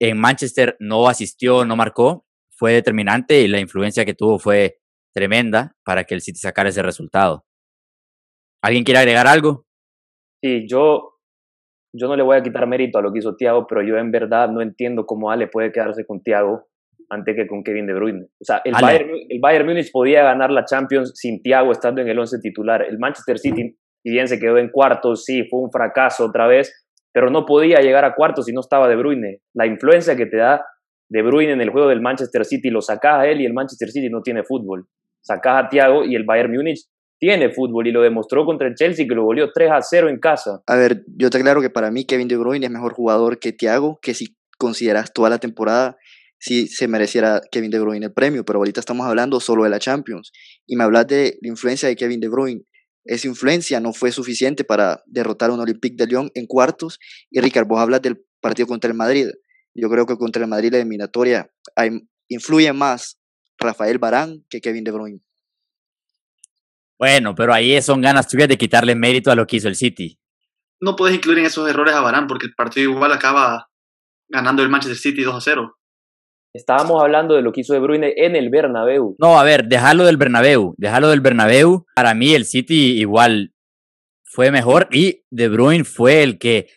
en 0.00 0.18
Manchester 0.18 0.76
no 0.80 1.08
asistió, 1.08 1.64
no 1.64 1.76
marcó, 1.76 2.26
fue 2.50 2.72
determinante 2.72 3.40
y 3.42 3.48
la 3.48 3.60
influencia 3.60 4.04
que 4.04 4.14
tuvo 4.14 4.38
fue 4.38 4.78
tremenda 5.14 5.76
para 5.84 6.04
que 6.04 6.14
el 6.14 6.22
City 6.22 6.38
sacara 6.38 6.70
ese 6.70 6.82
resultado. 6.82 7.44
¿Alguien 8.62 8.84
quiere 8.84 8.98
agregar 8.98 9.26
algo? 9.26 9.64
Sí, 10.42 10.66
yo, 10.68 11.18
yo 11.94 12.08
no 12.08 12.16
le 12.16 12.22
voy 12.22 12.36
a 12.36 12.42
quitar 12.42 12.66
mérito 12.66 12.98
a 12.98 13.02
lo 13.02 13.12
que 13.12 13.20
hizo 13.20 13.36
Thiago, 13.36 13.66
pero 13.66 13.82
yo 13.82 13.96
en 13.96 14.10
verdad 14.10 14.48
no 14.50 14.60
entiendo 14.60 15.06
cómo 15.06 15.30
Ale 15.30 15.46
puede 15.46 15.72
quedarse 15.72 16.04
con 16.04 16.22
Thiago 16.22 16.66
antes 17.08 17.34
que 17.36 17.46
con 17.46 17.62
Kevin 17.62 17.86
De 17.86 17.94
Bruyne. 17.94 18.26
O 18.40 18.44
sea, 18.44 18.60
el, 18.64 18.74
Ale. 18.74 18.86
Bayern, 18.86 19.10
el 19.28 19.40
Bayern 19.40 19.66
Múnich 19.66 19.90
podía 19.92 20.22
ganar 20.22 20.50
la 20.50 20.64
Champions 20.64 21.12
sin 21.14 21.42
Thiago 21.42 21.72
estando 21.72 22.00
en 22.00 22.08
el 22.08 22.18
11 22.18 22.38
titular. 22.40 22.82
El 22.82 22.98
Manchester 22.98 23.38
City, 23.38 23.76
si 24.02 24.10
bien 24.10 24.28
se 24.28 24.38
quedó 24.38 24.58
en 24.58 24.70
cuartos, 24.70 25.24
sí, 25.24 25.44
fue 25.48 25.60
un 25.60 25.70
fracaso 25.70 26.24
otra 26.26 26.46
vez, 26.46 26.86
pero 27.12 27.30
no 27.30 27.46
podía 27.46 27.80
llegar 27.80 28.04
a 28.04 28.14
cuartos 28.14 28.46
si 28.46 28.52
no 28.52 28.60
estaba 28.60 28.88
De 28.88 28.96
Bruyne. 28.96 29.40
La 29.54 29.66
influencia 29.66 30.16
que 30.16 30.26
te 30.26 30.36
da 30.36 30.64
De 31.08 31.22
Bruyne 31.22 31.52
en 31.52 31.60
el 31.60 31.70
juego 31.70 31.88
del 31.88 32.00
Manchester 32.00 32.44
City, 32.44 32.70
lo 32.70 32.80
sacás 32.80 33.20
a 33.20 33.26
él 33.26 33.40
y 33.40 33.46
el 33.46 33.52
Manchester 33.52 33.88
City 33.88 34.08
no 34.10 34.22
tiene 34.22 34.42
fútbol. 34.42 34.86
Sacás 35.20 35.64
a 35.64 35.68
Thiago 35.68 36.04
y 36.04 36.14
el 36.14 36.24
Bayern 36.24 36.52
Múnich 36.52 36.86
tiene 37.18 37.50
fútbol 37.50 37.86
y 37.86 37.92
lo 37.92 38.02
demostró 38.02 38.44
contra 38.44 38.68
el 38.68 38.74
Chelsea 38.74 39.06
que 39.08 39.14
lo 39.14 39.24
goleó 39.24 39.50
3 39.52 39.70
a 39.70 39.82
0 39.82 40.08
en 40.08 40.18
casa. 40.18 40.62
A 40.66 40.76
ver, 40.76 41.04
yo 41.16 41.30
te 41.30 41.38
aclaro 41.38 41.60
que 41.60 41.70
para 41.70 41.90
mí 41.90 42.04
Kevin 42.04 42.28
De 42.28 42.36
Bruyne 42.36 42.66
es 42.66 42.72
mejor 42.72 42.92
jugador 42.92 43.38
que 43.38 43.52
Thiago, 43.52 43.98
que 44.02 44.14
si 44.14 44.36
consideras 44.58 45.12
toda 45.12 45.30
la 45.30 45.38
temporada, 45.38 45.96
sí 46.38 46.66
se 46.68 46.88
mereciera 46.88 47.40
Kevin 47.50 47.70
De 47.70 47.78
Bruyne 47.80 48.06
el 48.06 48.12
premio, 48.12 48.44
pero 48.44 48.58
ahorita 48.58 48.80
estamos 48.80 49.06
hablando 49.06 49.40
solo 49.40 49.64
de 49.64 49.70
la 49.70 49.78
Champions. 49.78 50.32
Y 50.66 50.76
me 50.76 50.84
hablas 50.84 51.06
de 51.06 51.38
la 51.42 51.48
influencia 51.48 51.88
de 51.88 51.96
Kevin 51.96 52.20
De 52.20 52.28
Bruyne. 52.28 52.62
Esa 53.04 53.28
influencia 53.28 53.78
no 53.80 53.92
fue 53.92 54.10
suficiente 54.12 54.64
para 54.64 55.02
derrotar 55.06 55.50
a 55.50 55.52
un 55.54 55.60
Olympique 55.60 55.96
de 55.96 56.06
Lyon 56.08 56.30
en 56.34 56.46
cuartos. 56.46 56.98
Y 57.30 57.40
Ricardo, 57.40 57.68
vos 57.68 57.80
hablas 57.80 58.02
del 58.02 58.24
partido 58.40 58.66
contra 58.66 58.88
el 58.90 58.96
Madrid. 58.96 59.28
Yo 59.74 59.88
creo 59.90 60.06
que 60.06 60.16
contra 60.16 60.42
el 60.42 60.48
Madrid 60.48 60.72
la 60.72 60.78
eliminatoria 60.78 61.50
hay- 61.76 62.00
influye 62.28 62.72
más 62.72 63.20
Rafael 63.58 63.98
Barán 63.98 64.44
que 64.50 64.60
Kevin 64.60 64.84
De 64.84 64.90
Bruyne. 64.90 65.20
Bueno, 66.98 67.34
pero 67.34 67.52
ahí 67.52 67.80
son 67.82 68.00
ganas 68.00 68.26
tuyas 68.28 68.48
de 68.48 68.56
quitarle 68.56 68.94
mérito 68.94 69.30
a 69.30 69.34
lo 69.34 69.46
que 69.46 69.56
hizo 69.56 69.68
el 69.68 69.76
City. 69.76 70.18
No 70.80 70.96
puedes 70.96 71.14
incluir 71.16 71.38
en 71.40 71.46
esos 71.46 71.68
errores 71.68 71.94
a 71.94 72.00
Barán 72.00 72.26
porque 72.26 72.46
el 72.46 72.54
partido 72.54 72.90
igual 72.90 73.12
acaba 73.12 73.68
ganando 74.28 74.62
el 74.62 74.68
Manchester 74.68 74.98
City 74.98 75.22
2 75.22 75.34
a 75.34 75.40
0. 75.40 75.75
Estábamos 76.56 77.02
hablando 77.02 77.34
de 77.34 77.42
lo 77.42 77.52
que 77.52 77.60
hizo 77.60 77.74
De 77.74 77.80
Bruyne 77.80 78.14
en 78.16 78.34
el 78.34 78.48
Bernabéu. 78.48 79.14
No, 79.18 79.38
a 79.38 79.44
ver, 79.44 79.64
déjalo 79.66 80.06
del 80.06 80.16
Bernabéu, 80.16 80.74
déjalo 80.78 81.08
del 81.08 81.20
Bernabéu. 81.20 81.84
Para 81.94 82.14
mí 82.14 82.34
el 82.34 82.46
City 82.46 82.98
igual 82.98 83.52
fue 84.24 84.50
mejor 84.50 84.88
y 84.90 85.24
De 85.30 85.48
Bruyne 85.48 85.84
fue 85.84 86.22
el 86.22 86.38
que 86.38 86.68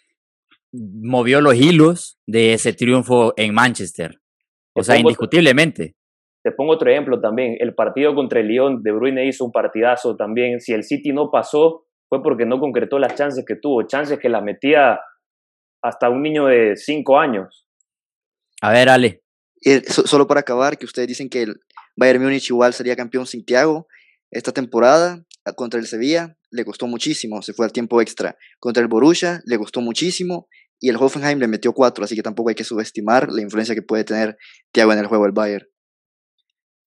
movió 0.73 1.39
los 1.39 1.55
hilos 1.55 2.19
de 2.27 2.53
ese 2.53 2.73
triunfo 2.73 3.33
en 3.37 3.53
Manchester. 3.53 4.19
O 4.73 4.81
Te 4.81 4.83
sea, 4.83 4.97
indiscutiblemente. 4.97 5.95
Te 6.43 6.51
pongo 6.51 6.73
otro 6.73 6.89
ejemplo 6.89 7.19
también. 7.19 7.55
El 7.59 7.73
partido 7.73 8.13
contra 8.13 8.41
el 8.41 8.47
Lyon, 8.47 8.83
De 8.83 8.91
Bruyne 8.91 9.27
hizo 9.27 9.45
un 9.45 9.51
partidazo 9.51 10.15
también. 10.15 10.59
Si 10.59 10.73
el 10.73 10.83
City 10.83 11.11
no 11.13 11.31
pasó, 11.31 11.85
fue 12.09 12.21
porque 12.21 12.45
no 12.45 12.59
concretó 12.59 12.99
las 12.99 13.15
chances 13.15 13.45
que 13.45 13.55
tuvo. 13.55 13.83
Chances 13.87 14.19
que 14.19 14.29
las 14.29 14.43
metía 14.43 14.99
hasta 15.81 16.09
un 16.09 16.21
niño 16.21 16.47
de 16.47 16.75
5 16.75 17.17
años. 17.17 17.65
A 18.61 18.71
ver, 18.71 18.89
Ale. 18.89 19.21
So- 19.87 20.07
solo 20.07 20.27
para 20.27 20.39
acabar, 20.41 20.77
que 20.77 20.85
ustedes 20.85 21.07
dicen 21.07 21.29
que 21.29 21.43
el 21.43 21.61
Bayern 21.95 22.23
Múnich 22.23 22.49
igual 22.49 22.73
sería 22.73 22.95
campeón 22.95 23.25
sin 23.25 23.43
Thiago. 23.45 23.87
Esta 24.31 24.51
temporada 24.51 25.25
ah, 25.45 25.53
contra 25.53 25.79
el 25.79 25.87
Sevilla 25.87 26.37
le 26.51 26.63
costó 26.65 26.87
muchísimo, 26.87 27.41
se 27.41 27.53
fue 27.53 27.65
al 27.65 27.71
tiempo 27.71 28.01
extra. 28.01 28.37
Contra 28.59 28.81
el 28.81 28.87
Borussia 28.87 29.41
le 29.45 29.57
costó 29.57 29.81
muchísimo 29.81 30.47
y 30.79 30.89
el 30.89 30.95
Hoffenheim 30.95 31.39
le 31.39 31.47
metió 31.47 31.73
cuatro, 31.73 32.05
así 32.05 32.15
que 32.15 32.21
tampoco 32.23 32.49
hay 32.49 32.55
que 32.55 32.63
subestimar 32.63 33.29
la 33.31 33.41
influencia 33.41 33.75
que 33.75 33.81
puede 33.81 34.03
tener 34.05 34.37
Thiago 34.71 34.93
en 34.93 34.99
el 34.99 35.07
juego 35.07 35.25
del 35.25 35.33
Bayern. 35.33 35.67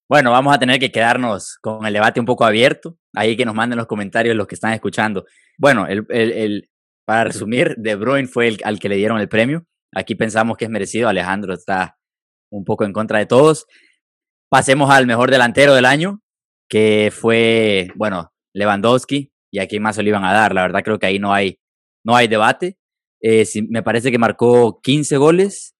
Bueno, 0.09 0.31
vamos 0.31 0.55
a 0.55 0.59
tener 0.59 0.79
que 0.79 0.93
quedarnos 0.93 1.59
con 1.61 1.87
el 1.87 1.93
debate 1.93 2.21
un 2.21 2.27
poco 2.27 2.45
abierto. 2.45 2.99
Ahí 3.15 3.37
que 3.37 3.45
nos 3.45 3.55
manden 3.55 3.79
los 3.79 3.87
comentarios 3.87 4.37
los 4.37 4.47
que 4.47 4.55
están 4.55 4.73
escuchando. 4.73 5.25
Bueno, 5.59 5.87
el- 5.87 6.07
el- 6.11 6.71
para 7.07 7.25
resumir, 7.25 7.75
De 7.79 7.95
Bruyne 7.97 8.29
fue 8.29 8.49
el 8.49 8.59
al 8.65 8.79
que 8.79 8.89
le 8.89 8.97
dieron 8.97 9.21
el 9.21 9.29
premio. 9.29 9.67
Aquí 9.95 10.15
pensamos 10.15 10.57
que 10.57 10.67
es 10.67 10.71
merecido. 10.71 11.09
Alejandro 11.09 11.55
está 11.55 11.99
un 12.53 12.65
poco 12.65 12.85
en 12.85 12.93
contra 12.93 13.19
de 13.19 13.27
todos. 13.27 13.67
Pasemos 14.49 14.91
al 14.91 15.07
mejor 15.07 15.31
delantero 15.31 15.75
del 15.75 15.87
año, 15.87 16.21
que 16.69 17.11
fue, 17.13 17.89
bueno, 17.97 18.33
Lewandowski. 18.55 19.33
Y 19.51 19.59
aquí 19.59 19.81
más 19.81 19.97
se 19.97 20.03
lo 20.03 20.09
iban 20.09 20.25
a 20.25 20.33
dar. 20.33 20.55
La 20.55 20.63
verdad 20.63 20.83
creo 20.83 20.99
que 20.99 21.07
ahí 21.07 21.19
no 21.19 21.35
hay, 21.35 21.59
no 22.05 22.17
hay 22.17 22.29
debate. 22.29 22.79
Eh, 23.21 23.45
sí, 23.45 23.67
me 23.69 23.83
parece 23.83 24.11
que 24.11 24.19
marcó 24.19 24.81
15 24.83 25.17
goles 25.17 25.75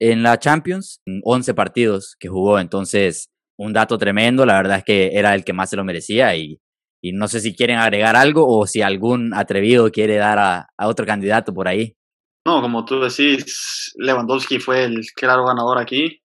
en 0.00 0.22
la 0.22 0.38
Champions, 0.38 1.00
en 1.06 1.20
11 1.24 1.54
partidos 1.54 2.16
que 2.18 2.28
jugó. 2.28 2.58
Entonces, 2.58 3.30
un 3.58 3.72
dato 3.72 3.98
tremendo. 3.98 4.44
La 4.46 4.56
verdad 4.56 4.78
es 4.78 4.84
que 4.84 5.10
era 5.12 5.34
el 5.34 5.44
que 5.44 5.52
más 5.52 5.70
se 5.70 5.76
lo 5.76 5.84
merecía 5.84 6.34
y, 6.36 6.60
y 7.02 7.12
no 7.12 7.28
sé 7.28 7.40
si 7.40 7.54
quieren 7.54 7.78
agregar 7.78 8.16
algo 8.16 8.46
o 8.46 8.66
si 8.66 8.82
algún 8.82 9.34
atrevido 9.34 9.90
quiere 9.90 10.16
dar 10.16 10.38
a, 10.38 10.68
a 10.76 10.88
otro 10.88 11.06
candidato 11.06 11.54
por 11.54 11.68
ahí. 11.68 11.96
No, 12.46 12.62
como 12.62 12.84
tú 12.84 13.00
decís, 13.00 13.92
Lewandowski 13.96 14.60
fue 14.60 14.84
el 14.84 15.04
claro 15.16 15.44
ganador 15.46 15.78
aquí. 15.78 16.22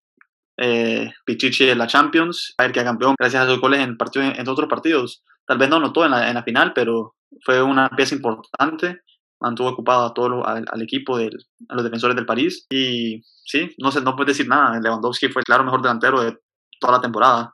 Eh, 0.56 1.10
Pichichi 1.26 1.68
en 1.68 1.78
la 1.78 1.88
Champions, 1.88 2.54
a 2.58 2.62
ver 2.62 2.70
que 2.70 2.84
campeón 2.84 3.16
gracias 3.18 3.42
a 3.42 3.48
sus 3.48 3.60
goles 3.60 3.80
en, 3.80 4.48
otros 4.48 4.68
partidos. 4.68 5.24
Tal 5.44 5.58
vez 5.58 5.68
no 5.68 5.76
anotó 5.76 6.04
en 6.04 6.12
la, 6.12 6.28
en 6.28 6.34
la 6.34 6.44
final, 6.44 6.74
pero 6.74 7.16
fue 7.44 7.60
una 7.60 7.88
pieza 7.88 8.14
importante. 8.14 9.00
Mantuvo 9.40 9.70
ocupado 9.70 10.06
a 10.06 10.14
todo 10.14 10.28
lo- 10.28 10.46
al, 10.46 10.80
equipo, 10.80 11.18
del, 11.18 11.36
a 11.68 11.74
los 11.74 11.82
defensores 11.82 12.14
del 12.14 12.24
París. 12.24 12.66
Y 12.70 13.20
sí, 13.44 13.74
no, 13.78 13.90
se, 13.90 14.00
no 14.00 14.14
puedes 14.14 14.36
decir 14.36 14.48
nada. 14.48 14.78
Lewandowski 14.80 15.26
fue 15.26 15.40
el 15.40 15.44
claro 15.44 15.64
mejor 15.64 15.82
delantero 15.82 16.22
de 16.22 16.38
toda 16.78 16.92
la 16.92 17.00
temporada. 17.00 17.52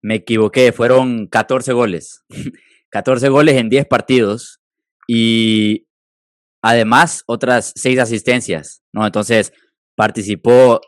Me 0.00 0.14
equivoqué, 0.14 0.72
fueron 0.72 1.26
14 1.26 1.74
goles. 1.74 2.24
14 2.88 3.28
goles 3.28 3.56
en 3.56 3.68
10 3.68 3.86
partidos 3.88 4.58
y 5.06 5.86
además 6.62 7.22
otras 7.26 7.72
6 7.76 7.98
asistencias, 7.98 8.82
¿no? 8.92 9.06
Entonces 9.06 9.52
participó, 9.96 10.80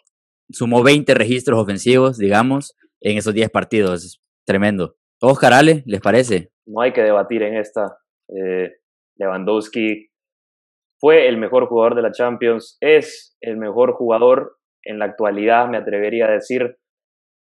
sumó 0.50 0.82
20 0.82 1.14
registros 1.14 1.60
ofensivos, 1.60 2.18
digamos, 2.18 2.76
en 3.00 3.18
esos 3.18 3.34
10 3.34 3.50
partidos. 3.50 4.20
Tremendo. 4.46 4.96
Oscar 5.20 5.52
Ale, 5.52 5.82
¿les 5.86 6.00
parece? 6.00 6.50
No 6.66 6.80
hay 6.82 6.92
que 6.92 7.02
debatir 7.02 7.42
en 7.42 7.56
esta. 7.56 7.98
Eh, 8.28 8.72
Lewandowski 9.16 10.08
fue 10.98 11.28
el 11.28 11.36
mejor 11.36 11.66
jugador 11.66 11.94
de 11.94 12.02
la 12.02 12.12
Champions, 12.12 12.76
es 12.80 13.36
el 13.40 13.56
mejor 13.56 13.92
jugador 13.92 14.56
en 14.84 14.98
la 14.98 15.06
actualidad, 15.06 15.68
me 15.68 15.78
atrevería 15.78 16.26
a 16.26 16.32
decir. 16.32 16.76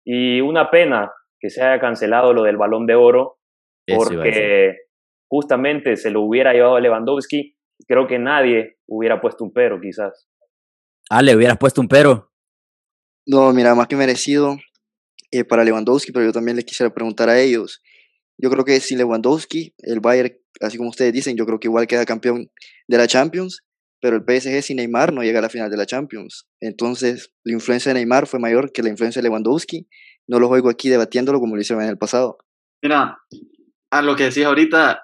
Y 0.06 0.40
una 0.40 0.70
pena 0.70 1.12
que 1.40 1.50
se 1.50 1.62
haya 1.62 1.80
cancelado 1.80 2.32
lo 2.32 2.42
del 2.44 2.56
balón 2.56 2.86
de 2.86 2.94
oro, 2.94 3.38
porque 3.86 4.76
justamente 5.28 5.96
se 5.96 6.10
lo 6.10 6.22
hubiera 6.22 6.52
llevado 6.52 6.76
a 6.76 6.80
Lewandowski 6.80 7.55
creo 7.86 8.06
que 8.06 8.18
nadie 8.18 8.78
hubiera 8.86 9.20
puesto 9.20 9.44
un 9.44 9.52
pero, 9.52 9.80
quizás. 9.80 10.28
Ah, 11.10 11.22
le 11.22 11.36
hubieras 11.36 11.58
puesto 11.58 11.80
un 11.80 11.88
pero. 11.88 12.32
No, 13.26 13.52
mira, 13.52 13.74
más 13.74 13.88
que 13.88 13.96
merecido 13.96 14.56
eh, 15.30 15.44
para 15.44 15.64
Lewandowski, 15.64 16.12
pero 16.12 16.24
yo 16.24 16.32
también 16.32 16.56
les 16.56 16.64
quisiera 16.64 16.92
preguntar 16.92 17.28
a 17.28 17.38
ellos. 17.38 17.82
Yo 18.38 18.50
creo 18.50 18.64
que 18.64 18.78
sin 18.80 18.98
Lewandowski, 18.98 19.74
el 19.78 20.00
Bayern, 20.00 20.36
así 20.60 20.76
como 20.76 20.90
ustedes 20.90 21.12
dicen, 21.12 21.36
yo 21.36 21.46
creo 21.46 21.58
que 21.58 21.68
igual 21.68 21.86
queda 21.86 22.04
campeón 22.04 22.50
de 22.86 22.98
la 22.98 23.06
Champions, 23.06 23.64
pero 24.00 24.16
el 24.16 24.22
PSG 24.22 24.62
sin 24.62 24.76
Neymar 24.76 25.12
no 25.12 25.22
llega 25.22 25.38
a 25.38 25.42
la 25.42 25.48
final 25.48 25.70
de 25.70 25.76
la 25.76 25.86
Champions. 25.86 26.46
Entonces, 26.60 27.32
la 27.44 27.54
influencia 27.54 27.90
de 27.90 27.94
Neymar 27.94 28.26
fue 28.26 28.38
mayor 28.38 28.72
que 28.72 28.82
la 28.82 28.90
influencia 28.90 29.20
de 29.20 29.28
Lewandowski. 29.28 29.88
No 30.28 30.38
los 30.38 30.50
oigo 30.50 30.68
aquí 30.68 30.88
debatiéndolo 30.88 31.40
como 31.40 31.56
lo 31.56 31.62
hicieron 31.62 31.84
en 31.84 31.90
el 31.90 31.98
pasado. 31.98 32.38
Mira, 32.82 33.18
a 33.90 34.02
lo 34.02 34.16
que 34.16 34.24
decías 34.24 34.46
ahorita, 34.46 35.02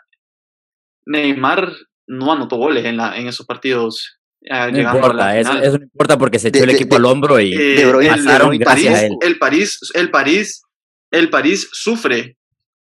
Neymar 1.07 1.73
no 2.13 2.33
anotó 2.33 2.57
goles 2.57 2.85
en, 2.85 2.99
la, 2.99 3.17
en 3.17 3.27
esos 3.27 3.47
partidos. 3.47 4.19
no 4.43 4.79
importa, 4.79 5.39
eso, 5.39 5.79
no 5.79 5.85
importa 5.85 6.19
porque 6.19 6.39
se 6.39 6.49
echó 6.49 6.65
el 6.65 6.71
equipo 6.71 6.97
al 6.97 7.07
hombro 7.07 7.41
y 7.41 7.55
eh, 7.55 7.85
pasaron 8.09 8.53
el, 8.53 8.61
París, 8.61 8.89
El 9.23 9.39
París, 9.39 9.79
el 9.95 10.11
París, 10.11 10.63
el 11.11 11.31
París 11.31 11.69
sufre 11.73 12.37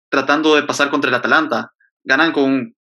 tratando 0.09 0.55
de 0.55 0.63
pasar 0.63 0.89
contra 0.89 1.09
el 1.09 1.15
Atalanta. 1.15 1.71
Ganan 2.03 2.31
con 2.31 2.75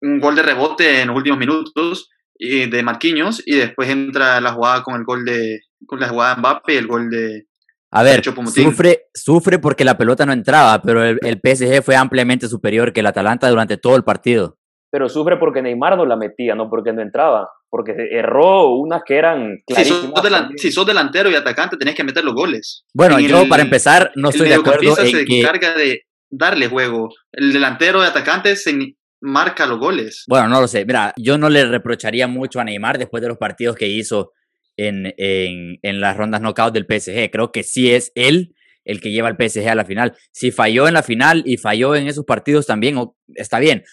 un 0.00 0.20
gol 0.20 0.36
de 0.36 0.42
rebote 0.42 1.00
en 1.00 1.08
los 1.08 1.16
últimos 1.16 1.38
minutos 1.38 2.08
y 2.36 2.68
de 2.68 2.82
Marquinhos 2.82 3.42
y 3.44 3.56
después 3.56 3.88
entra 3.88 4.40
la 4.40 4.52
jugada 4.52 4.82
con 4.82 4.96
el 4.96 5.04
gol 5.04 5.24
de 5.24 5.60
con 5.86 5.98
la 6.00 6.08
jugada 6.08 6.34
de 6.34 6.40
Mbappe 6.40 6.74
y 6.74 6.76
el 6.76 6.86
gol 6.86 7.10
de 7.10 7.46
a 7.90 8.02
ver, 8.02 8.22
sufre, 8.22 9.06
sufre 9.14 9.58
porque 9.58 9.82
la 9.82 9.96
pelota 9.96 10.26
no 10.26 10.34
entraba, 10.34 10.82
pero 10.82 11.02
el, 11.02 11.18
el, 11.22 11.40
PSG 11.42 11.82
fue 11.82 11.96
ampliamente 11.96 12.46
superior 12.46 12.92
que 12.92 13.00
el 13.00 13.06
Atalanta 13.06 13.48
durante 13.48 13.78
todo 13.78 13.96
el 13.96 14.04
partido. 14.04 14.58
Pero 14.90 15.08
sufre 15.08 15.36
porque 15.36 15.62
Neymar 15.62 15.96
no 15.96 16.06
la 16.06 16.16
metía, 16.16 16.54
no 16.54 16.70
porque 16.70 16.92
no 16.92 17.02
entraba, 17.02 17.48
porque 17.68 17.92
erró 18.10 18.72
unas 18.74 19.02
que 19.04 19.16
eran 19.16 19.58
clarísimas. 19.66 20.50
Si 20.56 20.72
sos, 20.72 20.86
delantero 20.86 21.30
y 21.30 21.34
atacante, 21.34 21.76
tenés 21.76 21.94
que 21.94 22.04
meter 22.04 22.24
los 22.24 22.34
goles. 22.34 22.84
Bueno, 22.94 23.20
yo 23.20 23.46
para 23.48 23.62
empezar 23.62 24.12
no 24.16 24.30
estoy 24.30 24.48
de 24.48 24.54
acuerdo 24.54 24.98
en 24.98 25.06
se 25.06 25.22
encarga 25.22 25.74
de 25.74 26.02
darle 26.30 26.68
juego. 26.68 27.10
El 27.32 27.52
delantero 27.52 28.02
y 28.02 28.06
atacante 28.06 28.56
se 28.56 28.96
marca 29.20 29.66
los 29.66 29.78
goles. 29.78 30.24
Bueno, 30.26 30.48
no 30.48 30.60
lo 30.60 30.68
sé. 30.68 30.84
Mira, 30.86 31.12
yo 31.16 31.36
no 31.36 31.50
le 31.50 31.66
reprocharía 31.66 32.26
mucho 32.26 32.60
a 32.60 32.64
Neymar 32.64 32.98
después 32.98 33.22
de 33.22 33.28
los 33.28 33.38
partidos 33.38 33.76
que 33.76 33.88
hizo 33.88 34.32
en, 34.76 35.12
en, 35.18 35.78
en 35.82 36.00
las 36.00 36.16
rondas 36.16 36.40
knockout 36.40 36.72
del 36.72 36.86
PSG. 36.86 37.30
Creo 37.30 37.52
que 37.52 37.62
sí 37.62 37.92
es 37.92 38.12
él 38.14 38.54
el 38.84 39.02
que 39.02 39.10
lleva 39.10 39.28
al 39.28 39.36
PSG 39.36 39.68
a 39.68 39.74
la 39.74 39.84
final. 39.84 40.16
Si 40.32 40.50
falló 40.50 40.88
en 40.88 40.94
la 40.94 41.02
final 41.02 41.42
y 41.44 41.58
falló 41.58 41.94
en 41.94 42.06
esos 42.06 42.24
partidos 42.24 42.66
también, 42.66 42.96
está 43.34 43.58
bien. 43.58 43.84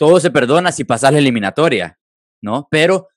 Todo 0.00 0.18
se 0.18 0.30
perdona 0.30 0.72
si 0.72 0.84
pasas 0.84 1.12
la 1.12 1.18
eliminatoria, 1.18 1.98
¿no? 2.40 2.66
Pero 2.70 3.08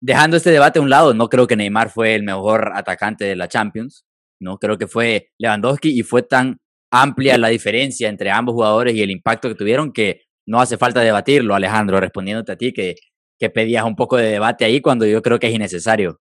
dejando 0.00 0.36
este 0.36 0.50
debate 0.50 0.80
a 0.80 0.82
un 0.82 0.90
lado, 0.90 1.14
no 1.14 1.28
creo 1.28 1.46
que 1.46 1.54
Neymar 1.54 1.90
fue 1.90 2.16
el 2.16 2.24
mejor 2.24 2.72
atacante 2.74 3.24
de 3.24 3.36
la 3.36 3.46
Champions, 3.46 4.04
¿no? 4.40 4.58
Creo 4.58 4.76
que 4.76 4.88
fue 4.88 5.30
Lewandowski 5.38 5.96
y 5.96 6.02
fue 6.02 6.22
tan 6.22 6.58
amplia 6.90 7.38
la 7.38 7.46
diferencia 7.46 8.08
entre 8.08 8.32
ambos 8.32 8.54
jugadores 8.54 8.96
y 8.96 9.02
el 9.02 9.12
impacto 9.12 9.48
que 9.48 9.54
tuvieron 9.54 9.92
que 9.92 10.22
no 10.44 10.60
hace 10.60 10.76
falta 10.76 11.02
debatirlo, 11.02 11.54
Alejandro, 11.54 12.00
respondiéndote 12.00 12.50
a 12.50 12.56
ti 12.56 12.72
que, 12.72 12.96
que 13.38 13.48
pedías 13.48 13.84
un 13.84 13.94
poco 13.94 14.16
de 14.16 14.26
debate 14.26 14.64
ahí 14.64 14.80
cuando 14.80 15.06
yo 15.06 15.22
creo 15.22 15.38
que 15.38 15.46
es 15.46 15.54
innecesario. 15.54 16.20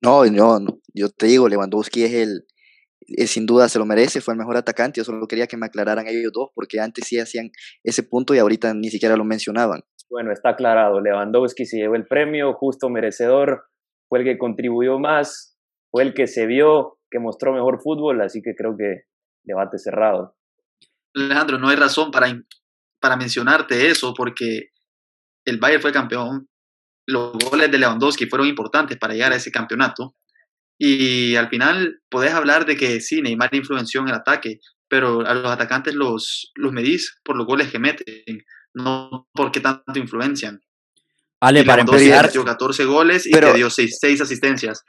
No, 0.00 0.24
no, 0.24 0.80
yo 0.94 1.10
te 1.10 1.26
digo, 1.26 1.46
Lewandowski 1.46 2.04
es 2.04 2.14
el, 2.14 2.46
sin 3.26 3.46
duda 3.46 3.68
se 3.68 3.78
lo 3.78 3.86
merece, 3.86 4.20
fue 4.20 4.34
el 4.34 4.38
mejor 4.38 4.56
atacante, 4.56 5.00
yo 5.00 5.04
solo 5.04 5.26
quería 5.26 5.46
que 5.46 5.56
me 5.56 5.66
aclararan 5.66 6.06
ellos 6.06 6.32
dos, 6.32 6.50
porque 6.54 6.80
antes 6.80 7.06
sí 7.06 7.18
hacían 7.18 7.50
ese 7.84 8.02
punto 8.02 8.34
y 8.34 8.38
ahorita 8.38 8.74
ni 8.74 8.90
siquiera 8.90 9.16
lo 9.16 9.24
mencionaban. 9.24 9.82
Bueno, 10.10 10.32
está 10.32 10.50
aclarado, 10.50 11.00
Lewandowski 11.00 11.66
se 11.66 11.78
llevó 11.78 11.94
el 11.94 12.06
premio, 12.06 12.54
justo 12.54 12.88
merecedor, 12.88 13.64
fue 14.08 14.20
el 14.20 14.24
que 14.24 14.38
contribuyó 14.38 14.98
más, 14.98 15.56
fue 15.90 16.02
el 16.02 16.14
que 16.14 16.26
se 16.26 16.46
vio, 16.46 16.98
que 17.10 17.18
mostró 17.18 17.52
mejor 17.52 17.80
fútbol, 17.82 18.20
así 18.22 18.40
que 18.42 18.54
creo 18.54 18.76
que 18.76 19.02
debate 19.44 19.78
cerrado. 19.78 20.34
Alejandro, 21.14 21.58
no 21.58 21.68
hay 21.68 21.76
razón 21.76 22.10
para 22.10 22.28
para 23.00 23.16
mencionarte 23.16 23.88
eso, 23.88 24.12
porque 24.14 24.70
el 25.44 25.58
Bayern 25.58 25.82
fue 25.82 25.92
campeón, 25.92 26.48
los 27.06 27.32
goles 27.50 27.70
de 27.70 27.78
Lewandowski 27.78 28.26
fueron 28.26 28.48
importantes 28.48 28.98
para 28.98 29.14
llegar 29.14 29.32
a 29.32 29.36
ese 29.36 29.50
campeonato. 29.50 30.14
Y 30.78 31.34
al 31.34 31.48
final 31.48 32.00
podés 32.08 32.32
hablar 32.32 32.64
de 32.64 32.76
que 32.76 33.00
sí, 33.00 33.20
Neymar 33.20 33.52
influenció 33.52 34.00
en 34.00 34.08
el 34.08 34.14
ataque, 34.14 34.60
pero 34.88 35.26
a 35.26 35.34
los 35.34 35.50
atacantes 35.50 35.94
los, 35.94 36.52
los 36.54 36.72
medís 36.72 37.18
por 37.24 37.36
los 37.36 37.46
goles 37.46 37.68
que 37.70 37.80
meten, 37.80 38.44
no 38.74 39.28
porque 39.34 39.60
tanto 39.60 39.98
influencian. 39.98 40.60
Vale, 41.40 41.64
para 41.64 41.82
empezar. 41.82 42.30
dio 42.32 42.44
14 42.44 42.84
goles 42.84 43.26
y 43.26 43.30
te 43.30 43.54
dio 43.54 43.70
6, 43.70 44.20
asistencias. 44.20 44.84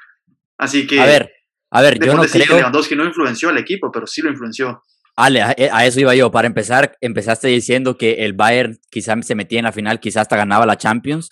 Así 0.57 0.87
que. 0.87 0.99
A 0.99 1.05
ver, 1.05 1.31
a 1.71 1.81
ver, 1.81 1.99
yo 1.99 2.15
no 2.15 2.23
creo. 2.23 2.45
Que 2.45 2.55
Lewandowski 2.55 2.95
no 2.95 3.05
influenció 3.05 3.49
al 3.49 3.57
equipo, 3.57 3.91
pero 3.91 4.07
sí 4.07 4.21
lo 4.21 4.29
influenció. 4.29 4.83
Ale, 5.15 5.43
eh, 5.57 5.69
a, 5.71 5.85
eso 5.85 5.99
iba 5.99 6.15
yo. 6.15 6.31
Para 6.31 6.47
empezar, 6.47 6.97
empezaste 7.01 7.49
diciendo 7.49 7.97
que 7.97 8.25
el 8.25 8.33
Bayern 8.33 8.79
quizás 8.89 9.25
se 9.25 9.35
metía 9.35 9.59
en 9.59 9.65
la 9.65 9.71
final, 9.71 9.99
quizás 9.99 10.21
hasta 10.21 10.37
ganaba 10.37 10.65
la 10.65 10.77
Champions 10.77 11.29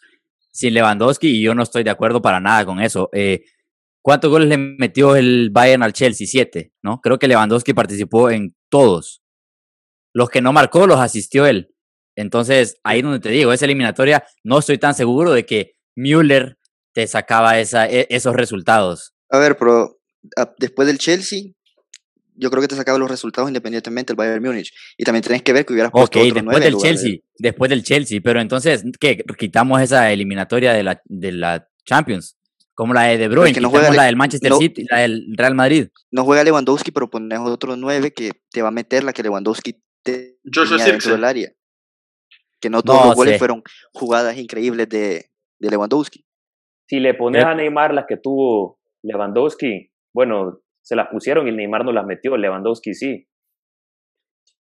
sin 0.51 0.73
Lewandowski 0.73 1.27
y 1.27 1.41
yo 1.41 1.53
no 1.53 1.63
estoy 1.63 1.83
de 1.83 1.91
acuerdo 1.91 2.21
para 2.21 2.39
nada 2.39 2.65
con 2.65 2.79
eso. 2.79 3.09
Eh, 3.13 3.43
¿Cuántos 4.07 4.31
goles 4.31 4.47
le 4.47 4.57
metió 4.57 5.17
el 5.17 5.49
Bayern 5.51 5.83
al 5.83 5.91
Chelsea? 5.91 6.25
Siete, 6.25 6.71
¿no? 6.81 7.01
Creo 7.01 7.19
que 7.19 7.27
Lewandowski 7.27 7.73
participó 7.73 8.29
en 8.29 8.55
todos. 8.69 9.21
Los 10.13 10.29
que 10.29 10.39
no 10.39 10.53
marcó 10.53 10.87
los 10.87 10.97
asistió 10.97 11.45
él. 11.45 11.75
Entonces, 12.15 12.77
ahí 12.85 13.01
donde 13.01 13.19
te 13.19 13.27
digo, 13.27 13.51
esa 13.51 13.65
eliminatoria, 13.65 14.23
no 14.45 14.59
estoy 14.59 14.77
tan 14.77 14.95
seguro 14.95 15.33
de 15.33 15.45
que 15.45 15.73
Müller 15.97 16.57
te 16.93 17.05
sacaba 17.05 17.59
esa, 17.59 17.85
e, 17.89 18.07
esos 18.09 18.33
resultados. 18.33 19.13
A 19.29 19.39
ver, 19.39 19.57
pero 19.57 19.99
después 20.57 20.87
del 20.87 20.99
Chelsea, 20.99 21.41
yo 22.33 22.49
creo 22.49 22.61
que 22.61 22.69
te 22.69 22.77
sacaba 22.77 22.97
los 22.97 23.11
resultados 23.11 23.49
independientemente 23.49 24.13
del 24.13 24.15
Bayern 24.15 24.41
Múnich. 24.41 24.71
Y 24.95 25.03
también 25.03 25.23
tenés 25.23 25.41
que 25.41 25.51
ver 25.51 25.65
que 25.65 25.73
hubieras 25.73 25.91
puesto 25.91 26.17
Ok, 26.17 26.33
después 26.33 26.63
del 26.63 26.77
Chelsea, 26.77 27.17
después 27.39 27.69
del 27.69 27.83
Chelsea, 27.83 28.21
pero 28.23 28.39
entonces, 28.39 28.85
¿qué? 29.01 29.21
Quitamos 29.37 29.81
esa 29.81 30.13
eliminatoria 30.13 30.71
de 30.71 30.83
la, 30.83 31.01
de 31.03 31.33
la 31.33 31.67
Champions, 31.83 32.36
como 32.77 32.93
la 32.93 33.05
de 33.05 33.17
De 33.17 33.27
Bruyne, 33.27 33.53
que 33.53 33.59
no 33.59 33.71
juega 33.71 33.91
la 33.91 34.03
del 34.03 34.15
Manchester 34.15 34.53
City, 34.53 34.85
la 34.87 34.99
del 34.99 35.25
Real 35.35 35.55
Madrid. 35.55 35.87
No 36.11 36.23
juega 36.25 36.43
Lewandowski, 36.43 36.91
pero 36.91 37.09
pones 37.09 37.39
otro 37.39 37.75
nueve 37.75 38.13
que 38.13 38.33
te 38.51 38.61
va 38.61 38.67
a 38.67 38.71
meter 38.71 39.03
la 39.03 39.13
que 39.13 39.23
Lewandowski 39.23 39.81
te 40.03 40.37
tenía 40.53 40.85
dentro 40.85 41.13
del 41.13 41.23
área. 41.23 41.51
Que 42.61 42.69
no 42.69 42.83
todos 42.83 43.07
los 43.07 43.15
goles 43.15 43.39
fueron 43.39 43.63
jugadas 43.93 44.37
increíbles 44.37 44.87
de, 44.89 45.31
de 45.57 45.69
Lewandowski. 45.71 46.23
Si 46.87 46.99
le 46.99 47.15
pones 47.15 47.43
a 47.43 47.55
Neymar 47.55 47.95
las 47.95 48.05
que 48.07 48.17
tuvo 48.17 48.79
Lewandowski, 49.01 49.91
bueno, 50.13 50.61
se 50.83 50.95
las 50.95 51.07
pusieron 51.07 51.47
y 51.47 51.51
Neymar 51.51 51.83
no 51.83 51.91
las 51.91 52.05
metió, 52.05 52.37
Lewandowski 52.37 52.93
sí. 52.93 53.26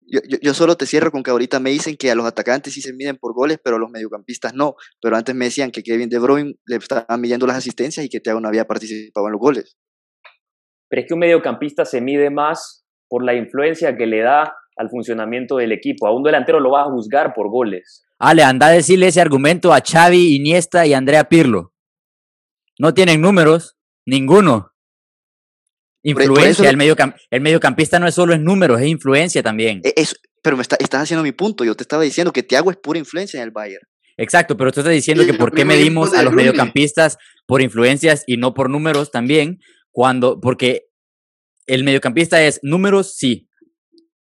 Yo, 0.10 0.22
yo, 0.42 0.54
solo 0.54 0.78
te 0.78 0.86
cierro 0.86 1.12
con 1.12 1.22
que 1.22 1.32
ahorita 1.32 1.60
me 1.60 1.70
dicen 1.70 1.98
que 1.98 2.10
a 2.10 2.16
los 2.16 2.26
atacantes 2.26 2.74
sí 2.74 2.82
se 2.82 2.94
miden 2.94 3.18
por 3.18 3.34
goles, 3.34 3.60
pero 3.62 3.76
a 3.76 3.80
los 3.80 3.90
mediocampistas 3.90 4.54
no. 4.54 4.76
Pero 5.02 5.18
antes 5.18 5.36
me 5.36 5.46
decían 5.46 5.70
que 5.72 5.84
Kevin 5.84 6.08
De 6.08 6.18
Bruyne 6.18 6.56
le 6.66 6.78
estaban 6.78 7.20
midiendo 7.20 7.46
las 7.46 7.58
asistencias 7.58 8.06
y 8.06 8.10
que 8.10 8.22
Thiago 8.22 8.40
no 8.40 8.48
había 8.48 8.66
participado 8.66 9.28
en 9.28 9.34
los 9.34 9.42
goles. 9.42 9.78
Pero 10.90 11.02
es 11.02 11.08
que 11.08 11.14
un 11.14 11.20
mediocampista 11.20 11.84
se 11.84 12.00
mide 12.00 12.30
más 12.30 12.86
por 13.10 13.24
la 13.24 13.36
influencia 13.36 13.98
que 13.98 14.06
le 14.06 14.22
da 14.22 14.56
al 14.78 14.90
funcionamiento 14.90 15.58
del 15.58 15.74
equipo. 15.74 16.08
A 16.08 16.16
un 16.16 16.24
delantero 16.24 16.60
lo 16.60 16.72
va 16.72 16.84
a 16.84 16.92
juzgar 16.92 17.34
por 17.34 17.50
goles. 17.50 18.06
Ale, 18.20 18.44
anda 18.44 18.68
a 18.68 18.72
decirle 18.72 19.08
ese 19.08 19.22
argumento 19.22 19.74
a 19.74 19.82
Xavi, 19.82 20.36
Iniesta 20.36 20.86
y 20.86 20.94
Andrea 20.94 21.26
Pirlo. 21.26 21.74
No 22.80 22.94
tienen 22.94 23.22
números, 23.22 23.76
ninguno. 24.06 24.72
Influencia, 26.10 26.70
el, 26.70 26.78
el 27.32 27.42
mediocampista 27.42 28.00
no 28.00 28.08
es 28.08 28.16
solo 28.16 28.34
es 28.34 28.40
números, 28.40 28.80
es 28.80 28.88
influencia 28.88 29.44
también. 29.44 29.82
E, 29.84 29.94
pero 30.42 30.56
me 30.56 30.62
estás 30.62 31.02
haciendo 31.02 31.22
mi 31.22 31.34
punto, 31.34 31.66
yo 31.66 31.76
te 31.76 31.84
estaba 31.84 32.04
diciendo 32.04 32.32
que 32.32 32.44
Thiago 32.44 32.72
es 32.72 32.78
pura 32.78 32.98
influencia 32.98 33.40
en 33.40 33.44
el 33.44 33.52
Bayern. 33.52 33.86
Exacto, 34.16 34.56
pero 34.56 34.72
tú 34.72 34.80
estás 34.80 34.94
diciendo 34.94 35.26
que 35.26 35.34
por 35.34 35.54
qué 35.54 35.66
medimos 35.66 36.14
a 36.14 36.24
los 36.24 36.32
mediocampistas 36.34 37.18
por 37.46 37.62
influencias 37.62 38.24
y 38.26 38.38
no 38.38 38.54
por 38.54 38.70
números 38.70 39.12
también, 39.12 39.60
cuando, 39.92 40.40
porque 40.40 40.84
el 41.66 41.84
mediocampista 41.84 42.42
es 42.42 42.62
números, 42.64 43.18
sí, 43.18 43.50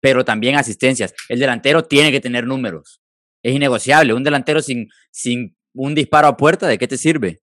pero 0.01 0.24
también 0.24 0.57
asistencias. 0.57 1.12
El 1.29 1.41
delantero 1.41 1.85
tiene 1.85 2.11
que 2.11 2.20
tener 2.20 2.47
números. 2.47 3.03
Es 3.43 3.55
innegociable. 3.55 4.14
Un 4.14 4.24
delantero 4.24 4.62
sin, 4.62 4.89
sin 5.11 5.55
un 5.74 5.95
disparo 5.95 6.29
a 6.29 6.39
puerta, 6.39 6.66
¿de 6.66 6.79
qué 6.79 6.89
te 6.89 6.97
sirve? 6.97 7.43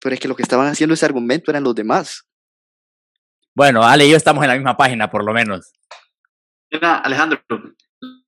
Pero 0.00 0.14
es 0.14 0.20
que 0.20 0.28
lo 0.28 0.36
que 0.36 0.42
estaban 0.42 0.68
haciendo 0.68 0.94
ese 0.94 1.06
argumento 1.06 1.50
eran 1.50 1.64
los 1.64 1.74
demás. 1.74 2.25
Bueno, 3.56 3.82
Ale 3.82 4.06
y 4.06 4.10
yo 4.10 4.18
estamos 4.18 4.44
en 4.44 4.48
la 4.50 4.54
misma 4.54 4.76
página, 4.76 5.08
por 5.10 5.24
lo 5.24 5.32
menos. 5.32 5.72
Mira, 6.70 6.98
Alejandro, 6.98 7.40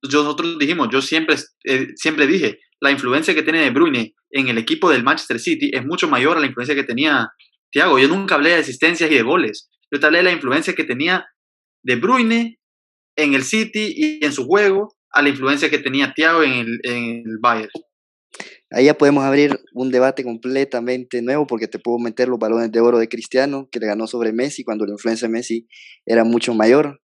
nosotros 0.01 0.57
dijimos, 0.57 0.89
yo 0.91 1.03
siempre, 1.03 1.35
eh, 1.65 1.89
siempre 1.95 2.25
dije, 2.25 2.59
la 2.81 2.89
influencia 2.89 3.35
que 3.35 3.43
tiene 3.43 3.59
De 3.59 3.69
Bruyne 3.69 4.15
en 4.31 4.47
el 4.47 4.57
equipo 4.57 4.89
del 4.89 5.03
Manchester 5.03 5.39
City 5.39 5.69
es 5.71 5.85
mucho 5.85 6.07
mayor 6.07 6.37
a 6.37 6.39
la 6.39 6.47
influencia 6.47 6.73
que 6.73 6.83
tenía 6.83 7.29
Thiago. 7.71 7.99
Yo 7.99 8.07
nunca 8.07 8.35
hablé 8.35 8.49
de 8.49 8.55
asistencias 8.55 9.11
y 9.11 9.15
de 9.15 9.21
goles. 9.21 9.69
Yo 9.91 9.99
te 9.99 10.07
hablé 10.07 10.17
de 10.19 10.23
la 10.23 10.31
influencia 10.31 10.73
que 10.73 10.83
tenía 10.83 11.27
De 11.83 11.95
Bruyne 11.97 12.57
en 13.15 13.35
el 13.35 13.43
City 13.43 13.93
y 13.95 14.25
en 14.25 14.33
su 14.33 14.47
juego 14.47 14.95
a 15.11 15.21
la 15.21 15.29
influencia 15.29 15.69
que 15.69 15.77
tenía 15.77 16.11
Thiago 16.11 16.41
en 16.41 16.53
el, 16.53 16.79
en 16.81 17.23
el 17.23 17.37
Bayern. 17.39 17.69
Ahí 18.71 18.85
ya 18.85 18.93
podemos 18.93 19.23
abrir 19.23 19.59
un 19.73 19.91
debate 19.91 20.23
completamente 20.23 21.21
nuevo 21.21 21.47
porque 21.47 21.67
te 21.67 21.79
puedo 21.79 21.97
meter 21.97 22.27
los 22.27 22.37
balones 22.37 22.71
de 22.71 22.79
oro 22.79 22.99
de 22.99 23.09
Cristiano, 23.09 23.67
que 23.71 23.79
le 23.79 23.87
ganó 23.87 24.05
sobre 24.05 24.31
Messi 24.31 24.63
cuando 24.63 24.85
la 24.85 24.91
influencia 24.91 25.27
de 25.27 25.31
Messi 25.31 25.67
era 26.05 26.23
mucho 26.23 26.53
mayor. 26.53 27.01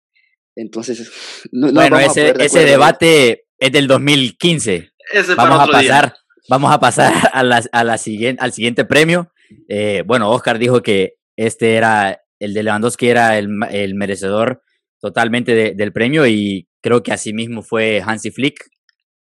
Entonces, 0.56 1.10
no, 1.52 1.72
bueno, 1.72 2.00
ese, 2.00 2.34
ese 2.40 2.66
debate 2.66 3.46
es 3.58 3.72
del 3.72 3.88
2015. 3.88 4.92
vamos 5.38 5.60
a 5.60 5.72
pasar, 5.72 6.14
vamos 6.50 6.74
a 6.74 6.80
pasar 6.80 7.14
a 7.34 7.44
la, 7.44 7.64
a 7.72 7.84
la 7.84 7.98
siguiente, 7.98 8.44
al 8.44 8.52
siguiente 8.52 8.84
premio. 8.84 9.32
Eh, 9.70 10.04
bueno, 10.06 10.30
Oscar 10.32 10.60
dijo 10.60 10.82
que 10.82 11.16
este 11.38 11.76
era 11.76 12.20
el 12.40 12.54
de 12.54 12.64
Lewandowski 12.64 13.08
era 13.08 13.38
el, 13.38 13.50
el 13.72 13.96
merecedor 13.96 14.62
totalmente 15.00 15.74
del 15.76 15.94
premio 15.94 16.28
y 16.28 16.68
creo 16.82 17.04
que 17.04 17.14
así 17.14 17.34
mismo 17.34 17.62
fue 17.62 18.02
Hansi 18.06 18.32
Flick, 18.32 18.70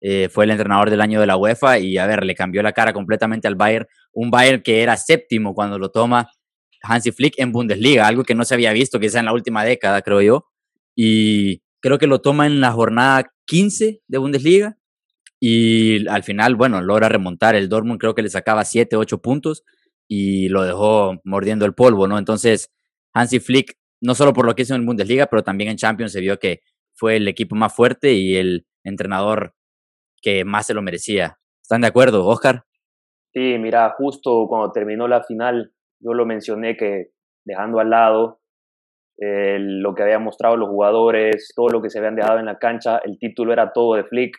eh, 0.01 0.29
fue 0.29 0.45
el 0.45 0.51
entrenador 0.51 0.89
del 0.89 1.01
año 1.01 1.19
de 1.19 1.27
la 1.27 1.37
UEFA 1.37 1.79
y 1.79 1.97
a 1.97 2.07
ver, 2.07 2.23
le 2.23 2.35
cambió 2.35 2.63
la 2.63 2.71
cara 2.71 2.93
completamente 2.93 3.47
al 3.47 3.55
Bayern, 3.55 3.85
un 4.13 4.31
Bayern 4.31 4.61
que 4.61 4.81
era 4.81 4.95
séptimo 4.97 5.53
cuando 5.53 5.77
lo 5.77 5.91
toma 5.91 6.29
Hansi 6.81 7.11
Flick 7.11 7.33
en 7.37 7.51
Bundesliga, 7.51 8.07
algo 8.07 8.23
que 8.23 8.35
no 8.35 8.45
se 8.45 8.53
había 8.53 8.71
visto 8.71 8.99
quizá 8.99 9.19
en 9.19 9.25
la 9.25 9.33
última 9.33 9.65
década, 9.65 10.01
creo 10.01 10.21
yo, 10.21 10.45
y 10.95 11.61
creo 11.81 11.97
que 11.97 12.07
lo 12.07 12.21
toma 12.21 12.45
en 12.45 12.61
la 12.61 12.71
jornada 12.71 13.31
15 13.45 14.01
de 14.07 14.17
Bundesliga 14.17 14.77
y 15.39 16.07
al 16.07 16.23
final, 16.23 16.55
bueno, 16.55 16.81
logra 16.81 17.09
remontar, 17.09 17.55
el 17.55 17.69
Dortmund 17.69 17.99
creo 17.99 18.15
que 18.15 18.21
le 18.21 18.29
sacaba 18.29 18.65
7, 18.65 18.95
8 18.95 19.21
puntos 19.21 19.63
y 20.07 20.49
lo 20.49 20.63
dejó 20.63 21.19
mordiendo 21.23 21.65
el 21.65 21.73
polvo, 21.73 22.07
¿no? 22.07 22.17
Entonces, 22.17 22.71
Hansi 23.13 23.39
Flick, 23.39 23.77
no 24.01 24.15
solo 24.15 24.33
por 24.33 24.45
lo 24.45 24.55
que 24.55 24.63
hizo 24.63 24.75
en 24.75 24.85
Bundesliga, 24.85 25.27
pero 25.27 25.43
también 25.43 25.69
en 25.69 25.77
Champions 25.77 26.11
se 26.11 26.21
vio 26.21 26.39
que 26.39 26.61
fue 26.93 27.17
el 27.17 27.27
equipo 27.27 27.55
más 27.55 27.73
fuerte 27.73 28.13
y 28.13 28.35
el 28.35 28.65
entrenador 28.83 29.53
que 30.21 30.45
más 30.45 30.67
se 30.67 30.73
lo 30.73 30.81
merecía. 30.81 31.37
¿Están 31.61 31.81
de 31.81 31.87
acuerdo, 31.87 32.25
Oscar? 32.25 32.63
Sí, 33.33 33.57
mira, 33.59 33.93
justo 33.97 34.47
cuando 34.47 34.71
terminó 34.71 35.07
la 35.07 35.23
final, 35.23 35.71
yo 35.99 36.13
lo 36.13 36.25
mencioné 36.25 36.75
que 36.77 37.11
dejando 37.45 37.79
al 37.79 37.89
lado 37.89 38.39
eh, 39.21 39.57
lo 39.59 39.93
que 39.93 40.03
habían 40.03 40.23
mostrado 40.23 40.57
los 40.57 40.69
jugadores, 40.69 41.51
todo 41.55 41.69
lo 41.69 41.81
que 41.81 41.89
se 41.89 41.99
habían 41.99 42.15
dejado 42.15 42.39
en 42.39 42.45
la 42.45 42.57
cancha, 42.57 42.99
el 43.03 43.19
título 43.19 43.53
era 43.53 43.71
todo 43.73 43.95
de 43.95 44.03
Flick, 44.03 44.35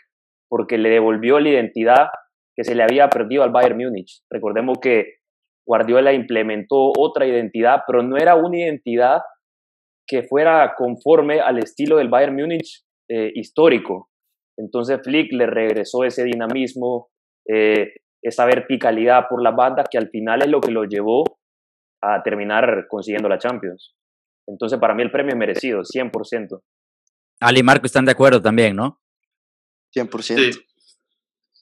porque 0.48 0.78
le 0.78 0.90
devolvió 0.90 1.38
la 1.38 1.50
identidad 1.50 2.08
que 2.56 2.64
se 2.64 2.74
le 2.74 2.82
había 2.82 3.08
perdido 3.08 3.42
al 3.42 3.50
Bayern 3.50 3.76
Múnich. 3.76 4.22
Recordemos 4.28 4.78
que 4.80 5.20
Guardiola 5.66 6.12
implementó 6.12 6.92
otra 6.98 7.26
identidad, 7.26 7.82
pero 7.86 8.02
no 8.02 8.16
era 8.16 8.34
una 8.34 8.58
identidad 8.58 9.20
que 10.06 10.24
fuera 10.24 10.74
conforme 10.76 11.40
al 11.40 11.58
estilo 11.58 11.98
del 11.98 12.08
Bayern 12.08 12.34
Múnich 12.34 12.82
eh, 13.08 13.30
histórico. 13.34 14.09
Entonces 14.56 15.00
Flick 15.02 15.32
le 15.32 15.46
regresó 15.46 16.04
ese 16.04 16.24
dinamismo, 16.24 17.08
eh, 17.46 17.94
esa 18.22 18.44
verticalidad 18.44 19.24
por 19.28 19.42
la 19.42 19.52
banda 19.52 19.84
que 19.90 19.98
al 19.98 20.10
final 20.10 20.42
es 20.42 20.48
lo 20.48 20.60
que 20.60 20.70
lo 20.70 20.84
llevó 20.84 21.24
a 22.02 22.22
terminar 22.22 22.86
consiguiendo 22.88 23.28
la 23.28 23.38
Champions. 23.38 23.94
Entonces 24.46 24.78
para 24.78 24.94
mí 24.94 25.02
el 25.02 25.10
premio 25.10 25.32
es 25.32 25.38
merecido, 25.38 25.82
100%. 25.82 26.60
Ali 27.40 27.60
y 27.60 27.62
Marco 27.62 27.86
están 27.86 28.04
de 28.04 28.12
acuerdo 28.12 28.42
también, 28.42 28.76
¿no? 28.76 29.00
100%. 29.96 30.62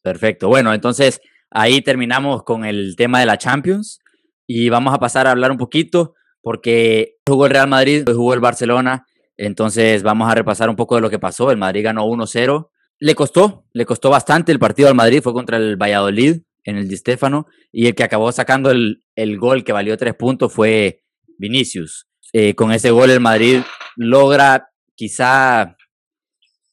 Perfecto. 0.03 0.49
Bueno, 0.49 0.73
entonces 0.75 1.21
ahí 1.51 1.83
terminamos 1.83 2.43
con 2.43 2.65
el 2.65 2.95
tema 2.97 3.21
de 3.21 3.27
la 3.27 3.39
Champions 3.39 4.01
y 4.47 4.69
vamos 4.71 4.95
a 4.95 4.99
pasar 4.99 5.27
a 5.27 5.31
hablar 5.31 5.51
un 5.51 5.59
poquito 5.59 6.15
porque 6.41 7.17
jugó 7.27 7.47
el 7.47 7.53
Real 7.53 7.69
Madrid, 7.69 8.05
jugó 8.07 8.35
el 8.35 8.41
Barcelona, 8.41 9.07
entonces 9.37 10.03
vamos 10.03 10.31
a 10.31 10.35
repasar 10.35 10.69
un 10.69 10.77
poco 10.77 10.95
de 10.95 11.01
lo 11.01 11.11
que 11.11 11.19
pasó. 11.19 11.51
El 11.51 11.59
Madrid 11.59 11.85
ganó 11.85 12.07
1-0 12.07 12.71
le 13.01 13.15
costó, 13.15 13.65
le 13.73 13.87
costó 13.87 14.11
bastante 14.11 14.53
el 14.53 14.59
partido 14.59 14.89
al 14.89 14.95
Madrid, 14.95 15.21
fue 15.23 15.33
contra 15.33 15.57
el 15.57 15.77
Valladolid 15.77 16.43
en 16.65 16.77
el 16.77 16.89
Di 16.89 16.97
Stéfano, 16.97 17.47
y 17.73 17.87
el 17.87 17.95
que 17.95 18.03
acabó 18.05 18.31
sacando 18.33 18.71
el, 18.71 19.05
el 19.15 19.39
gol 19.39 19.65
que 19.65 19.73
valió 19.73 19.97
tres 19.97 20.15
puntos 20.15 20.53
fue 20.53 21.03
Vinicius. 21.39 22.07
Eh, 22.33 22.55
con 22.55 22.73
ese 22.73 22.91
gol 22.91 23.11
el 23.11 23.21
Madrid 23.21 23.61
logra 23.97 24.71
quizá 24.95 25.77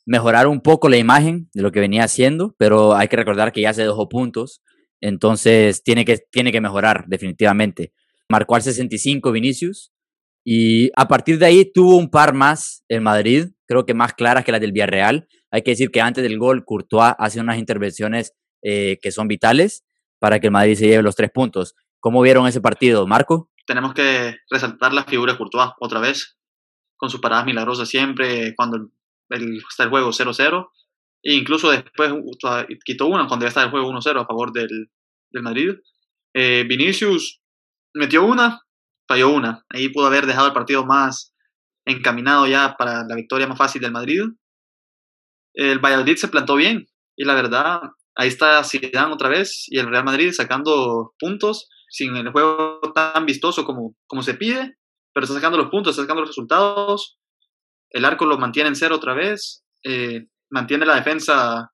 mejorar 0.06 0.48
un 0.48 0.62
poco 0.62 0.90
la 0.90 0.98
imagen 0.98 1.50
de 1.54 1.62
lo 1.62 1.72
que 1.72 1.80
venía 1.80 2.04
haciendo, 2.04 2.56
pero 2.58 2.96
hay 2.96 3.08
que 3.08 3.16
recordar 3.16 3.52
que 3.52 3.62
ya 3.62 3.74
se 3.74 3.84
dejó 3.84 4.10
puntos, 4.10 4.62
entonces 5.02 5.84
tiene 5.84 6.06
que, 6.06 6.18
tiene 6.18 6.52
que 6.52 6.62
mejorar 6.62 7.06
definitivamente. 7.08 7.94
Marcó 8.30 8.56
al 8.56 8.64
65 8.64 9.32
Vinicius 9.32 9.94
y 10.48 10.92
a 10.96 11.08
partir 11.08 11.40
de 11.40 11.48
ahí 11.48 11.72
tuvo 11.74 11.98
un 11.98 12.12
par 12.12 12.36
más 12.36 12.86
el 12.88 13.02
Madrid, 13.02 13.48
creo 13.68 13.86
que 13.86 13.96
más 13.96 14.14
claras 14.14 14.46
que 14.46 14.52
las 14.52 14.62
del 14.62 14.72
Villarreal, 14.72 15.28
hay 15.50 15.64
que 15.64 15.72
decir 15.72 15.90
que 15.90 16.02
antes 16.02 16.24
del 16.24 16.38
gol, 16.38 16.64
Courtois 16.64 17.16
hace 17.18 17.42
unas 17.42 17.58
intervenciones 17.58 18.34
eh, 18.62 19.00
que 19.02 19.12
son 19.12 19.28
vitales 19.28 19.84
para 20.20 20.40
que 20.40 20.48
el 20.48 20.54
Madrid 20.54 20.76
se 20.76 20.88
lleve 20.88 21.02
los 21.02 21.16
tres 21.16 21.32
puntos. 21.32 21.74
¿Cómo 22.00 22.22
vieron 22.22 22.48
ese 22.48 22.62
partido, 22.62 23.08
Marco? 23.08 23.50
Tenemos 23.66 23.96
que 23.96 24.36
resaltar 24.52 24.94
la 24.94 25.06
figura 25.06 25.34
de 25.34 25.40
Courtois 25.40 25.72
otra 25.80 26.00
vez, 26.00 26.38
con 26.96 27.10
sus 27.10 27.22
paradas 27.22 27.46
milagrosas 27.46 27.90
siempre, 27.90 28.54
cuando 28.56 28.92
está 29.28 29.84
el 29.84 29.90
juego 29.90 30.12
0-0, 30.12 30.70
e 31.24 31.34
incluso 31.34 31.72
después 31.72 32.14
quitó 32.84 33.08
una 33.08 33.28
cuando 33.28 33.46
ya 33.46 33.50
está 33.50 33.64
el 33.64 33.72
juego 33.72 33.90
1-0 33.92 34.22
a 34.22 34.28
favor 34.28 34.52
del, 34.52 34.92
del 35.32 35.42
Madrid. 35.42 35.72
Eh, 36.36 36.66
Vinicius 36.70 37.42
metió 37.96 38.24
una, 38.24 38.62
falló 39.08 39.30
una. 39.30 39.64
Ahí 39.70 39.90
pudo 39.90 40.08
haber 40.08 40.26
dejado 40.26 40.48
el 40.48 40.54
partido 40.54 40.86
más 40.86 41.34
encaminado 41.86 42.48
ya 42.48 42.76
para 42.78 43.04
la 43.08 43.16
victoria 43.16 43.48
más 43.48 43.58
fácil 43.58 43.82
del 43.82 43.92
Madrid 43.92 44.24
el 45.56 45.80
Valladolid 45.80 46.18
se 46.18 46.28
plantó 46.28 46.56
bien 46.56 46.86
y 47.16 47.24
la 47.24 47.34
verdad, 47.34 47.82
ahí 48.16 48.28
está 48.28 48.64
Zidane 48.64 49.14
otra 49.14 49.30
vez 49.30 49.66
y 49.68 49.80
el 49.80 49.88
Real 49.88 50.04
Madrid 50.04 50.32
sacando 50.34 51.14
puntos 51.18 51.70
sin 51.90 52.16
el 52.18 52.32
juego 52.32 52.80
tan 52.94 53.26
vistoso 53.26 53.64
como, 53.64 53.96
como 54.06 54.22
se 54.22 54.34
pide, 54.34 54.78
pero 55.14 55.24
está 55.24 55.36
sacando 55.36 55.58
los 55.58 55.70
puntos, 55.70 55.92
está 55.92 56.04
sacando 56.04 56.22
los 56.22 56.32
resultados. 56.32 57.18
El 57.90 58.04
arco 58.04 58.26
lo 58.26 58.38
mantiene 58.38 58.68
en 58.68 58.76
cero 58.76 58.96
otra 58.96 59.14
vez, 59.14 59.64
eh, 59.86 60.26
mantiene 60.50 60.86
la 60.86 60.96
defensa 60.96 61.72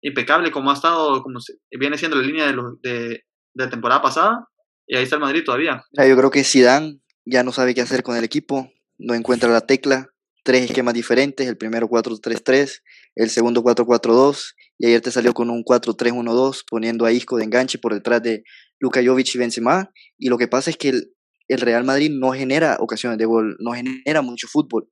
impecable 0.00 0.52
como 0.52 0.70
ha 0.70 0.74
estado, 0.74 1.22
como 1.22 1.40
viene 1.72 1.98
siendo 1.98 2.16
la 2.16 2.22
línea 2.22 2.46
de, 2.46 2.56
de, 2.82 3.24
la 3.54 3.70
temporada 3.70 4.02
pasada, 4.02 4.48
y 4.86 4.96
ahí 4.96 5.04
está 5.04 5.16
el 5.16 5.22
Madrid 5.22 5.44
todavía. 5.44 5.82
Yo 5.92 6.16
creo 6.16 6.30
que 6.30 6.44
Zidane 6.44 6.98
ya 7.24 7.42
no 7.42 7.52
sabe 7.52 7.74
qué 7.74 7.80
hacer 7.80 8.02
con 8.02 8.16
el 8.16 8.24
equipo, 8.24 8.70
no 8.98 9.14
encuentra 9.14 9.50
la 9.50 9.62
tecla, 9.62 10.10
tres 10.42 10.64
esquemas 10.64 10.94
diferentes, 10.94 11.48
el 11.48 11.56
primero 11.56 11.88
4-3-3, 11.88 12.82
el 13.16 13.30
segundo 13.30 13.62
4-4-2, 13.62 14.54
y 14.78 14.86
ayer 14.86 15.00
te 15.00 15.10
salió 15.10 15.32
con 15.32 15.50
un 15.50 15.64
4-3-1-2, 15.64 16.64
poniendo 16.68 17.06
a 17.06 17.12
Isco 17.12 17.38
de 17.38 17.44
enganche 17.44 17.78
por 17.78 17.94
detrás 17.94 18.22
de 18.22 18.44
Luka 18.78 19.02
Jovic 19.04 19.34
y 19.34 19.38
Benzema, 19.38 19.90
y 20.18 20.28
lo 20.28 20.36
que 20.36 20.48
pasa 20.48 20.70
es 20.70 20.76
que 20.76 20.90
el, 20.90 21.60
Real 21.60 21.84
Madrid 21.84 22.10
no 22.10 22.32
genera 22.32 22.76
ocasiones 22.80 23.18
de 23.18 23.24
gol, 23.24 23.56
no 23.58 23.72
genera 23.72 24.22
mucho 24.22 24.46
fútbol, 24.48 24.88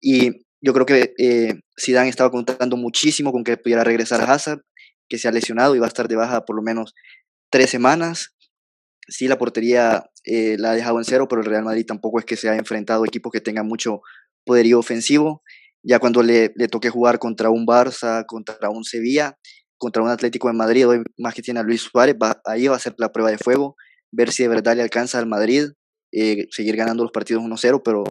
y 0.00 0.30
yo 0.60 0.72
creo 0.72 0.86
que 0.86 1.12
eh, 1.18 1.60
Zidane 1.78 2.08
estaba 2.08 2.30
contando 2.30 2.76
muchísimo 2.76 3.32
con 3.32 3.44
que 3.44 3.56
pudiera 3.56 3.84
regresar 3.84 4.20
a 4.20 4.32
Hazard, 4.32 4.60
que 5.08 5.18
se 5.18 5.28
ha 5.28 5.32
lesionado 5.32 5.74
y 5.74 5.78
va 5.78 5.86
a 5.86 5.88
estar 5.88 6.08
de 6.08 6.16
baja 6.16 6.44
por 6.44 6.56
lo 6.56 6.62
menos 6.62 6.94
tres 7.50 7.70
semanas. 7.70 8.33
Sí, 9.08 9.28
la 9.28 9.38
portería 9.38 10.10
eh, 10.24 10.56
la 10.58 10.70
ha 10.70 10.74
dejado 10.74 10.98
en 10.98 11.04
cero, 11.04 11.26
pero 11.28 11.42
el 11.42 11.46
Real 11.46 11.64
Madrid 11.64 11.84
tampoco 11.86 12.18
es 12.18 12.24
que 12.24 12.36
se 12.36 12.48
ha 12.48 12.56
enfrentado 12.56 13.04
a 13.04 13.06
equipos 13.06 13.32
que 13.32 13.40
tengan 13.40 13.66
mucho 13.66 14.00
poderío 14.44 14.78
ofensivo. 14.78 15.42
Ya 15.82 15.98
cuando 15.98 16.22
le, 16.22 16.52
le 16.56 16.68
toque 16.68 16.88
jugar 16.88 17.18
contra 17.18 17.50
un 17.50 17.66
Barça, 17.66 18.24
contra 18.26 18.70
un 18.70 18.84
Sevilla, 18.84 19.36
contra 19.76 20.02
un 20.02 20.08
Atlético 20.08 20.48
de 20.48 20.54
Madrid, 20.54 20.88
hoy 20.88 21.02
más 21.18 21.34
que 21.34 21.42
tiene 21.42 21.60
a 21.60 21.62
Luis 21.62 21.82
Suárez, 21.82 22.16
ahí 22.46 22.68
va 22.68 22.76
a 22.76 22.78
ser 22.78 22.94
la 22.96 23.12
prueba 23.12 23.30
de 23.30 23.38
fuego, 23.38 23.76
ver 24.10 24.32
si 24.32 24.42
de 24.42 24.48
verdad 24.48 24.76
le 24.76 24.82
alcanza 24.82 25.18
al 25.18 25.26
Madrid, 25.26 25.68
eh, 26.12 26.46
seguir 26.50 26.76
ganando 26.76 27.02
los 27.02 27.12
partidos 27.12 27.42
1-0, 27.42 27.82
pero 27.84 28.04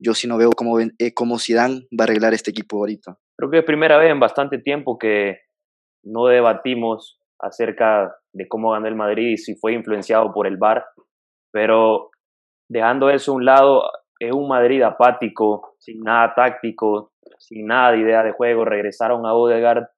yo 0.00 0.14
sí 0.14 0.26
no 0.26 0.36
veo 0.36 0.50
cómo, 0.50 0.80
eh, 0.80 1.14
cómo 1.14 1.38
Zidane 1.38 1.86
va 1.98 2.00
a 2.00 2.04
arreglar 2.04 2.34
este 2.34 2.50
equipo 2.50 2.78
ahorita. 2.78 3.16
Creo 3.36 3.50
que 3.50 3.58
es 3.58 3.64
primera 3.64 3.98
vez 3.98 4.10
en 4.10 4.18
bastante 4.18 4.58
tiempo 4.58 4.98
que 4.98 5.38
no 6.02 6.26
debatimos 6.26 7.20
acerca 7.42 8.14
de 8.32 8.48
cómo 8.48 8.70
ganó 8.70 8.86
el 8.88 8.94
Madrid 8.94 9.32
y 9.32 9.36
si 9.36 9.54
fue 9.56 9.72
influenciado 9.72 10.32
por 10.32 10.46
el 10.46 10.56
VAR, 10.56 10.84
pero 11.52 12.10
dejando 12.68 13.10
eso 13.10 13.32
a 13.32 13.34
un 13.34 13.44
lado, 13.44 13.82
es 14.18 14.32
un 14.32 14.48
Madrid 14.48 14.82
apático, 14.82 15.74
sin 15.78 16.00
nada 16.00 16.32
táctico, 16.34 17.12
sin 17.38 17.66
nada 17.66 17.92
de 17.92 17.98
idea 17.98 18.22
de 18.22 18.32
juego. 18.32 18.64
Regresaron 18.64 19.26
a 19.26 19.34
Odegaard 19.34 19.88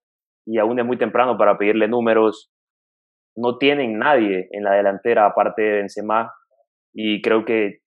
y 0.46 0.58
aún 0.58 0.78
es 0.78 0.86
muy 0.86 0.96
temprano 0.96 1.36
para 1.36 1.58
pedirle 1.58 1.88
números. 1.88 2.50
No 3.36 3.58
tienen 3.58 3.98
nadie 3.98 4.48
en 4.50 4.64
la 4.64 4.72
delantera 4.72 5.26
aparte 5.26 5.62
de 5.62 5.72
Benzema 5.72 6.32
y 6.94 7.20
creo 7.20 7.44
que 7.44 7.80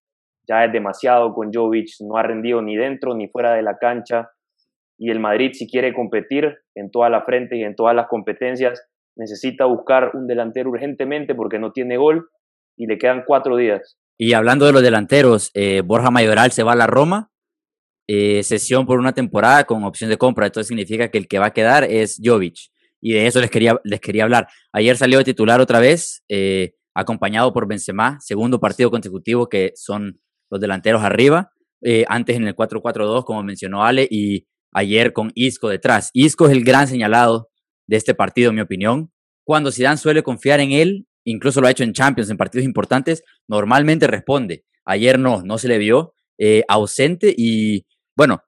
ya 0.46 0.64
es 0.64 0.72
demasiado 0.72 1.34
con 1.34 1.52
Jovic, 1.52 1.88
no 2.00 2.16
ha 2.16 2.22
rendido 2.22 2.62
ni 2.62 2.76
dentro 2.76 3.14
ni 3.14 3.28
fuera 3.28 3.52
de 3.54 3.62
la 3.62 3.76
cancha 3.78 4.30
y 4.98 5.10
el 5.10 5.20
Madrid 5.20 5.50
si 5.52 5.68
quiere 5.68 5.92
competir 5.92 6.58
en 6.74 6.90
toda 6.90 7.10
la 7.10 7.22
frente 7.22 7.56
y 7.56 7.64
en 7.64 7.74
todas 7.74 7.94
las 7.94 8.08
competencias 8.08 8.88
necesita 9.18 9.66
buscar 9.66 10.12
un 10.14 10.26
delantero 10.26 10.70
urgentemente 10.70 11.34
porque 11.34 11.58
no 11.58 11.72
tiene 11.72 11.96
gol 11.96 12.30
y 12.76 12.86
le 12.86 12.96
quedan 12.96 13.24
cuatro 13.26 13.56
días. 13.56 13.98
Y 14.16 14.32
hablando 14.32 14.66
de 14.66 14.72
los 14.72 14.82
delanteros, 14.82 15.50
eh, 15.54 15.82
Borja 15.84 16.10
Mayoral 16.10 16.52
se 16.52 16.62
va 16.62 16.72
a 16.72 16.76
la 16.76 16.86
Roma, 16.86 17.30
eh, 18.08 18.42
sesión 18.42 18.86
por 18.86 18.98
una 18.98 19.12
temporada 19.12 19.64
con 19.64 19.84
opción 19.84 20.08
de 20.08 20.16
compra. 20.16 20.46
Esto 20.46 20.64
significa 20.64 21.10
que 21.10 21.18
el 21.18 21.28
que 21.28 21.38
va 21.38 21.46
a 21.46 21.52
quedar 21.52 21.84
es 21.84 22.20
Jovic. 22.24 22.56
y 23.00 23.12
de 23.12 23.28
eso 23.28 23.40
les 23.40 23.50
quería, 23.50 23.78
les 23.84 24.00
quería 24.00 24.24
hablar. 24.24 24.48
Ayer 24.72 24.96
salió 24.96 25.18
de 25.18 25.24
titular 25.24 25.60
otra 25.60 25.78
vez, 25.78 26.24
eh, 26.28 26.72
acompañado 26.94 27.52
por 27.52 27.68
Benzema, 27.68 28.18
segundo 28.20 28.58
partido 28.58 28.90
consecutivo 28.90 29.48
que 29.48 29.70
son 29.76 30.20
los 30.50 30.60
delanteros 30.60 31.04
arriba, 31.04 31.52
eh, 31.80 32.04
antes 32.08 32.34
en 32.34 32.48
el 32.48 32.56
4-4-2, 32.56 33.24
como 33.24 33.44
mencionó 33.44 33.84
Ale, 33.84 34.08
y 34.10 34.48
ayer 34.72 35.12
con 35.12 35.30
Isco 35.36 35.68
detrás. 35.68 36.10
Isco 36.12 36.46
es 36.46 36.52
el 36.52 36.64
gran 36.64 36.88
señalado 36.88 37.47
de 37.88 37.96
este 37.96 38.14
partido, 38.14 38.50
en 38.50 38.54
mi 38.54 38.60
opinión. 38.60 39.10
Cuando 39.44 39.72
Zidane 39.72 39.96
suele 39.96 40.22
confiar 40.22 40.60
en 40.60 40.70
él, 40.70 41.06
incluso 41.24 41.60
lo 41.60 41.66
ha 41.66 41.72
hecho 41.72 41.82
en 41.82 41.92
Champions, 41.92 42.30
en 42.30 42.36
partidos 42.36 42.64
importantes, 42.64 43.24
normalmente 43.48 44.06
responde. 44.06 44.64
Ayer 44.84 45.18
no, 45.18 45.42
no 45.42 45.58
se 45.58 45.66
le 45.66 45.78
vio 45.78 46.14
eh, 46.38 46.62
ausente 46.68 47.34
y 47.36 47.84
bueno, 48.16 48.42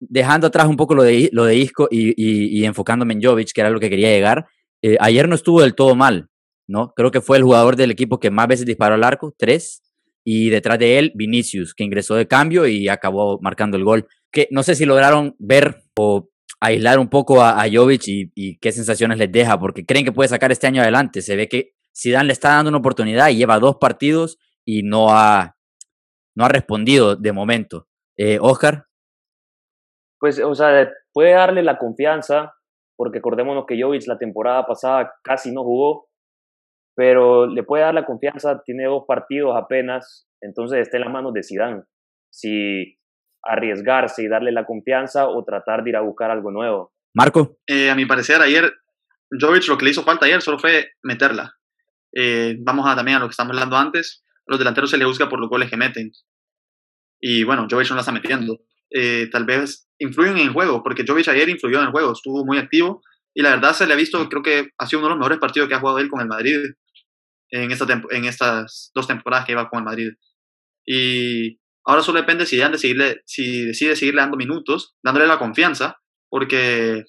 dejando 0.00 0.48
atrás 0.48 0.66
un 0.66 0.76
poco 0.76 0.94
lo 0.94 1.04
de, 1.04 1.30
lo 1.32 1.44
de 1.44 1.56
Isco 1.56 1.88
y, 1.90 2.64
enfocándome 2.64 3.14
en 3.14 3.22
Jovic, 3.22 3.52
que 3.52 3.60
era 3.60 3.70
lo 3.70 3.80
que 3.80 3.90
quería 3.90 4.08
llegar, 4.08 4.46
eh, 4.82 4.96
ayer 5.00 5.28
no 5.28 5.34
estuvo 5.34 5.60
del 5.62 5.74
todo 5.74 5.94
mal, 5.94 6.28
¿no? 6.66 6.92
Creo 6.94 7.10
que 7.10 7.20
fue 7.20 7.36
el 7.36 7.44
jugador 7.44 7.76
del 7.76 7.90
equipo 7.90 8.18
que 8.18 8.30
más 8.30 8.48
veces 8.48 8.66
disparó 8.66 8.94
al 8.96 9.04
arco, 9.04 9.34
tres, 9.36 9.82
y 10.24 10.50
detrás 10.50 10.78
de 10.78 10.98
él 10.98 11.12
Vinicius, 11.14 11.74
que 11.74 11.84
ingresó 11.84 12.14
de 12.14 12.26
cambio 12.26 12.66
y 12.66 12.88
acabó 12.88 13.40
marcando 13.40 13.76
el 13.76 13.84
gol. 13.84 14.06
Que 14.30 14.48
no 14.50 14.62
sé 14.62 14.74
si 14.74 14.84
lograron 14.84 15.34
ver 15.38 15.82
o 15.96 16.28
aislar 16.62 17.00
un 17.00 17.08
poco 17.08 17.42
a, 17.42 17.64
Jovic 17.70 18.02
y, 18.06 18.58
qué 18.58 18.70
sensaciones 18.70 19.18
les 19.18 19.32
deja, 19.32 19.58
porque 19.58 19.84
creen 19.84 20.04
que 20.04 20.12
puede 20.12 20.28
sacar 20.28 20.52
este 20.52 20.68
año 20.68 20.80
adelante. 20.80 21.20
Se 21.20 21.34
ve 21.34 21.48
que 21.48 21.72
Zidane 21.94 22.26
le 22.26 22.32
está 22.32 22.50
dando 22.50 22.68
una 22.68 22.78
oportunidad 22.78 23.30
y 23.30 23.36
lleva 23.36 23.58
dos 23.58 23.78
partidos 23.80 24.38
y 24.64 24.84
no 24.84 25.08
ha, 25.10 25.56
no 26.36 26.44
ha 26.44 26.48
respondido 26.48 27.16
de 27.16 27.32
momento. 27.32 27.88
Eh, 28.16 28.38
Oscar. 28.40 28.86
Pues, 30.20 30.38
o 30.38 30.54
sea, 30.54 30.88
puede 31.12 31.32
darle 31.32 31.64
la 31.64 31.78
confianza, 31.78 32.54
porque 32.96 33.18
acordémonos 33.18 33.64
que 33.66 33.82
Jovic 33.82 34.06
la 34.06 34.18
temporada 34.18 34.64
pasada 34.64 35.12
casi 35.24 35.50
no 35.50 35.64
jugó, 35.64 36.06
pero 36.94 37.48
le 37.48 37.64
puede 37.64 37.82
dar 37.82 37.94
la 37.94 38.06
confianza, 38.06 38.62
tiene 38.64 38.84
dos 38.84 39.02
partidos 39.08 39.56
apenas, 39.56 40.28
entonces 40.40 40.78
está 40.78 40.98
en 40.98 41.04
las 41.04 41.12
manos 41.12 41.32
de 41.32 41.42
Zidane. 41.42 41.82
Si 42.30 43.00
arriesgarse 43.42 44.22
y 44.22 44.28
darle 44.28 44.52
la 44.52 44.64
confianza 44.64 45.28
o 45.28 45.44
tratar 45.44 45.82
de 45.82 45.90
ir 45.90 45.96
a 45.96 46.00
buscar 46.00 46.30
algo 46.30 46.50
nuevo. 46.50 46.92
Marco. 47.14 47.58
Eh, 47.66 47.90
a 47.90 47.94
mi 47.94 48.06
parecer, 48.06 48.40
ayer 48.40 48.72
Jovic 49.38 49.66
lo 49.68 49.78
que 49.78 49.84
le 49.84 49.90
hizo 49.90 50.02
falta 50.02 50.26
ayer 50.26 50.42
solo 50.42 50.58
fue 50.58 50.92
meterla. 51.02 51.54
Eh, 52.14 52.56
vamos 52.60 52.86
a, 52.86 52.94
también 52.94 53.16
a 53.16 53.20
lo 53.20 53.26
que 53.26 53.32
estamos 53.32 53.52
hablando 53.52 53.76
antes. 53.76 54.24
los 54.46 54.58
delanteros 54.58 54.90
se 54.90 54.98
les 54.98 55.06
busca 55.06 55.28
por 55.28 55.40
los 55.40 55.48
goles 55.48 55.70
que 55.70 55.76
meten. 55.76 56.12
Y 57.20 57.44
bueno, 57.44 57.66
Jovic 57.70 57.88
no 57.90 57.96
la 57.96 58.00
está 58.00 58.12
metiendo. 58.12 58.58
Eh, 58.90 59.28
tal 59.30 59.44
vez 59.44 59.88
influyen 59.98 60.36
en 60.36 60.48
el 60.48 60.52
juego, 60.52 60.82
porque 60.82 61.04
Jovic 61.06 61.28
ayer 61.28 61.48
influyó 61.48 61.78
en 61.78 61.86
el 61.86 61.92
juego, 61.92 62.12
estuvo 62.12 62.44
muy 62.44 62.58
activo. 62.58 63.02
Y 63.34 63.42
la 63.42 63.50
verdad 63.50 63.72
se 63.72 63.86
le 63.86 63.94
ha 63.94 63.96
visto, 63.96 64.28
creo 64.28 64.42
que 64.42 64.70
ha 64.76 64.86
sido 64.86 65.00
uno 65.00 65.08
de 65.08 65.14
los 65.14 65.18
mejores 65.18 65.38
partidos 65.38 65.68
que 65.68 65.74
ha 65.74 65.80
jugado 65.80 65.98
él 65.98 66.10
con 66.10 66.20
el 66.20 66.26
Madrid 66.26 66.58
en, 67.48 67.70
esta 67.70 67.86
en 68.10 68.24
estas 68.24 68.90
dos 68.94 69.06
temporadas 69.06 69.46
que 69.46 69.52
lleva 69.52 69.70
con 69.70 69.78
el 69.78 69.84
Madrid. 69.84 70.10
Y 70.84 71.61
Ahora 71.84 72.02
solo 72.02 72.20
depende 72.20 72.46
si, 72.46 72.56
de 72.56 72.78
seguirle, 72.78 73.22
si 73.26 73.66
decide 73.66 73.96
seguirle 73.96 74.20
dando 74.20 74.36
minutos, 74.36 74.94
dándole 75.02 75.26
la 75.26 75.38
confianza, 75.38 76.00
porque 76.28 77.04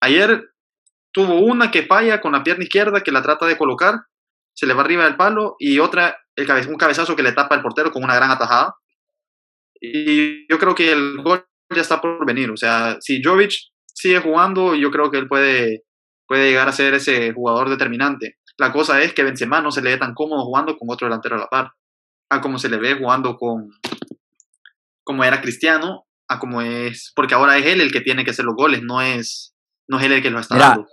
ayer 0.00 0.50
tuvo 1.12 1.38
una 1.40 1.70
que 1.70 1.86
falla 1.86 2.20
con 2.20 2.32
la 2.32 2.42
pierna 2.42 2.64
izquierda 2.64 3.02
que 3.02 3.12
la 3.12 3.22
trata 3.22 3.46
de 3.46 3.56
colocar, 3.56 4.00
se 4.52 4.66
le 4.66 4.74
va 4.74 4.82
arriba 4.82 5.04
del 5.04 5.16
palo, 5.16 5.54
y 5.58 5.78
otra, 5.78 6.18
un 6.68 6.76
cabezazo 6.76 7.14
que 7.14 7.22
le 7.22 7.32
tapa 7.32 7.54
el 7.54 7.62
portero 7.62 7.92
con 7.92 8.02
una 8.02 8.16
gran 8.16 8.30
atajada. 8.30 8.74
Y 9.80 10.46
yo 10.50 10.58
creo 10.58 10.74
que 10.74 10.92
el 10.92 11.16
gol 11.22 11.44
ya 11.74 11.82
está 11.82 12.00
por 12.00 12.24
venir. 12.26 12.50
O 12.50 12.56
sea, 12.56 12.96
si 13.00 13.22
Jovic 13.22 13.52
sigue 13.86 14.20
jugando, 14.20 14.74
yo 14.74 14.90
creo 14.90 15.10
que 15.10 15.18
él 15.18 15.28
puede, 15.28 15.84
puede 16.26 16.50
llegar 16.50 16.68
a 16.68 16.72
ser 16.72 16.94
ese 16.94 17.32
jugador 17.32 17.68
determinante. 17.68 18.38
La 18.56 18.72
cosa 18.72 19.02
es 19.02 19.12
que 19.12 19.24
Benzema 19.24 19.60
no 19.60 19.70
se 19.70 19.82
le 19.82 19.90
ve 19.90 19.98
tan 19.98 20.14
cómodo 20.14 20.44
jugando 20.44 20.76
con 20.76 20.88
otro 20.90 21.06
delantero 21.06 21.36
a 21.36 21.40
la 21.40 21.48
par 21.48 21.72
a 22.30 22.40
como 22.40 22.58
se 22.58 22.68
le 22.68 22.78
ve 22.78 22.94
jugando 22.94 23.36
con 23.36 23.70
como 25.04 25.22
era 25.22 25.40
Cristiano, 25.40 26.06
a 26.28 26.38
como 26.38 26.62
es, 26.62 27.12
porque 27.14 27.34
ahora 27.34 27.58
es 27.58 27.66
él 27.66 27.80
el 27.80 27.92
que 27.92 28.00
tiene 28.00 28.24
que 28.24 28.30
hacer 28.30 28.44
los 28.44 28.56
goles, 28.56 28.82
no 28.82 29.02
es, 29.02 29.54
no 29.86 29.98
es 29.98 30.04
él 30.04 30.12
el 30.12 30.22
que 30.22 30.30
lo 30.30 30.40
está 30.40 30.56
dando. 30.56 30.88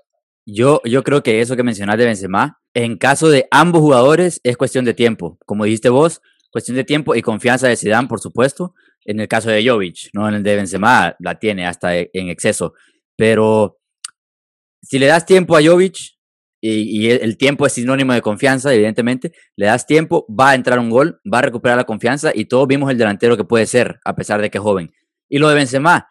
Yo, 0.45 0.81
yo 0.83 1.03
creo 1.03 1.23
que 1.23 1.39
eso 1.39 1.55
que 1.55 1.63
mencionaste 1.63 2.01
de 2.01 2.07
Benzema, 2.07 2.59
en 2.73 2.97
caso 2.97 3.29
de 3.29 3.47
ambos 3.51 3.81
jugadores 3.81 4.41
es 4.43 4.57
cuestión 4.57 4.85
de 4.85 4.93
tiempo. 4.93 5.37
Como 5.45 5.65
dijiste 5.65 5.89
vos, 5.89 6.21
cuestión 6.51 6.75
de 6.75 6.83
tiempo 6.83 7.15
y 7.15 7.21
confianza 7.21 7.67
de 7.67 7.77
Zidane, 7.77 8.07
por 8.07 8.19
supuesto. 8.19 8.73
En 9.03 9.19
el 9.19 9.27
caso 9.27 9.49
de 9.49 9.67
Jovic, 9.67 10.09
no 10.13 10.27
en 10.27 10.35
el 10.35 10.43
de 10.43 10.55
Benzema, 10.55 11.15
la 11.19 11.39
tiene 11.39 11.65
hasta 11.65 11.95
en 11.95 12.29
exceso. 12.29 12.73
Pero 13.15 13.79
si 14.81 14.99
le 14.99 15.07
das 15.07 15.25
tiempo 15.25 15.55
a 15.55 15.63
Jovic, 15.63 15.97
y, 16.61 17.09
el 17.09 17.37
tiempo 17.37 17.65
es 17.65 17.73
sinónimo 17.73 18.13
de 18.13 18.21
confianza, 18.21 18.73
evidentemente. 18.73 19.33
Le 19.55 19.65
das 19.65 19.85
tiempo, 19.87 20.25
va 20.29 20.51
a 20.51 20.55
entrar 20.55 20.79
un 20.79 20.89
gol, 20.89 21.19
va 21.31 21.39
a 21.39 21.41
recuperar 21.41 21.77
la 21.77 21.85
confianza 21.85 22.31
y 22.33 22.45
todos 22.45 22.67
vimos 22.67 22.91
el 22.91 22.97
delantero 22.97 23.35
que 23.35 23.43
puede 23.43 23.65
ser, 23.65 23.99
a 24.05 24.15
pesar 24.15 24.41
de 24.41 24.49
que 24.49 24.59
es 24.59 24.63
joven. 24.63 24.91
Y 25.27 25.39
lo 25.39 25.49
de 25.49 25.55
Benzema, 25.55 26.07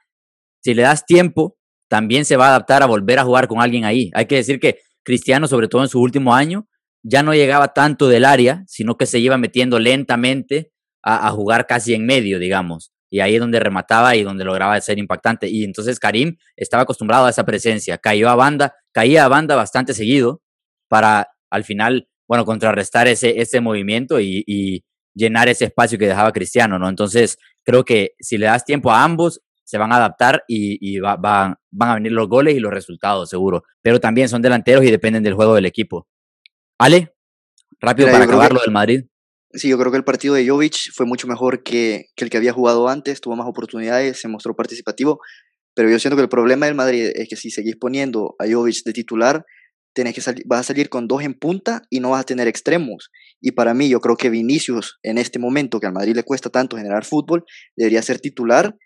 si 0.63 0.75
le 0.75 0.83
das 0.83 1.07
tiempo, 1.07 1.57
también 1.89 2.25
se 2.25 2.37
va 2.37 2.47
a 2.47 2.49
adaptar 2.51 2.83
a 2.83 2.87
volver 2.87 3.19
a 3.21 3.25
jugar 3.25 3.47
con 3.47 3.61
alguien 3.61 3.85
ahí. 3.85 4.11
Hay 4.15 4.27
que 4.27 4.37
decir 4.37 4.59
que 4.59 4.79
Cristiano, 5.05 5.47
sobre 5.47 5.69
todo 5.69 5.83
en 5.83 5.89
su 5.89 6.01
último 6.01 6.35
año, 6.35 6.67
ya 7.03 7.23
no 7.23 7.33
llegaba 7.33 7.73
tanto 7.73 8.09
del 8.09 8.25
área, 8.25 8.65
sino 8.67 8.97
que 8.97 9.07
se 9.07 9.19
iba 9.19 9.39
metiendo 9.39 9.79
lentamente 9.79 10.73
a 11.03 11.31
jugar 11.31 11.67
casi 11.67 11.95
en 11.95 12.05
medio, 12.05 12.39
digamos. 12.39 12.93
Y 13.11 13.21
ahí 13.21 13.35
es 13.35 13.41
donde 13.41 13.59
remataba 13.59 14.15
y 14.15 14.23
donde 14.23 14.45
lograba 14.45 14.81
ser 14.81 14.99
impactante. 14.99 15.49
Y 15.49 15.65
entonces 15.65 15.99
Karim 15.99 16.37
estaba 16.57 16.85
acostumbrado 16.85 17.27
a 17.27 17.31
esa 17.31 17.45
presencia. 17.45 17.99
Cayó 17.99 18.29
a 18.29 18.37
banda, 18.37 18.75
caía 18.93 19.25
a 19.25 19.29
banda 19.29 19.57
bastante 19.57 19.93
seguido 19.93 20.43
para 20.89 21.29
al 21.51 21.65
final, 21.65 22.09
bueno, 22.29 22.45
contrarrestar 22.45 23.09
ese, 23.09 23.41
ese 23.41 23.61
movimiento 23.61 24.21
y, 24.21 24.85
llenar 25.13 25.49
ese 25.49 25.65
espacio 25.65 25.99
que 25.99 26.07
dejaba 26.07 26.33
Cristiano, 26.33 26.79
¿no? 26.79 26.89
Entonces, 26.89 27.37
creo 27.65 27.85
que 27.85 28.13
si 28.21 28.39
le 28.39 28.47
das 28.47 28.65
tiempo 28.65 28.93
a 28.93 29.03
ambos, 29.03 29.43
se 29.65 29.77
van 29.77 29.93
a 29.93 29.97
adaptar 29.97 30.45
y, 30.47 30.99
va, 31.01 31.17
van 31.17 31.57
a 31.81 31.95
venir 31.95 32.13
los 32.13 32.29
goles 32.29 32.55
y 32.55 32.61
los 32.61 32.73
resultados, 32.73 33.29
seguro. 33.29 33.65
Pero 33.83 33.99
también 33.99 34.29
son 34.29 34.41
delanteros 34.41 34.85
y 34.85 34.91
dependen 34.91 35.25
del 35.25 35.35
juego 35.35 35.57
del 35.57 35.67
equipo. 35.67 36.07
Ale, 36.79 37.13
rápido 37.81 38.09
para 38.11 38.25
acabar 38.25 38.53
lo 38.53 38.61
del 38.61 38.71
Madrid. 38.71 39.05
Sí, 39.53 39.69
yo 39.69 39.79
creo 39.79 39.91
que 39.91 39.97
el 39.97 40.05
partido 40.05 40.35
de 40.35 40.49
Jovic 40.49 40.93
fue 40.95 41.07
mucho 41.07 41.27
mejor 41.27 41.65
que, 41.65 42.07
el 42.17 42.31
que 42.31 42.37
había 42.37 42.53
jugado 42.53 42.89
antes, 42.89 43.21
tuvo 43.21 43.35
más 43.35 43.49
oportunidades, 43.49 44.21
se 44.21 44.29
mostró 44.29 44.55
participativo, 44.55 45.21
pero 45.75 45.91
yo 45.91 45.99
siento 45.99 46.17
que 46.17 46.23
el 46.23 46.29
problema 46.29 46.67
del 46.67 46.77
Madrid 46.77 47.11
es 47.15 47.29
que 47.29 47.35
si 47.35 47.51
seguís 47.51 47.77
poniendo 47.77 48.37
a 48.39 48.45
Jovic 48.49 48.85
de 48.85 48.93
titular, 48.93 49.45
tenés 49.93 50.15
que 50.15 50.23
vas 50.47 50.61
a 50.61 50.63
salir 50.63 50.89
con 50.89 51.09
dos 51.09 51.23
en 51.25 51.35
punta 51.35 51.83
y 51.91 51.99
no 51.99 52.11
vas 52.11 52.21
a 52.21 52.25
tener 52.25 52.47
extremos. 52.47 53.11
Y 53.41 53.53
para 53.53 53.75
mí, 53.75 53.89
yo 53.89 54.01
creo 54.01 54.17
que 54.17 54.31
Vinicius, 54.31 54.99
en 55.03 55.19
este 55.19 55.41
momento 55.41 55.81
que 55.81 55.87
al 55.87 55.93
Madrid 55.93 56.15
le 56.15 56.23
cuesta 56.23 56.49
tanto 56.51 56.77
generar 56.77 57.05
fútbol, 57.05 57.45
debería 57.77 58.03
ser 58.03 58.21
titular. 58.21 58.77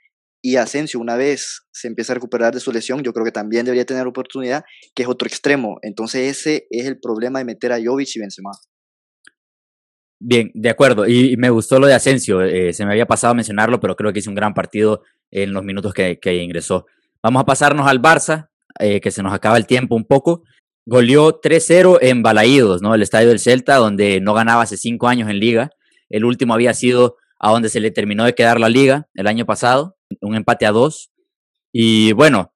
Y 0.42 0.56
Asensio, 0.56 0.98
una 1.00 1.16
vez 1.16 1.62
se 1.72 1.88
empieza 1.88 2.12
a 2.12 2.14
recuperar 2.14 2.54
de 2.54 2.60
su 2.60 2.72
lesión, 2.72 3.02
yo 3.02 3.12
creo 3.12 3.24
que 3.24 3.32
también 3.32 3.66
debería 3.66 3.84
tener 3.84 4.06
oportunidad, 4.06 4.64
que 4.94 5.02
es 5.02 5.08
otro 5.08 5.26
extremo. 5.28 5.78
Entonces, 5.82 6.38
ese 6.38 6.66
es 6.70 6.86
el 6.86 7.00
problema 7.00 7.38
de 7.38 7.44
meter 7.44 7.72
a 7.72 7.78
Jovic 7.82 8.16
y 8.16 8.20
Benzema. 8.20 8.50
Bien, 10.26 10.50
de 10.54 10.70
acuerdo. 10.70 11.06
Y, 11.06 11.36
me 11.36 11.50
gustó 11.50 11.78
lo 11.78 11.86
de 11.86 11.92
Asensio. 11.92 12.40
Eh, 12.40 12.72
se 12.72 12.86
me 12.86 12.92
había 12.92 13.04
pasado 13.04 13.34
mencionarlo, 13.34 13.78
pero 13.78 13.94
creo 13.94 14.10
que 14.10 14.20
hizo 14.20 14.30
un 14.30 14.34
gran 14.34 14.54
partido 14.54 15.02
en 15.30 15.52
los 15.52 15.62
minutos 15.62 15.92
que, 15.92 16.18
ingresó. 16.42 16.86
Vamos 17.22 17.42
a 17.42 17.44
pasarnos 17.44 17.86
al 17.86 18.00
Barça, 18.00 18.48
eh, 18.80 19.02
que 19.02 19.10
se 19.10 19.22
nos 19.22 19.34
acaba 19.34 19.58
el 19.58 19.66
tiempo 19.66 19.94
un 19.94 20.06
poco. 20.06 20.42
Goleó 20.86 21.42
3-0 21.42 21.98
en 22.00 22.22
Balaídos, 22.22 22.80
¿no? 22.80 22.94
El 22.94 23.02
estadio 23.02 23.28
del 23.28 23.38
Celta, 23.38 23.76
donde 23.76 24.22
no 24.22 24.32
ganaba 24.32 24.62
hace 24.62 24.78
cinco 24.78 25.08
años 25.08 25.28
en 25.28 25.40
liga. 25.40 25.68
El 26.08 26.24
último 26.24 26.54
había 26.54 26.72
sido 26.72 27.16
a 27.38 27.50
donde 27.50 27.68
se 27.68 27.80
le 27.80 27.90
terminó 27.90 28.24
de 28.24 28.34
quedar 28.34 28.58
la 28.58 28.70
liga 28.70 29.06
el 29.14 29.26
año 29.26 29.44
pasado, 29.44 29.98
un 30.22 30.36
empate 30.36 30.64
a 30.64 30.72
dos. 30.72 31.10
Y 31.70 32.12
bueno, 32.12 32.54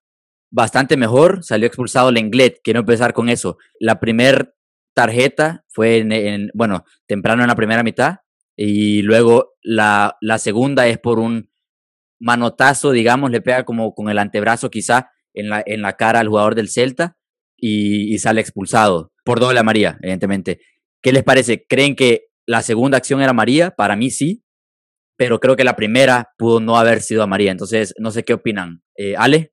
bastante 0.50 0.96
mejor. 0.96 1.44
Salió 1.44 1.66
expulsado 1.66 2.10
Lenglet. 2.12 2.60
Quiero 2.64 2.80
empezar 2.80 3.12
con 3.12 3.28
eso. 3.28 3.58
La 3.78 4.00
primera 4.00 4.54
tarjeta 4.98 5.64
fue, 5.68 5.98
en, 5.98 6.50
bueno, 6.54 6.84
temprano 7.06 7.42
en 7.42 7.48
la 7.48 7.54
primera 7.54 7.84
mitad. 7.84 8.16
Y 8.56 9.02
luego 9.02 9.54
la, 9.62 10.16
la 10.20 10.38
segunda 10.38 10.88
es 10.88 10.98
por 10.98 11.20
un 11.20 11.52
manotazo, 12.18 12.90
digamos, 12.90 13.30
le 13.30 13.40
pega 13.40 13.64
como 13.64 13.94
con 13.94 14.08
el 14.08 14.18
antebrazo 14.18 14.70
quizá 14.70 15.10
en 15.34 15.50
la, 15.50 15.62
en 15.64 15.82
la 15.82 15.92
cara 15.92 16.18
al 16.18 16.26
jugador 16.26 16.56
del 16.56 16.68
Celta 16.68 17.16
y, 17.56 18.18
sale 18.18 18.40
expulsado 18.40 19.12
por 19.24 19.38
doble 19.38 19.60
a 19.60 19.62
María, 19.62 19.98
evidentemente. 20.02 20.60
¿Qué 21.00 21.12
les 21.12 21.22
parece? 21.22 21.64
¿Creen 21.68 21.94
que 21.94 22.30
la 22.44 22.62
segunda 22.62 22.98
acción 22.98 23.20
era 23.20 23.32
María? 23.32 23.70
Para 23.70 23.94
mí 23.94 24.10
sí, 24.10 24.42
pero 25.16 25.38
creo 25.38 25.54
que 25.54 25.62
la 25.62 25.76
primera 25.76 26.32
pudo 26.36 26.58
no 26.58 26.76
haber 26.76 27.02
sido 27.02 27.22
a 27.22 27.28
María. 27.28 27.52
Entonces, 27.52 27.94
no 27.98 28.10
sé 28.10 28.24
qué 28.24 28.34
opinan. 28.34 28.82
Eh, 28.96 29.14
Ale. 29.16 29.52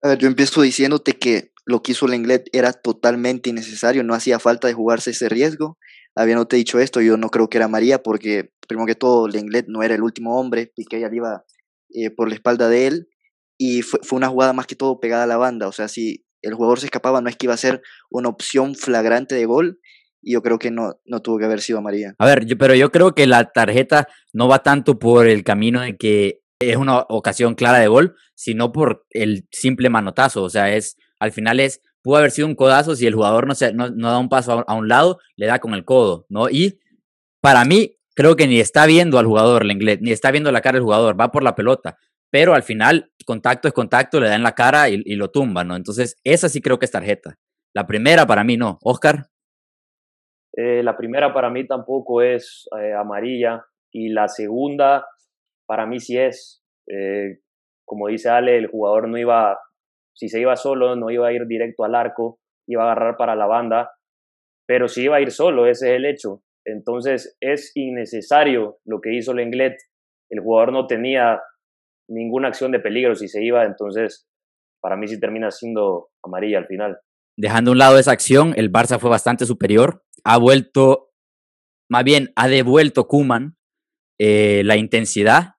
A 0.00 0.08
ver, 0.08 0.18
yo 0.18 0.26
empiezo 0.26 0.62
diciéndote 0.62 1.18
que 1.18 1.51
lo 1.64 1.82
que 1.82 1.92
hizo 1.92 2.06
Lenglet 2.06 2.48
era 2.52 2.72
totalmente 2.72 3.50
innecesario, 3.50 4.02
no 4.02 4.14
hacía 4.14 4.38
falta 4.38 4.68
de 4.68 4.74
jugarse 4.74 5.10
ese 5.10 5.28
riesgo. 5.28 5.78
Habiéndote 6.14 6.56
dicho 6.56 6.78
esto, 6.78 7.00
yo 7.00 7.16
no 7.16 7.30
creo 7.30 7.48
que 7.48 7.58
era 7.58 7.68
María, 7.68 8.02
porque 8.02 8.50
primero 8.68 8.86
que 8.86 8.94
todo, 8.94 9.28
Lenglet 9.28 9.66
no 9.68 9.82
era 9.82 9.94
el 9.94 10.02
último 10.02 10.38
hombre, 10.38 10.72
y 10.76 10.84
que 10.84 10.98
ella 10.98 11.08
iba 11.12 11.44
eh, 11.94 12.10
por 12.10 12.28
la 12.28 12.34
espalda 12.34 12.68
de 12.68 12.86
él, 12.86 13.08
y 13.58 13.82
fue, 13.82 14.00
fue, 14.02 14.16
una 14.16 14.28
jugada 14.28 14.52
más 14.52 14.66
que 14.66 14.74
todo 14.74 15.00
pegada 15.00 15.24
a 15.24 15.28
la 15.28 15.36
banda. 15.36 15.68
O 15.68 15.72
sea, 15.72 15.88
si 15.88 16.24
el 16.42 16.54
jugador 16.54 16.80
se 16.80 16.86
escapaba, 16.86 17.20
no 17.20 17.28
es 17.28 17.36
que 17.36 17.46
iba 17.46 17.54
a 17.54 17.58
ser 17.58 17.82
una 18.10 18.28
opción 18.28 18.74
flagrante 18.74 19.34
de 19.34 19.46
gol, 19.46 19.78
y 20.20 20.34
yo 20.34 20.42
creo 20.42 20.58
que 20.58 20.70
no, 20.70 21.00
no 21.04 21.20
tuvo 21.20 21.38
que 21.38 21.44
haber 21.44 21.60
sido 21.60 21.78
amarilla. 21.78 22.14
A 22.18 22.26
ver, 22.26 22.46
pero 22.58 22.74
yo 22.74 22.90
creo 22.90 23.14
que 23.14 23.26
la 23.26 23.50
tarjeta 23.50 24.08
no 24.32 24.48
va 24.48 24.62
tanto 24.62 24.98
por 24.98 25.26
el 25.26 25.42
camino 25.42 25.80
de 25.80 25.96
que 25.96 26.42
es 26.60 26.76
una 26.76 27.04
ocasión 27.08 27.54
clara 27.54 27.78
de 27.78 27.88
gol, 27.88 28.14
sino 28.34 28.72
por 28.72 29.04
el 29.10 29.46
simple 29.50 29.90
manotazo, 29.90 30.42
o 30.42 30.50
sea, 30.50 30.74
es, 30.74 30.96
al 31.22 31.32
final 31.32 31.60
es, 31.60 31.80
pudo 32.02 32.16
haber 32.16 32.30
sido 32.30 32.48
un 32.48 32.54
codazo 32.54 32.96
si 32.96 33.06
el 33.06 33.14
jugador 33.14 33.46
no, 33.46 33.54
se, 33.54 33.72
no, 33.72 33.90
da 33.90 34.18
un 34.18 34.28
paso 34.28 34.64
a, 34.66 34.74
un 34.74 34.88
lado, 34.88 35.18
le 35.36 35.46
da 35.46 35.60
con 35.60 35.74
el 35.74 35.84
codo, 35.84 36.26
¿no? 36.28 36.48
Y 36.50 36.80
para 37.40 37.64
mí, 37.64 37.96
creo 38.14 38.34
que 38.36 38.46
ni 38.46 38.58
está 38.58 38.86
viendo 38.86 39.18
al 39.18 39.26
jugador, 39.26 39.62
el 39.62 39.70
inglés, 39.70 40.00
ni 40.00 40.10
está 40.10 40.30
viendo 40.30 40.50
la 40.50 40.60
cara 40.60 40.76
del 40.76 40.84
jugador, 40.84 41.18
va 41.20 41.30
por 41.30 41.42
la 41.42 41.54
pelota, 41.54 41.96
pero 42.30 42.54
al 42.54 42.62
final, 42.62 43.12
contacto 43.24 43.68
es 43.68 43.74
contacto, 43.74 44.20
le 44.20 44.28
da 44.28 44.34
en 44.34 44.42
la 44.42 44.54
cara 44.54 44.88
y, 44.88 45.00
y 45.04 45.14
lo 45.14 45.30
tumba, 45.30 45.64
¿no? 45.64 45.76
Entonces, 45.76 46.16
esa 46.24 46.48
sí 46.48 46.60
creo 46.60 46.78
que 46.78 46.86
es 46.86 46.90
tarjeta. 46.90 47.38
La 47.74 47.86
primera 47.86 48.26
para 48.26 48.44
mí 48.44 48.56
no. 48.56 48.78
Oscar. 48.82 49.26
Eh, 50.54 50.82
la 50.82 50.96
primera 50.96 51.32
para 51.32 51.50
mí 51.50 51.66
tampoco 51.66 52.20
es 52.20 52.68
eh, 52.78 52.92
amarilla 52.92 53.64
y 53.90 54.10
la 54.10 54.28
segunda 54.28 55.06
para 55.66 55.86
mí 55.86 56.00
sí 56.00 56.18
es. 56.18 56.62
Eh, 56.86 57.38
como 57.84 58.08
dice 58.08 58.28
Ale, 58.28 58.58
el 58.58 58.66
jugador 58.66 59.08
no 59.08 59.18
iba, 59.18 59.58
si 60.14 60.28
se 60.28 60.40
iba 60.40 60.56
solo, 60.56 60.96
no 60.96 61.10
iba 61.10 61.28
a 61.28 61.32
ir 61.32 61.46
directo 61.46 61.84
al 61.84 61.94
arco, 61.94 62.38
iba 62.68 62.82
a 62.82 62.92
agarrar 62.92 63.16
para 63.16 63.36
la 63.36 63.46
banda, 63.46 63.90
pero 64.66 64.88
si 64.88 65.04
iba 65.04 65.16
a 65.16 65.20
ir 65.20 65.30
solo, 65.30 65.66
ese 65.66 65.90
es 65.90 65.96
el 65.96 66.06
hecho. 66.06 66.42
Entonces 66.64 67.36
es 67.40 67.72
innecesario 67.74 68.78
lo 68.84 69.00
que 69.00 69.14
hizo 69.14 69.34
Lenglet. 69.34 69.76
El 70.30 70.40
jugador 70.40 70.72
no 70.72 70.86
tenía 70.86 71.40
ninguna 72.08 72.48
acción 72.48 72.72
de 72.72 72.80
peligro 72.80 73.14
si 73.14 73.28
se 73.28 73.42
iba, 73.42 73.64
entonces 73.64 74.26
para 74.80 74.96
mí 74.96 75.06
sí 75.08 75.18
termina 75.18 75.50
siendo 75.50 76.10
amarilla 76.24 76.58
al 76.58 76.66
final. 76.66 76.98
Dejando 77.36 77.70
a 77.70 77.72
un 77.72 77.78
lado 77.78 77.98
esa 77.98 78.12
acción, 78.12 78.52
el 78.56 78.70
Barça 78.70 78.98
fue 78.98 79.10
bastante 79.10 79.46
superior. 79.46 80.04
Ha 80.24 80.38
vuelto, 80.38 81.12
más 81.90 82.04
bien, 82.04 82.32
ha 82.36 82.48
devuelto 82.48 83.08
Kuman 83.08 83.56
eh, 84.20 84.62
la 84.64 84.76
intensidad, 84.76 85.51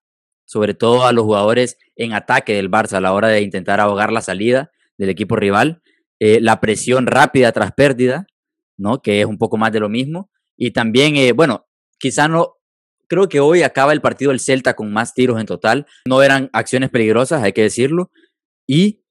sobre 0.53 0.75
todo 0.75 1.07
a 1.07 1.13
los 1.13 1.23
jugadores 1.25 1.79
en 1.95 2.13
ataque 2.13 2.53
del 2.53 2.69
Barça 2.69 2.93
a 2.93 3.01
la 3.01 3.13
hora 3.13 3.29
de 3.29 3.41
intentar 3.41 3.79
ahogar 3.79 4.11
la 4.11 4.21
salida 4.21 4.71
del 4.99 5.09
equipo 5.09 5.35
rival. 5.35 5.81
Eh, 6.19 6.39
la 6.41 6.61
presión 6.61 7.07
rápida 7.07 7.51
tras 7.51 7.71
pérdida, 7.71 8.27
¿no? 8.77 9.01
Que 9.01 9.21
es 9.21 9.25
un 9.25 9.39
poco 9.39 9.57
más 9.57 9.71
de 9.71 9.79
lo 9.79 9.89
mismo. 9.89 10.29
Y 10.55 10.69
también, 10.69 11.15
eh, 11.15 11.31
bueno, 11.31 11.65
quizá 11.97 12.27
no, 12.27 12.57
creo 13.07 13.27
que 13.27 13.39
hoy 13.39 13.63
acaba 13.63 13.93
el 13.93 14.01
partido 14.01 14.29
del 14.29 14.39
Celta 14.39 14.75
con 14.75 14.93
más 14.93 15.15
tiros 15.15 15.39
en 15.39 15.47
total. 15.47 15.87
No 16.07 16.21
eran 16.21 16.51
acciones 16.53 16.91
peligrosas, 16.91 17.41
hay 17.41 17.51
que 17.51 17.63
decirlo. 17.63 18.11
Y 18.67 19.01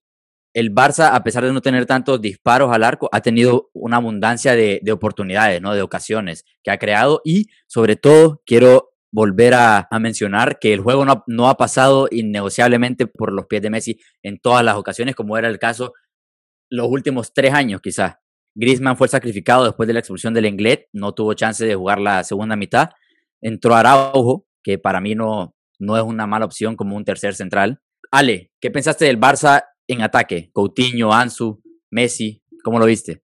el 0.55 0.73
Barça, 0.73 1.11
a 1.13 1.25
pesar 1.25 1.45
de 1.45 1.53
no 1.53 1.61
tener 1.61 1.87
tantos 1.87 2.21
disparos 2.21 2.73
al 2.73 2.85
arco, 2.85 3.09
ha 3.11 3.21
tenido 3.21 3.69
una 3.73 3.97
abundancia 3.97 4.55
de, 4.55 4.81
oportunidades, 4.93 5.61
¿no? 5.61 5.75
De 5.75 5.83
ocasiones 5.83 6.45
que 6.63 6.71
ha 6.71 6.79
creado 6.79 7.21
y, 7.25 7.49
sobre 7.67 7.97
todo, 7.97 8.43
quiero 8.47 8.92
volver 9.13 9.55
a, 9.55 9.87
mencionar 10.01 10.59
que 10.59 10.73
el 10.73 10.81
juego 10.81 11.05
no, 11.05 11.49
ha 11.49 11.57
pasado 11.57 12.09
innegociablemente 12.11 13.07
por 13.07 13.33
los 13.33 13.47
pies 13.47 13.63
de 13.63 13.71
Messi 13.71 14.01
en 14.23 14.39
todas 14.39 14.65
las 14.65 14.77
ocasiones, 14.77 15.15
como 15.15 15.37
era 15.37 15.49
el 15.49 15.59
caso 15.59 15.93
los 16.71 16.89
últimos 16.89 17.35
tres 17.35 17.53
años, 17.53 17.83
quizás. 17.83 18.15
Griezmann 18.55 18.97
fue 18.97 19.09
sacrificado 19.09 19.65
después 19.65 19.87
de 19.87 19.93
la 19.93 20.01
expulsión 20.01 20.33
del 20.33 20.47
Englet, 20.47 20.89
no 20.93 21.13
tuvo 21.13 21.35
chance 21.35 21.65
de 21.65 21.75
jugar 21.75 22.01
la 22.01 22.25
segunda 22.25 22.57
mitad. 22.57 22.89
Entró 23.43 23.75
Araujo, 23.75 24.47
que 24.63 24.79
para 24.79 25.01
mí 25.01 25.15
no, 25.15 25.55
no 25.79 25.97
es 25.97 26.03
una 26.03 26.27
mala 26.27 26.47
opción 26.47 26.77
como 26.77 26.97
un 26.97 27.05
tercer 27.05 27.35
central. 27.35 27.81
Ale, 28.11 28.51
¿qué 28.61 28.71
pensaste 28.71 29.05
del 29.05 29.21
Barça 29.21 29.65
en 29.87 30.01
ataque? 30.01 30.51
Coutinho, 30.53 31.13
Ansu, 31.13 31.63
Messi, 31.91 32.43
¿cómo 32.65 32.79
lo 32.79 32.87
viste? 32.87 33.23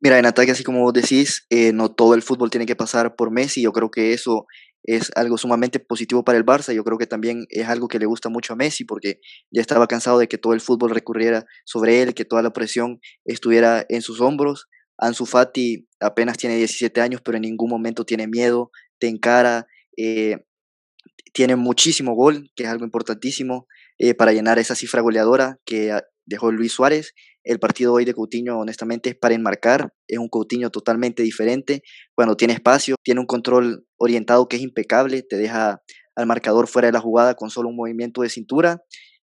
Mira, 0.00 0.18
en 0.18 0.26
ataque, 0.26 0.50
así 0.50 0.64
como 0.64 0.80
vos 0.80 0.92
decís, 0.92 1.46
eh, 1.48 1.72
no 1.72 1.94
todo 1.94 2.14
el 2.14 2.22
fútbol 2.22 2.50
tiene 2.50 2.66
que 2.66 2.76
pasar 2.76 3.14
por 3.14 3.30
Messi. 3.30 3.62
Yo 3.62 3.72
creo 3.72 3.90
que 3.90 4.12
eso 4.12 4.46
es 4.84 5.10
algo 5.14 5.38
sumamente 5.38 5.78
positivo 5.78 6.24
para 6.24 6.38
el 6.38 6.44
Barça. 6.44 6.72
Yo 6.72 6.84
creo 6.84 6.98
que 6.98 7.06
también 7.06 7.46
es 7.50 7.68
algo 7.68 7.88
que 7.88 7.98
le 7.98 8.06
gusta 8.06 8.28
mucho 8.28 8.52
a 8.52 8.56
Messi 8.56 8.84
porque 8.84 9.20
ya 9.50 9.60
estaba 9.60 9.86
cansado 9.86 10.18
de 10.18 10.28
que 10.28 10.38
todo 10.38 10.52
el 10.52 10.60
fútbol 10.60 10.90
recurriera 10.90 11.46
sobre 11.64 12.02
él, 12.02 12.14
que 12.14 12.24
toda 12.24 12.42
la 12.42 12.52
presión 12.52 13.00
estuviera 13.24 13.84
en 13.88 14.02
sus 14.02 14.20
hombros. 14.20 14.68
Ansu 14.98 15.26
Fati 15.26 15.88
apenas 16.00 16.36
tiene 16.36 16.56
17 16.56 17.00
años, 17.00 17.20
pero 17.24 17.36
en 17.36 17.42
ningún 17.42 17.70
momento 17.70 18.04
tiene 18.04 18.26
miedo, 18.26 18.70
te 18.98 19.08
encara, 19.08 19.66
eh, 19.96 20.44
tiene 21.32 21.56
muchísimo 21.56 22.14
gol, 22.14 22.50
que 22.54 22.64
es 22.64 22.68
algo 22.68 22.84
importantísimo. 22.84 23.66
Eh, 23.98 24.14
para 24.14 24.32
llenar 24.32 24.58
esa 24.58 24.74
cifra 24.74 25.00
goleadora 25.00 25.60
que 25.64 25.96
dejó 26.26 26.50
Luis 26.50 26.72
Suárez. 26.72 27.14
El 27.44 27.58
partido 27.58 27.92
hoy 27.92 28.04
de 28.04 28.14
Coutinho, 28.14 28.58
honestamente, 28.58 29.10
es 29.10 29.16
para 29.16 29.34
enmarcar. 29.34 29.92
Es 30.06 30.18
un 30.18 30.28
Coutinho 30.28 30.70
totalmente 30.70 31.22
diferente. 31.22 31.82
Cuando 32.14 32.36
tiene 32.36 32.54
espacio, 32.54 32.96
tiene 33.02 33.20
un 33.20 33.26
control 33.26 33.86
orientado 33.96 34.48
que 34.48 34.56
es 34.56 34.62
impecable, 34.62 35.22
te 35.22 35.36
deja 35.36 35.82
al 36.14 36.26
marcador 36.26 36.68
fuera 36.68 36.86
de 36.86 36.92
la 36.92 37.00
jugada 37.00 37.34
con 37.34 37.50
solo 37.50 37.68
un 37.68 37.76
movimiento 37.76 38.22
de 38.22 38.28
cintura. 38.28 38.82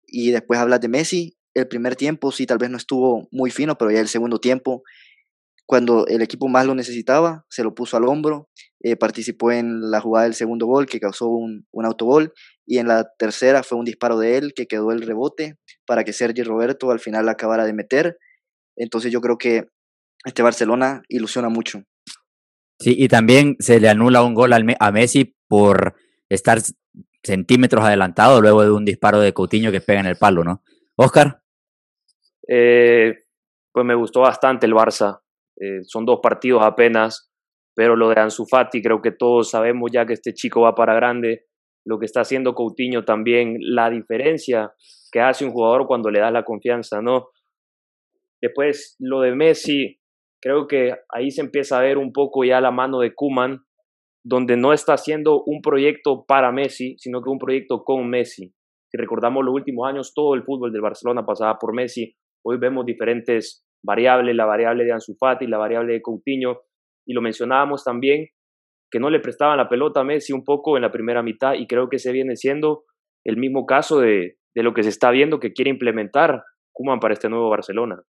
Y 0.07 0.31
después 0.31 0.59
hablas 0.59 0.81
de 0.81 0.89
Messi. 0.89 1.39
El 1.55 1.69
primer 1.69 1.97
tiempo 1.97 2.33
sí, 2.33 2.47
tal 2.47 2.59
vez 2.59 2.71
no 2.71 2.77
estuvo 2.77 3.29
muy 3.31 3.51
fino, 3.51 3.77
pero 3.77 3.91
ya 3.91 4.01
el 4.01 4.09
segundo 4.09 4.39
tiempo 4.39 4.83
cuando 5.69 6.07
el 6.07 6.23
equipo 6.23 6.49
más 6.49 6.65
lo 6.65 6.75
necesitaba, 6.75 7.45
se 7.51 7.63
lo 7.63 7.75
puso 7.75 7.99
al 7.99 8.05
hombro, 8.05 8.49
eh, 8.81 8.97
participó 8.97 9.51
en 9.51 9.91
la 9.91 10.01
jugada 10.01 10.25
del 10.25 10.35
segundo 10.35 10.67
gol 10.67 10.87
que 10.87 11.01
causó 11.01 11.29
un, 11.29 11.67
un, 11.73 11.85
autogol 11.85 12.33
y 12.65 12.79
en 12.79 12.89
la 12.89 13.09
tercera 13.19 13.63
fue 13.63 13.79
un 13.79 13.85
disparo 13.85 14.19
de 14.19 14.39
él 14.39 14.53
que 14.55 14.67
quedó 14.67 14.93
el 14.93 15.03
rebote 15.03 15.57
para 15.87 16.05
que 16.05 16.13
Sergi 16.13 16.43
Roberto 16.43 16.91
al 16.91 17.01
final 17.01 17.29
acabara 17.29 17.65
de 17.65 17.73
meter. 17.73 18.19
Entonces 18.77 19.11
yo 19.11 19.21
creo 19.21 19.37
que 19.39 19.69
este 20.25 20.43
Barcelona 20.43 21.03
ilusiona 21.09 21.49
mucho. 21.49 21.83
Sí, 22.81 22.95
y 22.97 23.09
también 23.09 23.57
se 23.59 23.81
le 23.81 23.89
anula 23.89 24.23
un 24.23 24.35
gol 24.35 24.53
a 24.53 24.93
Messi 24.93 25.37
por 25.49 25.97
estar 26.29 26.61
centímetros 27.23 27.85
adelantado 27.85 28.41
luego 28.41 28.63
de 28.63 28.71
un 28.71 28.85
disparo 28.85 29.21
de 29.21 29.33
Coutinho 29.33 29.73
que 29.73 29.81
pega 29.81 30.01
en 30.01 30.07
el 30.07 30.17
palo, 30.17 30.45
¿no? 30.45 30.63
Oscar. 30.97 31.43
Eh, 32.47 33.25
pues 33.73 33.85
me 33.85 33.95
gustó 33.95 34.21
bastante 34.21 34.67
el 34.67 34.73
Barça. 34.73 35.21
Eh, 35.57 35.83
son 35.83 36.07
dos 36.07 36.21
partidos 36.23 36.63
apenas, 36.63 37.28
pero 37.79 37.95
lo 37.95 38.09
de 38.09 38.21
Ansu 38.21 38.45
Fati 38.45 38.83
creo 38.83 39.01
que 39.01 39.13
todos 39.13 39.51
sabemos 39.51 39.93
ya 39.93 40.05
que 40.05 40.15
este 40.15 40.35
chico 40.35 40.63
va 40.63 40.75
para 40.75 40.97
grande, 40.97 41.45
lo 41.87 42.01
que 42.01 42.07
está 42.07 42.23
haciendo 42.23 42.57
Coutinho 42.57 43.05
también, 43.05 43.57
la 43.61 43.89
diferencia 43.89 44.73
que 45.13 45.21
hace 45.21 45.45
un 45.45 45.53
jugador 45.53 45.87
cuando 45.87 46.11
le 46.11 46.19
das 46.19 46.33
la 46.33 46.43
confianza, 46.43 47.01
¿no? 47.01 47.29
Después 48.43 48.97
lo 48.99 49.21
de 49.21 49.33
Messi, 49.33 50.01
creo 50.43 50.67
que 50.67 50.93
ahí 51.09 51.31
se 51.31 51.41
empieza 51.41 51.79
a 51.79 51.83
ver 51.83 51.99
un 51.99 52.13
poco 52.13 52.43
ya 52.43 52.61
la 52.61 52.73
mano 52.73 52.99
de 52.99 53.15
Kuman, 53.15 53.61
donde 54.25 54.57
no 54.57 54.73
está 54.73 54.95
haciendo 54.95 55.45
un 55.45 55.61
proyecto 55.63 56.25
para 56.27 56.51
Messi, 56.51 56.97
sino 56.99 57.23
que 57.23 57.31
un 57.31 57.39
proyecto 57.39 57.85
con 57.85 58.11
Messi. 58.11 58.53
Si 58.91 58.99
recordamos 58.99 59.45
los 59.45 59.55
últimos 59.55 59.89
años, 59.89 60.15
todo 60.17 60.35
el 60.35 60.43
fútbol 60.43 60.73
del 60.73 60.83
Barcelona 60.83 61.25
pasaba 61.25 61.61
por 61.61 61.73
Messi. 61.73 62.13
Hoy 62.45 62.59
vemos 62.59 62.85
diferentes 62.85 63.65
variable, 63.85 64.35
la 64.35 64.47
variable 64.47 64.83
de 64.83 64.91
Ansu 64.91 65.15
Fati, 65.15 65.47
la 65.47 65.59
variable 65.59 65.93
de 65.93 66.03
Coutinho, 66.03 66.63
y 67.09 67.15
lo 67.15 67.23
mencionábamos 67.23 67.83
también, 67.83 68.29
que 68.91 69.01
no 69.01 69.11
le 69.11 69.21
prestaban 69.21 69.57
la 69.57 69.69
pelota 69.69 70.01
a 70.01 70.05
Messi 70.05 70.33
un 70.33 70.45
poco 70.45 70.77
en 70.77 70.83
la 70.83 70.93
primera 70.93 71.23
mitad, 71.23 71.55
y 71.55 71.67
creo 71.67 71.89
que 71.89 71.99
se 71.99 72.13
viene 72.13 72.37
siendo 72.37 72.85
el 73.25 73.37
mismo 73.37 73.67
caso 73.67 73.99
de, 73.99 74.37
de 74.55 74.63
lo 74.63 74.75
que 74.75 74.83
se 74.83 74.91
está 74.91 75.11
viendo 75.11 75.41
que 75.41 75.53
quiere 75.53 75.71
implementar 75.71 76.43
Kuman 76.73 77.01
para 77.01 77.15
este 77.15 77.29
nuevo 77.29 77.49
Barcelona. 77.49 78.01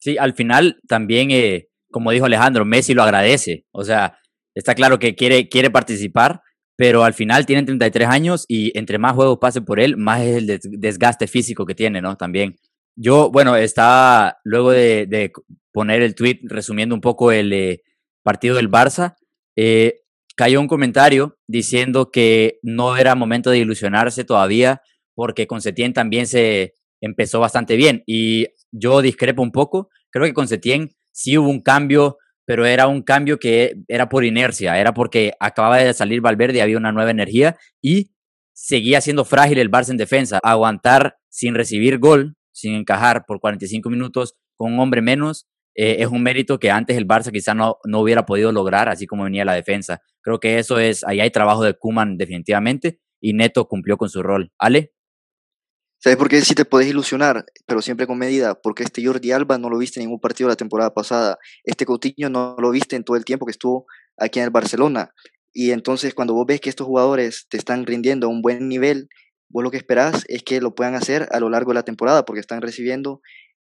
Sí, 0.00 0.18
al 0.18 0.34
final 0.34 0.80
también, 0.86 1.30
eh, 1.30 1.68
como 1.90 2.10
dijo 2.10 2.26
Alejandro, 2.26 2.64
Messi 2.64 2.92
lo 2.92 3.02
agradece, 3.02 3.64
o 3.72 3.84
sea, 3.84 4.18
está 4.54 4.74
claro 4.74 4.98
que 4.98 5.14
quiere, 5.14 5.48
quiere 5.48 5.70
participar, 5.70 6.40
pero 6.76 7.04
al 7.04 7.14
final 7.14 7.46
tiene 7.46 7.62
33 7.62 8.08
años 8.08 8.44
y 8.48 8.76
entre 8.78 8.98
más 8.98 9.14
juegos 9.14 9.38
pase 9.40 9.62
por 9.62 9.80
él, 9.80 9.96
más 9.96 10.20
es 10.20 10.36
el 10.36 10.60
desgaste 10.80 11.26
físico 11.26 11.64
que 11.64 11.74
tiene, 11.74 12.02
¿no? 12.02 12.16
También. 12.16 12.56
Yo, 12.98 13.30
bueno, 13.30 13.56
estaba 13.56 14.38
luego 14.44 14.70
de, 14.70 15.32
poner 15.76 16.00
el 16.00 16.14
tweet 16.14 16.38
resumiendo 16.44 16.94
un 16.94 17.02
poco 17.02 17.32
el 17.32 17.52
eh, 17.52 17.82
partido 18.22 18.56
del 18.56 18.70
Barça, 18.70 19.16
eh, 19.56 20.00
cayó 20.34 20.58
un 20.58 20.68
comentario 20.68 21.36
diciendo 21.46 22.10
que 22.10 22.58
no 22.62 22.96
era 22.96 23.14
momento 23.14 23.50
de 23.50 23.58
ilusionarse 23.58 24.24
todavía 24.24 24.80
porque 25.14 25.46
con 25.46 25.60
Setién 25.60 25.92
también 25.92 26.26
se 26.26 26.72
empezó 27.02 27.40
bastante 27.40 27.76
bien. 27.76 28.02
Y 28.06 28.46
yo 28.72 29.02
discrepo 29.02 29.42
un 29.42 29.52
poco, 29.52 29.90
creo 30.08 30.24
que 30.24 30.32
con 30.32 30.48
Setién 30.48 30.92
sí 31.12 31.36
hubo 31.36 31.50
un 31.50 31.60
cambio, 31.60 32.16
pero 32.46 32.64
era 32.64 32.86
un 32.86 33.02
cambio 33.02 33.38
que 33.38 33.74
era 33.86 34.08
por 34.08 34.24
inercia, 34.24 34.80
era 34.80 34.94
porque 34.94 35.34
acababa 35.40 35.76
de 35.76 35.92
salir 35.92 36.22
Valverde 36.22 36.62
había 36.62 36.78
una 36.78 36.92
nueva 36.92 37.10
energía 37.10 37.58
y 37.82 38.12
seguía 38.54 39.02
siendo 39.02 39.26
frágil 39.26 39.58
el 39.58 39.70
Barça 39.70 39.90
en 39.90 39.98
defensa, 39.98 40.40
aguantar 40.42 41.18
sin 41.28 41.54
recibir 41.54 41.98
gol 41.98 42.34
sin 42.56 42.72
encajar 42.72 43.26
por 43.26 43.40
45 43.40 43.90
minutos 43.90 44.38
con 44.56 44.72
un 44.72 44.80
hombre 44.80 45.02
menos, 45.02 45.46
eh, 45.76 45.96
es 46.00 46.08
un 46.08 46.22
mérito 46.22 46.58
que 46.58 46.70
antes 46.70 46.96
el 46.96 47.06
Barça 47.06 47.30
quizá 47.30 47.54
no, 47.54 47.78
no 47.84 48.00
hubiera 48.00 48.24
podido 48.24 48.50
lograr, 48.50 48.88
así 48.88 49.06
como 49.06 49.24
venía 49.24 49.44
la 49.44 49.52
defensa. 49.52 50.00
Creo 50.22 50.40
que 50.40 50.58
eso 50.58 50.78
es, 50.78 51.04
ahí 51.04 51.20
hay 51.20 51.30
trabajo 51.30 51.62
de 51.62 51.74
Kuman 51.74 52.16
definitivamente 52.16 52.98
y 53.20 53.34
Neto 53.34 53.68
cumplió 53.68 53.98
con 53.98 54.08
su 54.08 54.22
rol. 54.22 54.52
¿Ale? 54.58 54.94
¿Sabes 55.98 56.16
por 56.16 56.28
qué 56.28 56.40
sí 56.40 56.54
te 56.54 56.64
puedes 56.64 56.88
ilusionar, 56.88 57.44
pero 57.66 57.82
siempre 57.82 58.06
con 58.06 58.18
medida? 58.18 58.54
Porque 58.54 58.84
este 58.84 59.04
Jordi 59.04 59.32
Alba 59.32 59.58
no 59.58 59.68
lo 59.68 59.78
viste 59.78 60.00
en 60.00 60.06
ningún 60.06 60.20
partido 60.20 60.48
la 60.48 60.56
temporada 60.56 60.94
pasada. 60.94 61.38
Este 61.64 61.84
Coutinho 61.84 62.30
no 62.30 62.56
lo 62.58 62.70
viste 62.70 62.96
en 62.96 63.04
todo 63.04 63.16
el 63.16 63.24
tiempo 63.24 63.44
que 63.44 63.52
estuvo 63.52 63.86
aquí 64.16 64.38
en 64.38 64.46
el 64.46 64.50
Barcelona. 64.50 65.10
Y 65.52 65.72
entonces 65.72 66.14
cuando 66.14 66.34
vos 66.34 66.46
ves 66.46 66.60
que 66.60 66.70
estos 66.70 66.86
jugadores 66.86 67.46
te 67.48 67.56
están 67.56 67.86
rindiendo 67.86 68.26
a 68.26 68.30
un 68.30 68.40
buen 68.40 68.68
nivel, 68.68 69.08
vos 69.48 69.62
lo 69.62 69.70
que 69.70 69.78
esperás 69.78 70.24
es 70.28 70.42
que 70.42 70.60
lo 70.60 70.74
puedan 70.74 70.94
hacer 70.94 71.28
a 71.32 71.40
lo 71.40 71.50
largo 71.50 71.72
de 71.72 71.76
la 71.76 71.82
temporada 71.82 72.24
porque 72.24 72.40
están 72.40 72.62
recibiendo 72.62 73.20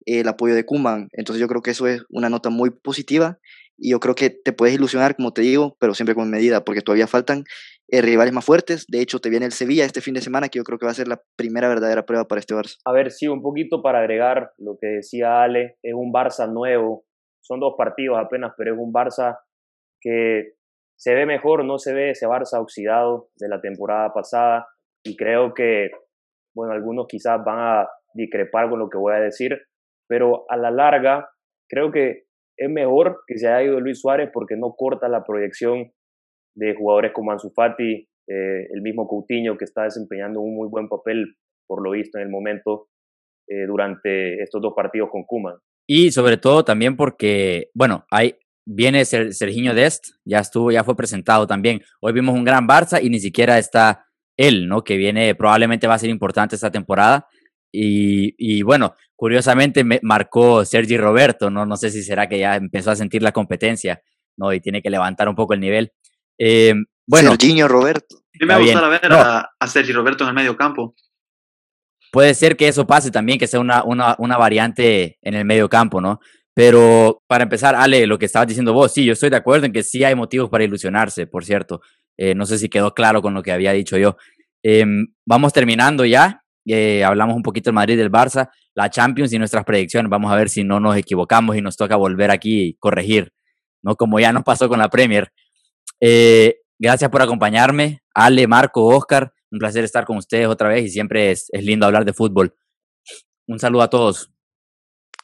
el 0.05 0.27
apoyo 0.27 0.55
de 0.55 0.65
Kuman. 0.65 1.07
Entonces 1.11 1.39
yo 1.41 1.47
creo 1.47 1.61
que 1.61 1.71
eso 1.71 1.87
es 1.87 2.03
una 2.09 2.29
nota 2.29 2.49
muy 2.49 2.69
positiva 2.69 3.39
y 3.77 3.91
yo 3.91 3.99
creo 3.99 4.15
que 4.15 4.29
te 4.29 4.53
puedes 4.53 4.75
ilusionar, 4.75 5.15
como 5.15 5.33
te 5.33 5.41
digo, 5.41 5.75
pero 5.79 5.93
siempre 5.93 6.15
con 6.15 6.29
medida 6.29 6.63
porque 6.63 6.81
todavía 6.81 7.07
faltan 7.07 7.43
eh, 7.87 8.01
rivales 8.01 8.33
más 8.33 8.45
fuertes. 8.45 8.85
De 8.87 9.01
hecho, 9.01 9.19
te 9.19 9.29
viene 9.29 9.45
el 9.45 9.51
Sevilla 9.51 9.85
este 9.85 10.01
fin 10.01 10.13
de 10.13 10.21
semana, 10.21 10.49
que 10.49 10.59
yo 10.59 10.63
creo 10.63 10.77
que 10.77 10.85
va 10.85 10.91
a 10.91 10.95
ser 10.95 11.07
la 11.07 11.21
primera 11.35 11.67
verdadera 11.67 12.05
prueba 12.05 12.25
para 12.25 12.39
este 12.39 12.53
Barça. 12.53 12.77
A 12.85 12.93
ver, 12.93 13.11
sí, 13.11 13.27
un 13.27 13.41
poquito 13.41 13.81
para 13.81 13.99
agregar 13.99 14.51
lo 14.57 14.77
que 14.79 14.87
decía 14.87 15.41
Ale, 15.41 15.77
es 15.83 15.93
un 15.93 16.13
Barça 16.13 16.47
nuevo, 16.51 17.05
son 17.41 17.59
dos 17.59 17.73
partidos 17.77 18.17
apenas, 18.17 18.53
pero 18.57 18.73
es 18.73 18.79
un 18.79 18.93
Barça 18.93 19.39
que 19.99 20.53
se 20.95 21.13
ve 21.15 21.25
mejor, 21.25 21.65
no 21.65 21.79
se 21.79 21.93
ve 21.93 22.11
ese 22.11 22.27
Barça 22.27 22.61
oxidado 22.61 23.29
de 23.35 23.49
la 23.49 23.59
temporada 23.59 24.13
pasada 24.13 24.67
y 25.03 25.17
creo 25.17 25.53
que, 25.53 25.89
bueno, 26.55 26.73
algunos 26.73 27.07
quizás 27.07 27.43
van 27.43 27.59
a 27.59 27.87
discrepar 28.13 28.69
con 28.69 28.79
lo 28.79 28.89
que 28.89 28.97
voy 28.97 29.15
a 29.15 29.19
decir, 29.19 29.59
pero 30.11 30.43
a 30.49 30.57
la 30.57 30.71
larga 30.71 31.29
creo 31.69 31.89
que 31.89 32.23
es 32.57 32.69
mejor 32.69 33.21
que 33.25 33.37
se 33.37 33.47
haya 33.47 33.63
ido 33.63 33.79
Luis 33.79 34.01
Suárez 34.01 34.29
porque 34.33 34.57
no 34.57 34.75
corta 34.75 35.07
la 35.07 35.23
proyección 35.23 35.93
de 36.53 36.75
jugadores 36.75 37.13
como 37.13 37.31
Ansu 37.31 37.49
Fati, 37.55 38.09
eh, 38.27 38.67
el 38.73 38.81
mismo 38.81 39.07
Coutinho 39.07 39.57
que 39.57 39.63
está 39.63 39.83
desempeñando 39.83 40.41
un 40.41 40.53
muy 40.53 40.67
buen 40.67 40.89
papel 40.89 41.37
por 41.65 41.81
lo 41.81 41.91
visto 41.91 42.17
en 42.17 42.25
el 42.25 42.29
momento 42.29 42.89
eh, 43.47 43.65
durante 43.65 44.43
estos 44.43 44.61
dos 44.61 44.73
partidos 44.75 45.09
con 45.09 45.23
Kuman. 45.23 45.55
Y 45.87 46.11
sobre 46.11 46.35
todo 46.35 46.65
también 46.65 46.97
porque, 46.97 47.69
bueno, 47.73 48.03
hay, 48.11 48.35
viene 48.65 49.05
Serginho 49.05 49.73
Dest, 49.73 50.07
ya 50.25 50.39
estuvo, 50.39 50.71
ya 50.71 50.83
fue 50.83 50.97
presentado 50.97 51.47
también. 51.47 51.79
Hoy 52.01 52.11
vimos 52.11 52.35
un 52.35 52.43
gran 52.43 52.67
Barça 52.67 53.01
y 53.01 53.09
ni 53.09 53.19
siquiera 53.19 53.57
está 53.57 54.07
él, 54.35 54.67
¿no? 54.67 54.83
Que 54.83 54.97
viene, 54.97 55.35
probablemente 55.35 55.87
va 55.87 55.93
a 55.93 55.99
ser 55.99 56.09
importante 56.09 56.55
esta 56.55 56.69
temporada. 56.69 57.27
Y, 57.71 58.35
y 58.37 58.63
bueno, 58.63 58.95
curiosamente 59.15 59.83
me 59.83 59.99
marcó 60.03 60.65
Sergi 60.65 60.97
Roberto, 60.97 61.49
¿no? 61.49 61.65
No 61.65 61.77
sé 61.77 61.89
si 61.89 62.03
será 62.03 62.27
que 62.27 62.39
ya 62.39 62.55
empezó 62.55 62.91
a 62.91 62.95
sentir 62.95 63.21
la 63.21 63.31
competencia, 63.31 64.01
¿no? 64.37 64.51
Y 64.53 64.59
tiene 64.59 64.81
que 64.81 64.89
levantar 64.89 65.29
un 65.29 65.35
poco 65.35 65.53
el 65.53 65.59
nivel. 65.59 65.93
Eh, 66.37 66.73
bueno, 67.07 67.31
Serginho 67.31 67.67
Roberto. 67.67 68.17
A 68.17 68.45
mí 68.45 68.47
me 68.47 68.57
gustaría 68.59 68.89
ver 68.89 69.13
a, 69.13 69.49
a, 69.59 69.67
Sergi 69.67 69.91
Roberto 69.91 70.23
en 70.23 70.29
el 70.29 70.35
medio 70.35 70.57
campo. 70.57 70.95
Puede 72.11 72.33
ser 72.33 72.57
que 72.57 72.67
eso 72.67 72.85
pase 72.87 73.11
también, 73.11 73.39
que 73.39 73.47
sea 73.47 73.59
una, 73.59 73.83
una, 73.83 74.15
una 74.17 74.37
variante 74.37 75.17
en 75.21 75.33
el 75.33 75.45
medio 75.45 75.69
campo, 75.69 76.01
¿no? 76.01 76.19
Pero 76.53 77.23
para 77.27 77.43
empezar, 77.43 77.75
Ale, 77.75 78.05
lo 78.07 78.19
que 78.19 78.25
estabas 78.25 78.47
diciendo 78.47 78.73
vos, 78.73 78.93
sí, 78.93 79.05
yo 79.05 79.13
estoy 79.13 79.29
de 79.29 79.37
acuerdo 79.37 79.65
en 79.65 79.71
que 79.71 79.83
sí 79.83 80.03
hay 80.03 80.15
motivos 80.15 80.49
para 80.49 80.63
ilusionarse, 80.63 81.25
por 81.27 81.45
cierto. 81.45 81.81
Eh, 82.17 82.35
no 82.35 82.45
sé 82.45 82.57
si 82.57 82.67
quedó 82.67 82.93
claro 82.93 83.21
con 83.21 83.33
lo 83.33 83.41
que 83.41 83.53
había 83.53 83.71
dicho 83.71 83.97
yo. 83.97 84.17
Eh, 84.63 84.85
vamos 85.25 85.53
terminando 85.53 86.05
ya. 86.05 86.43
Eh, 86.65 87.03
hablamos 87.03 87.35
un 87.35 87.43
poquito 87.43 87.69
del 87.69 87.75
Madrid 87.75 87.97
del 87.97 88.11
Barça, 88.11 88.49
la 88.75 88.89
Champions 88.89 89.33
y 89.33 89.39
nuestras 89.39 89.63
predicciones. 89.63 90.09
Vamos 90.09 90.31
a 90.31 90.35
ver 90.35 90.49
si 90.49 90.63
no 90.63 90.79
nos 90.79 90.95
equivocamos 90.95 91.55
y 91.55 91.61
nos 91.61 91.77
toca 91.77 91.95
volver 91.95 92.31
aquí 92.31 92.61
y 92.61 92.73
corregir, 92.75 93.33
¿no? 93.83 93.95
Como 93.95 94.19
ya 94.19 94.31
nos 94.31 94.43
pasó 94.43 94.69
con 94.69 94.79
la 94.79 94.89
Premier. 94.89 95.31
Eh, 95.99 96.59
gracias 96.79 97.09
por 97.09 97.21
acompañarme, 97.21 98.01
Ale, 98.13 98.47
Marco, 98.47 98.85
Oscar. 98.85 99.33
Un 99.51 99.59
placer 99.59 99.83
estar 99.83 100.05
con 100.05 100.17
ustedes 100.17 100.47
otra 100.47 100.69
vez 100.69 100.85
y 100.85 100.89
siempre 100.89 101.31
es, 101.31 101.47
es 101.51 101.63
lindo 101.63 101.85
hablar 101.85 102.05
de 102.05 102.13
fútbol. 102.13 102.55
Un 103.47 103.59
saludo 103.59 103.81
a 103.81 103.89
todos. 103.89 104.31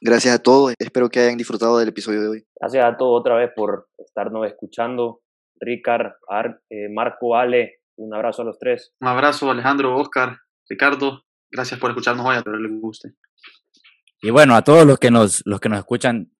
Gracias 0.01 0.35
a 0.35 0.43
todos. 0.43 0.73
Espero 0.77 1.09
que 1.09 1.19
hayan 1.19 1.37
disfrutado 1.37 1.79
del 1.79 1.89
episodio 1.89 2.21
de 2.21 2.27
hoy. 2.27 2.47
Gracias 2.59 2.85
a 2.85 2.97
todos 2.97 3.19
otra 3.19 3.35
vez 3.35 3.51
por 3.55 3.87
estarnos 3.97 4.45
escuchando. 4.45 5.21
Ricard, 5.59 6.13
Ar, 6.29 6.61
eh, 6.69 6.87
Marco, 6.89 7.35
Ale, 7.35 7.79
un 7.97 8.13
abrazo 8.13 8.43
a 8.43 8.45
los 8.45 8.59
tres. 8.59 8.93
Un 9.01 9.07
abrazo, 9.07 9.49
Alejandro, 9.49 9.95
Oscar, 9.97 10.37
Ricardo. 10.69 11.23
Gracias 11.51 11.79
por 11.79 11.91
escucharnos 11.91 12.25
hoy, 12.25 12.35
a 12.35 12.41
todos 12.41 12.59
les 12.59 12.71
guste. 12.79 13.13
Y 14.21 14.29
bueno, 14.31 14.55
a 14.55 14.63
todos 14.63 14.85
los 14.85 14.97
que 14.99 15.11
nos, 15.11 15.41
los 15.45 15.59
que 15.59 15.69
nos 15.69 15.79
escuchan 15.79 16.31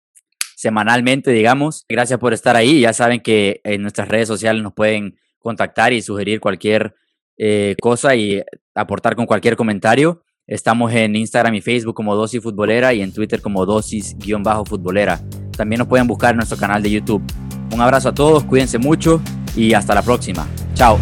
semanalmente, 0.56 1.32
digamos. 1.32 1.86
Gracias 1.88 2.20
por 2.20 2.34
estar 2.34 2.56
ahí. 2.56 2.82
Ya 2.82 2.94
saben 2.94 3.22
que 3.22 3.62
en 3.64 3.82
nuestras 3.82 4.08
redes 4.08 4.28
sociales 4.28 4.64
nos 4.64 4.74
pueden 4.74 5.20
contactar 5.40 5.94
y 5.94 6.02
sugerir 6.02 6.40
cualquier 6.40 6.96
eh, 7.38 7.76
cosa 7.80 8.16
y 8.16 8.44
aportar 8.74 9.16
con 9.16 9.28
cualquier 9.28 9.56
comentario. 9.56 10.24
Estamos 10.48 10.94
en 10.94 11.16
Instagram 11.16 11.56
y 11.56 11.62
Facebook 11.62 11.94
como 11.94 12.16
Dosis 12.16 12.42
Futbolera 12.42 12.94
y 12.94 13.02
en 13.02 13.14
Twitter 13.14 13.42
como 13.42 13.66
Dosis-Futbolera. 13.66 15.22
También 15.56 15.80
nos 15.80 15.88
pueden 15.88 16.08
buscar 16.08 16.32
en 16.32 16.38
nuestro 16.38 16.58
canal 16.58 16.82
de 16.82 16.90
YouTube. 16.90 17.22
Un 17.74 17.82
abrazo 17.82 18.10
a 18.10 18.14
todos, 18.14 18.46
cuídense 18.46 18.78
mucho 18.78 19.22
y 19.56 19.74
hasta 19.74 19.94
la 19.94 20.02
próxima. 20.02 20.48
Chao. 20.74 20.98